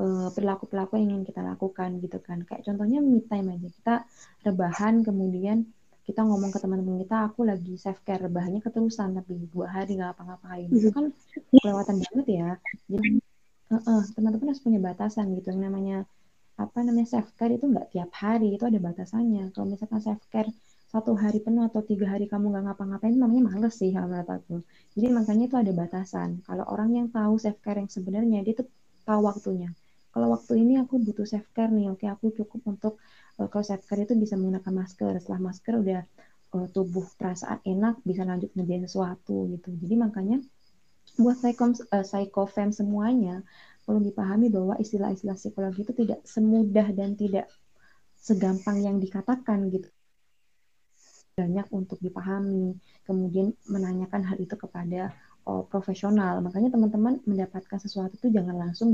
uh, 0.00 0.32
perilaku-perilaku 0.32 0.96
yang 0.96 1.20
ingin 1.20 1.24
kita 1.28 1.44
lakukan 1.44 2.00
gitu 2.00 2.18
kan. 2.24 2.40
Kayak 2.48 2.64
contohnya 2.72 3.04
me 3.04 3.20
time 3.28 3.52
aja 3.52 3.68
kita 3.68 3.94
rebahan 4.48 5.04
kemudian 5.04 5.68
kita 6.10 6.26
ngomong 6.26 6.50
ke 6.50 6.58
teman-teman 6.58 6.98
kita 7.06 7.30
aku 7.30 7.46
lagi 7.46 7.78
self 7.78 8.02
care 8.02 8.18
rebahannya 8.26 8.58
keterusan 8.66 9.14
tapi 9.14 9.46
dua 9.54 9.70
hari 9.70 9.94
nggak 9.94 10.18
apa-ngapain 10.18 10.66
itu 10.66 10.90
kan 10.90 11.14
kelewatan 11.62 11.96
banget 12.02 12.26
ya. 12.26 12.48
Jadi 12.90 13.10
uh 13.70 13.76
-uh, 13.78 14.02
teman-teman 14.18 14.50
harus 14.50 14.62
punya 14.62 14.80
batasan 14.82 15.30
gitu. 15.38 15.54
Yang 15.54 15.62
namanya 15.70 15.98
apa 16.58 16.78
namanya 16.84 17.08
self 17.08 17.30
care 17.38 17.54
itu 17.56 17.64
nggak 17.70 17.94
tiap 17.94 18.10
hari 18.12 18.58
itu 18.58 18.64
ada 18.66 18.78
batasannya. 18.82 19.54
Kalau 19.54 19.66
misalkan 19.70 20.02
self 20.02 20.22
care 20.28 20.50
satu 20.90 21.14
hari 21.14 21.38
penuh 21.38 21.62
atau 21.70 21.86
tiga 21.86 22.10
hari 22.10 22.26
kamu 22.26 22.50
nggak 22.50 22.64
ngapa-ngapain 22.66 23.14
namanya 23.14 23.54
males 23.54 23.74
sih 23.78 23.94
kalau 23.94 24.10
menurut 24.10 24.30
aku. 24.30 24.56
Jadi 24.98 25.06
makanya 25.14 25.44
itu 25.46 25.56
ada 25.62 25.72
batasan. 25.72 26.42
Kalau 26.42 26.64
orang 26.66 26.90
yang 26.98 27.06
tahu 27.14 27.38
self 27.38 27.62
care 27.62 27.78
yang 27.78 27.86
sebenarnya 27.86 28.42
dia 28.42 28.54
tuh 28.58 28.66
tahu 29.06 29.20
waktunya. 29.22 29.70
Kalau 30.10 30.26
waktu 30.34 30.52
ini 30.66 30.82
aku 30.82 30.98
butuh 30.98 31.22
self 31.22 31.46
care 31.54 31.70
nih 31.70 31.94
oke 31.94 32.02
aku 32.10 32.34
cukup 32.34 32.60
untuk 32.66 32.98
kalau 33.48 33.64
self 33.64 33.86
care 33.88 34.04
itu 34.04 34.12
bisa 34.18 34.36
menggunakan 34.36 34.72
masker. 34.74 35.16
Setelah 35.22 35.40
masker 35.40 35.74
udah 35.80 36.00
uh, 36.58 36.66
tubuh 36.68 37.06
perasaan 37.16 37.62
enak 37.64 38.02
bisa 38.04 38.26
lanjut 38.26 38.50
ngerjain 38.52 38.84
sesuatu 38.84 39.48
gitu. 39.54 39.70
Jadi 39.80 39.94
makanya 39.96 40.36
buat 41.16 41.38
psychom 41.40 41.72
uh, 41.72 42.04
psychofem 42.04 42.74
semuanya 42.74 43.40
perlu 43.88 44.04
dipahami 44.04 44.52
bahwa 44.52 44.76
istilah-istilah 44.78 45.34
psikologi 45.34 45.82
itu 45.82 45.92
tidak 45.96 46.20
semudah 46.22 46.86
dan 46.94 47.16
tidak 47.16 47.50
segampang 48.20 48.84
yang 48.84 49.00
dikatakan 49.00 49.72
gitu. 49.72 49.88
Banyak 51.34 51.72
untuk 51.72 51.96
dipahami, 52.04 52.76
kemudian 53.08 53.56
menanyakan 53.64 54.28
hal 54.28 54.36
itu 54.36 54.52
kepada 54.54 55.16
oh, 55.48 55.64
profesional. 55.64 56.44
Makanya 56.44 56.68
teman-teman 56.70 57.24
mendapatkan 57.24 57.80
sesuatu 57.80 58.14
itu 58.20 58.28
jangan 58.28 58.60
langsung 58.60 58.92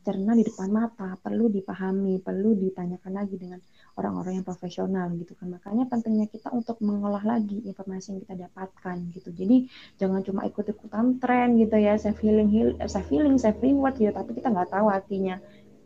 dicerna 0.00 0.32
di 0.32 0.48
depan 0.48 0.72
mata, 0.72 1.12
perlu 1.20 1.52
dipahami, 1.52 2.24
perlu 2.24 2.56
ditanyakan 2.56 3.12
lagi 3.12 3.36
dengan 3.36 3.60
orang-orang 4.00 4.40
yang 4.40 4.46
profesional 4.48 5.12
gitu 5.20 5.36
kan. 5.36 5.52
Makanya 5.52 5.84
pentingnya 5.92 6.24
kita 6.24 6.48
untuk 6.56 6.80
mengolah 6.80 7.20
lagi 7.20 7.60
informasi 7.68 8.16
yang 8.16 8.20
kita 8.24 8.34
dapatkan 8.48 8.96
gitu. 9.12 9.28
Jadi 9.28 9.68
jangan 10.00 10.24
cuma 10.24 10.48
ikut-ikutan 10.48 11.20
tren 11.20 11.60
gitu 11.60 11.76
ya, 11.76 12.00
self 12.00 12.16
healing, 12.24 12.48
heal, 12.48 12.72
self 12.88 13.12
healing, 13.12 13.36
self 13.36 13.60
reward 13.60 14.00
gitu, 14.00 14.08
tapi 14.08 14.32
kita 14.32 14.48
nggak 14.48 14.72
tahu 14.72 14.88
artinya 14.88 15.36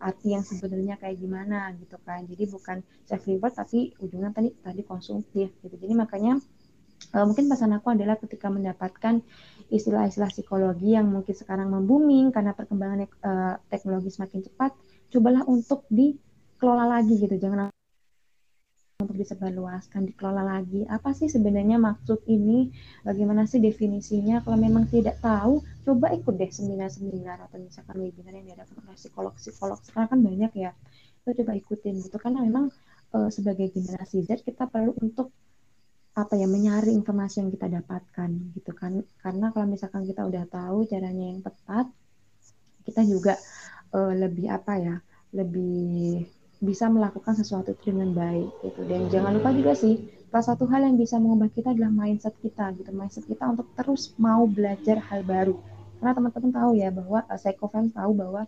arti 0.04 0.36
yang 0.36 0.44
sebenarnya 0.44 1.00
kayak 1.00 1.16
gimana 1.16 1.72
gitu 1.80 1.96
kan 2.04 2.28
jadi 2.28 2.44
bukan 2.44 2.84
self 3.08 3.24
reward 3.24 3.56
tapi 3.56 3.88
ujungnya 3.96 4.36
tadi 4.36 4.52
tadi 4.60 4.84
konsumtif 4.84 5.48
gitu 5.64 5.74
jadi 5.80 5.96
makanya 5.96 6.36
uh, 7.12 7.24
mungkin 7.28 7.50
pesan 7.50 7.76
aku 7.76 7.92
adalah 7.92 8.16
ketika 8.16 8.48
mendapatkan 8.48 9.20
istilah-istilah 9.68 10.30
psikologi 10.32 10.96
yang 10.96 11.10
mungkin 11.10 11.34
sekarang 11.36 11.68
membuming 11.68 12.32
karena 12.32 12.56
perkembangan 12.56 13.04
uh, 13.24 13.54
teknologi 13.68 14.12
semakin 14.14 14.40
cepat 14.46 14.72
cobalah 15.12 15.42
untuk 15.44 15.84
dikelola 15.92 16.88
lagi 16.88 17.20
gitu 17.20 17.36
jangan 17.36 17.74
untuk 19.04 19.20
disebarluaskan, 19.20 20.08
dikelola 20.08 20.42
lagi. 20.42 20.86
Apa 20.88 21.12
sih 21.12 21.28
sebenarnya 21.28 21.76
maksud 21.76 22.24
ini? 22.30 22.72
Bagaimana 23.04 23.44
sih 23.44 23.60
definisinya? 23.60 24.40
Kalau 24.40 24.56
memang 24.56 24.88
tidak 24.88 25.20
tahu, 25.20 25.60
coba 25.84 26.14
ikut 26.16 26.34
deh 26.38 26.48
seminar-seminar 26.48 27.42
atau 27.44 27.60
misalkan 27.60 28.00
webinar 28.00 28.32
yang 28.32 28.54
diadakan 28.54 28.80
oleh 28.86 28.96
psikolog-psikolog. 28.96 29.78
Sekarang 29.84 30.08
kan 30.08 30.20
banyak 30.24 30.52
ya. 30.56 30.70
Itu 31.20 31.42
coba 31.42 31.52
ikutin 31.52 32.06
gitu. 32.06 32.16
Karena 32.16 32.40
memang 32.46 32.72
e, 33.12 33.18
sebagai 33.28 33.68
generasi 33.74 34.24
Z 34.24 34.46
kita 34.46 34.70
perlu 34.70 34.96
untuk 35.02 35.34
apa 36.14 36.38
ya 36.38 36.46
menyaring 36.46 37.02
informasi 37.02 37.42
yang 37.42 37.50
kita 37.50 37.66
dapatkan 37.66 38.30
gitu 38.54 38.70
kan. 38.70 39.02
Karena 39.18 39.50
kalau 39.50 39.66
misalkan 39.66 40.06
kita 40.06 40.22
udah 40.22 40.46
tahu 40.46 40.86
caranya 40.86 41.24
yang 41.34 41.42
tepat, 41.42 41.90
kita 42.86 43.02
juga 43.02 43.34
e, 43.90 43.98
lebih 44.14 44.46
apa 44.50 44.78
ya? 44.78 44.96
lebih 45.34 46.22
bisa 46.62 46.86
melakukan 46.88 47.34
sesuatu 47.34 47.74
itu 47.74 47.92
dengan 47.92 48.14
baik 48.14 48.48
gitu 48.62 48.80
dan 48.86 49.10
jangan 49.10 49.36
lupa 49.36 49.50
juga 49.52 49.74
sih 49.74 50.00
salah 50.30 50.46
satu 50.54 50.64
hal 50.70 50.86
yang 50.86 50.96
bisa 50.96 51.18
mengubah 51.20 51.50
kita 51.52 51.74
adalah 51.74 51.92
mindset 51.92 52.32
kita 52.40 52.72
gitu 52.78 52.90
mindset 52.94 53.26
kita 53.26 53.44
untuk 53.50 53.68
terus 53.76 54.14
mau 54.16 54.46
belajar 54.48 55.02
hal 55.10 55.26
baru 55.26 55.58
karena 56.00 56.12
teman-teman 56.14 56.50
tahu 56.54 56.70
ya 56.78 56.88
bahwa 56.94 57.20
uh, 57.26 57.38
psychofans 57.38 57.92
tahu 57.92 58.14
bahwa 58.16 58.46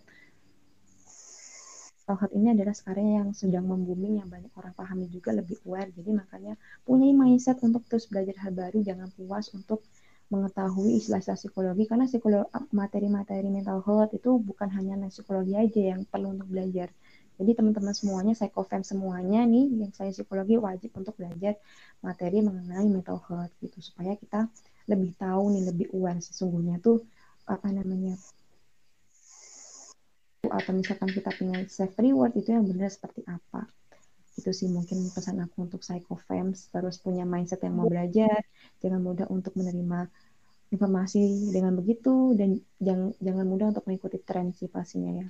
Tauhid 2.06 2.38
ini 2.38 2.54
adalah 2.54 2.70
sekarang 2.70 3.06
yang 3.18 3.28
sedang 3.34 3.66
membooming 3.66 4.22
yang 4.22 4.30
banyak 4.30 4.54
orang 4.54 4.70
pahami 4.78 5.10
juga 5.10 5.34
lebih 5.34 5.58
aware 5.66 5.90
jadi 5.90 6.14
makanya 6.14 6.54
punya 6.86 7.10
mindset 7.36 7.60
untuk 7.60 7.84
terus 7.84 8.08
belajar 8.08 8.32
hal 8.40 8.56
baru 8.56 8.80
jangan 8.80 9.12
puas 9.12 9.52
untuk 9.52 9.84
mengetahui 10.32 10.96
istilah-istilah 10.96 11.36
psikologi. 11.36 11.84
Karena 11.84 12.08
psikologi 12.08 12.48
materi-materi 12.72 13.52
mental 13.52 13.84
health 13.84 14.16
itu 14.16 14.40
bukan 14.40 14.72
hanya 14.72 14.96
psikologi 15.12 15.52
aja 15.52 15.92
yang 15.92 16.08
perlu 16.08 16.32
untuk 16.32 16.48
belajar. 16.48 16.88
Jadi 17.36 17.52
teman-teman 17.52 17.92
semuanya, 17.92 18.32
psychofem 18.32 18.80
semuanya 18.80 19.44
nih, 19.44 19.68
yang 19.84 19.92
saya 19.92 20.08
psikologi 20.08 20.56
wajib 20.56 20.96
untuk 20.96 21.12
belajar 21.20 21.60
materi 22.00 22.40
mengenai 22.40 22.88
mental 22.88 23.20
health 23.28 23.52
gitu. 23.60 23.76
Supaya 23.84 24.16
kita 24.16 24.48
lebih 24.88 25.12
tahu 25.20 25.52
nih, 25.52 25.68
lebih 25.68 25.86
aware 25.92 26.24
sesungguhnya 26.24 26.80
tuh 26.80 27.04
apa 27.44 27.68
namanya. 27.68 28.16
Atau 30.48 30.72
misalkan 30.72 31.12
kita 31.12 31.28
punya 31.36 31.60
self 31.68 31.92
reward 32.00 32.32
itu 32.32 32.56
yang 32.56 32.64
benar 32.64 32.88
seperti 32.88 33.20
apa 33.28 33.68
itu 34.36 34.50
sih 34.52 34.68
mungkin 34.68 35.08
pesan 35.10 35.40
aku 35.40 35.64
untuk 35.64 35.80
psychofems 35.80 36.68
terus 36.68 37.00
punya 37.00 37.24
mindset 37.24 37.64
yang 37.64 37.80
mau 37.80 37.88
belajar 37.88 38.44
jangan 38.84 39.00
mudah 39.00 39.26
untuk 39.32 39.56
menerima 39.56 40.12
informasi 40.74 41.52
dengan 41.54 41.78
begitu 41.78 42.34
dan 42.34 42.58
jangan 42.82 43.14
jangan 43.22 43.46
mudah 43.46 43.66
untuk 43.70 43.84
mengikuti 43.86 44.18
tren 44.18 44.50
sih 44.50 44.66
pastinya 44.66 45.22
ya. 45.22 45.26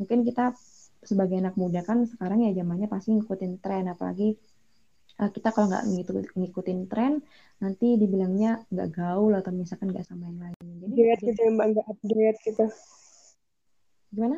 Mungkin 0.00 0.24
kita 0.24 0.56
sebagai 1.04 1.38
anak 1.38 1.54
muda 1.54 1.84
kan 1.84 2.08
sekarang 2.08 2.48
ya 2.48 2.50
zamannya 2.56 2.88
pasti 2.88 3.14
ngikutin 3.14 3.62
tren 3.62 3.86
apalagi 3.86 4.34
uh, 5.20 5.30
kita 5.30 5.52
kalau 5.52 5.70
nggak 5.70 5.84
ngikutin 6.34 6.78
tren 6.88 7.20
nanti 7.60 8.00
dibilangnya 8.00 8.64
nggak 8.72 8.88
gaul 8.96 9.32
atau 9.36 9.52
misalkan 9.52 9.92
nggak 9.92 10.08
sama 10.08 10.32
yang 10.32 10.40
lain. 10.40 10.56
Jadi 10.88 10.94
update 10.96 11.22
gitu 11.28 11.40
ya 11.44 11.50
mbak 11.52 11.66
nggak 11.76 11.86
update 11.86 12.38
gitu. 12.48 12.64
Gimana? 14.08 14.36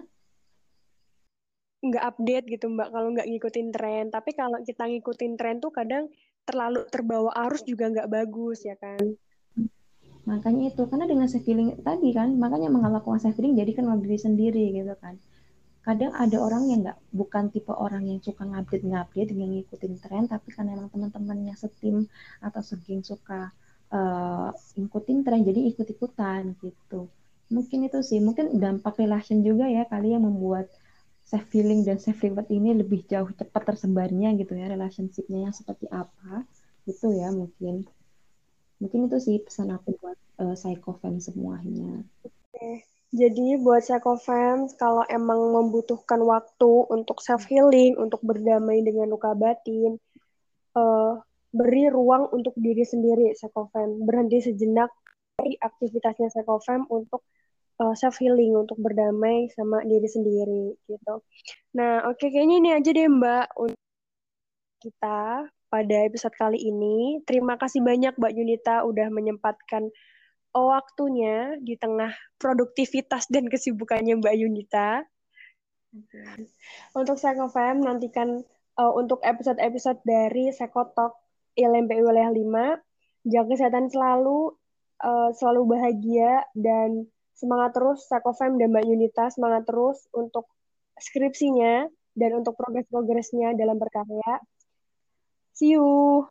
Nggak 1.80 2.04
update 2.12 2.46
gitu 2.48 2.66
Mbak 2.68 2.88
kalau 2.92 3.08
nggak 3.16 3.28
ngikutin 3.28 3.68
tren. 3.72 4.04
Tapi 4.12 4.30
kalau 4.36 4.60
kita 4.60 4.84
ngikutin 4.84 5.32
tren 5.40 5.56
tuh 5.58 5.72
kadang 5.72 6.12
terlalu 6.44 6.84
terbawa 6.88 7.30
arus 7.48 7.62
juga 7.64 7.88
nggak 7.88 8.08
bagus 8.10 8.64
ya 8.64 8.76
kan. 8.76 9.00
Makanya 10.28 10.70
itu, 10.70 10.82
karena 10.84 11.08
dengan 11.08 11.26
self 11.26 11.42
feeling 11.48 11.80
tadi 11.80 12.12
kan, 12.12 12.36
makanya 12.36 12.68
melakukan 12.68 13.18
self 13.18 13.34
feeling 13.34 13.56
jadi 13.56 13.72
kenal 13.72 13.96
diri 13.98 14.20
sendiri 14.20 14.64
gitu 14.76 14.92
kan. 15.00 15.16
Kadang 15.80 16.12
ada 16.12 16.36
orang 16.36 16.68
yang 16.68 16.84
nggak, 16.84 16.98
bukan 17.10 17.48
tipe 17.48 17.72
orang 17.72 18.04
yang 18.04 18.20
suka 18.20 18.44
ngupdate-ngupdate 18.44 19.32
dengan 19.32 19.48
ngikutin 19.56 19.94
tren, 19.96 20.28
tapi 20.28 20.52
karena 20.52 20.76
emang 20.76 20.92
teman-temannya 20.92 21.56
setim 21.56 22.04
atau 22.44 22.60
segeng 22.60 23.00
suka 23.00 23.48
uh, 23.88 24.52
ngikutin 24.76 25.18
tren, 25.24 25.40
jadi 25.40 25.60
ikut-ikutan 25.72 26.52
gitu. 26.60 27.08
Mungkin 27.50 27.88
itu 27.88 27.98
sih, 28.04 28.20
mungkin 28.20 28.60
dampak 28.60 29.00
relation 29.00 29.40
juga 29.40 29.66
ya 29.72 29.88
kali 29.88 30.12
yang 30.12 30.28
membuat 30.28 30.68
self 31.30 31.46
feeling 31.46 31.86
dan 31.86 32.02
self 32.02 32.18
reward 32.26 32.50
ini 32.50 32.74
lebih 32.74 33.06
jauh 33.06 33.30
cepat 33.30 33.62
tersebarnya 33.70 34.34
gitu 34.34 34.58
ya, 34.58 34.66
relationshipnya 34.66 35.46
yang 35.46 35.54
seperti 35.54 35.86
apa 35.94 36.42
gitu 36.90 37.14
ya 37.14 37.30
mungkin. 37.30 37.86
Mungkin 38.82 39.06
itu 39.06 39.18
sih 39.22 39.36
pesan 39.38 39.70
aku 39.70 39.94
buat 40.02 40.18
uh, 40.42 40.58
psychofan 40.58 41.22
semuanya. 41.22 42.02
Oke. 42.26 42.82
Jadi 43.14 43.58
buat 43.62 43.86
psychofans 43.86 44.74
kalau 44.74 45.06
emang 45.06 45.38
membutuhkan 45.54 46.18
waktu 46.26 46.70
untuk 46.90 47.22
self 47.22 47.46
healing, 47.46 47.94
untuk 47.94 48.18
berdamai 48.26 48.82
dengan 48.82 49.06
luka 49.10 49.30
batin, 49.34 50.02
uh, 50.74 51.18
beri 51.54 51.90
ruang 51.94 52.26
untuk 52.34 52.54
diri 52.58 52.82
sendiri 52.82 53.34
psychofan. 53.38 54.02
Berhenti 54.02 54.50
sejenak 54.50 54.90
dari 55.38 55.54
aktivitasnya 55.58 56.30
psychofan 56.30 56.86
untuk 56.90 57.22
uh, 57.80 57.94
self 57.96 58.20
healing, 58.20 58.52
untuk 58.54 58.76
berdamai 58.76 59.48
sama 59.56 59.80
diri 59.82 60.06
sendiri 60.06 60.76
gitu. 60.84 61.24
Nah, 61.74 62.04
oke 62.06 62.20
okay, 62.20 62.28
kayaknya 62.30 62.56
ini 62.60 62.70
aja 62.76 62.90
deh 62.92 63.08
Mbak 63.08 63.46
untuk 63.56 63.82
kita 64.84 65.48
pada 65.72 65.96
episode 66.04 66.34
kali 66.36 66.60
ini. 66.60 67.24
Terima 67.24 67.56
kasih 67.56 67.80
banyak 67.80 68.20
Mbak 68.20 68.32
Yunita 68.36 68.84
udah 68.84 69.08
menyempatkan 69.08 69.88
waktunya 70.50 71.54
di 71.62 71.78
tengah 71.78 72.10
produktivitas 72.42 73.30
dan 73.30 73.46
kesibukannya 73.46 74.18
Mbak 74.18 74.34
Yunita. 74.34 75.06
Okay. 75.90 76.46
Untuk 76.94 77.18
Sekofem, 77.18 77.82
nantikan 77.82 78.42
uh, 78.78 78.92
untuk 78.94 79.22
episode-episode 79.22 80.02
dari 80.06 80.50
Sekotok 80.54 81.18
ILMPI 81.58 82.02
Wilayah 82.02 82.30
5. 82.30 83.30
Jaga 83.30 83.48
kesehatan 83.52 83.90
selalu, 83.90 84.54
uh, 85.02 85.30
selalu 85.34 85.76
bahagia, 85.76 86.46
dan 86.54 87.10
semangat 87.40 87.72
terus 87.72 88.04
Sekofem 88.04 88.60
dan 88.60 88.68
Mbak 88.68 88.84
Yunita, 88.84 89.32
semangat 89.32 89.64
terus 89.64 90.04
untuk 90.12 90.44
skripsinya 91.00 91.88
dan 92.12 92.30
untuk 92.36 92.52
progres-progresnya 92.60 93.56
dalam 93.56 93.80
berkarya. 93.80 94.44
See 95.56 95.72
you. 95.72 96.28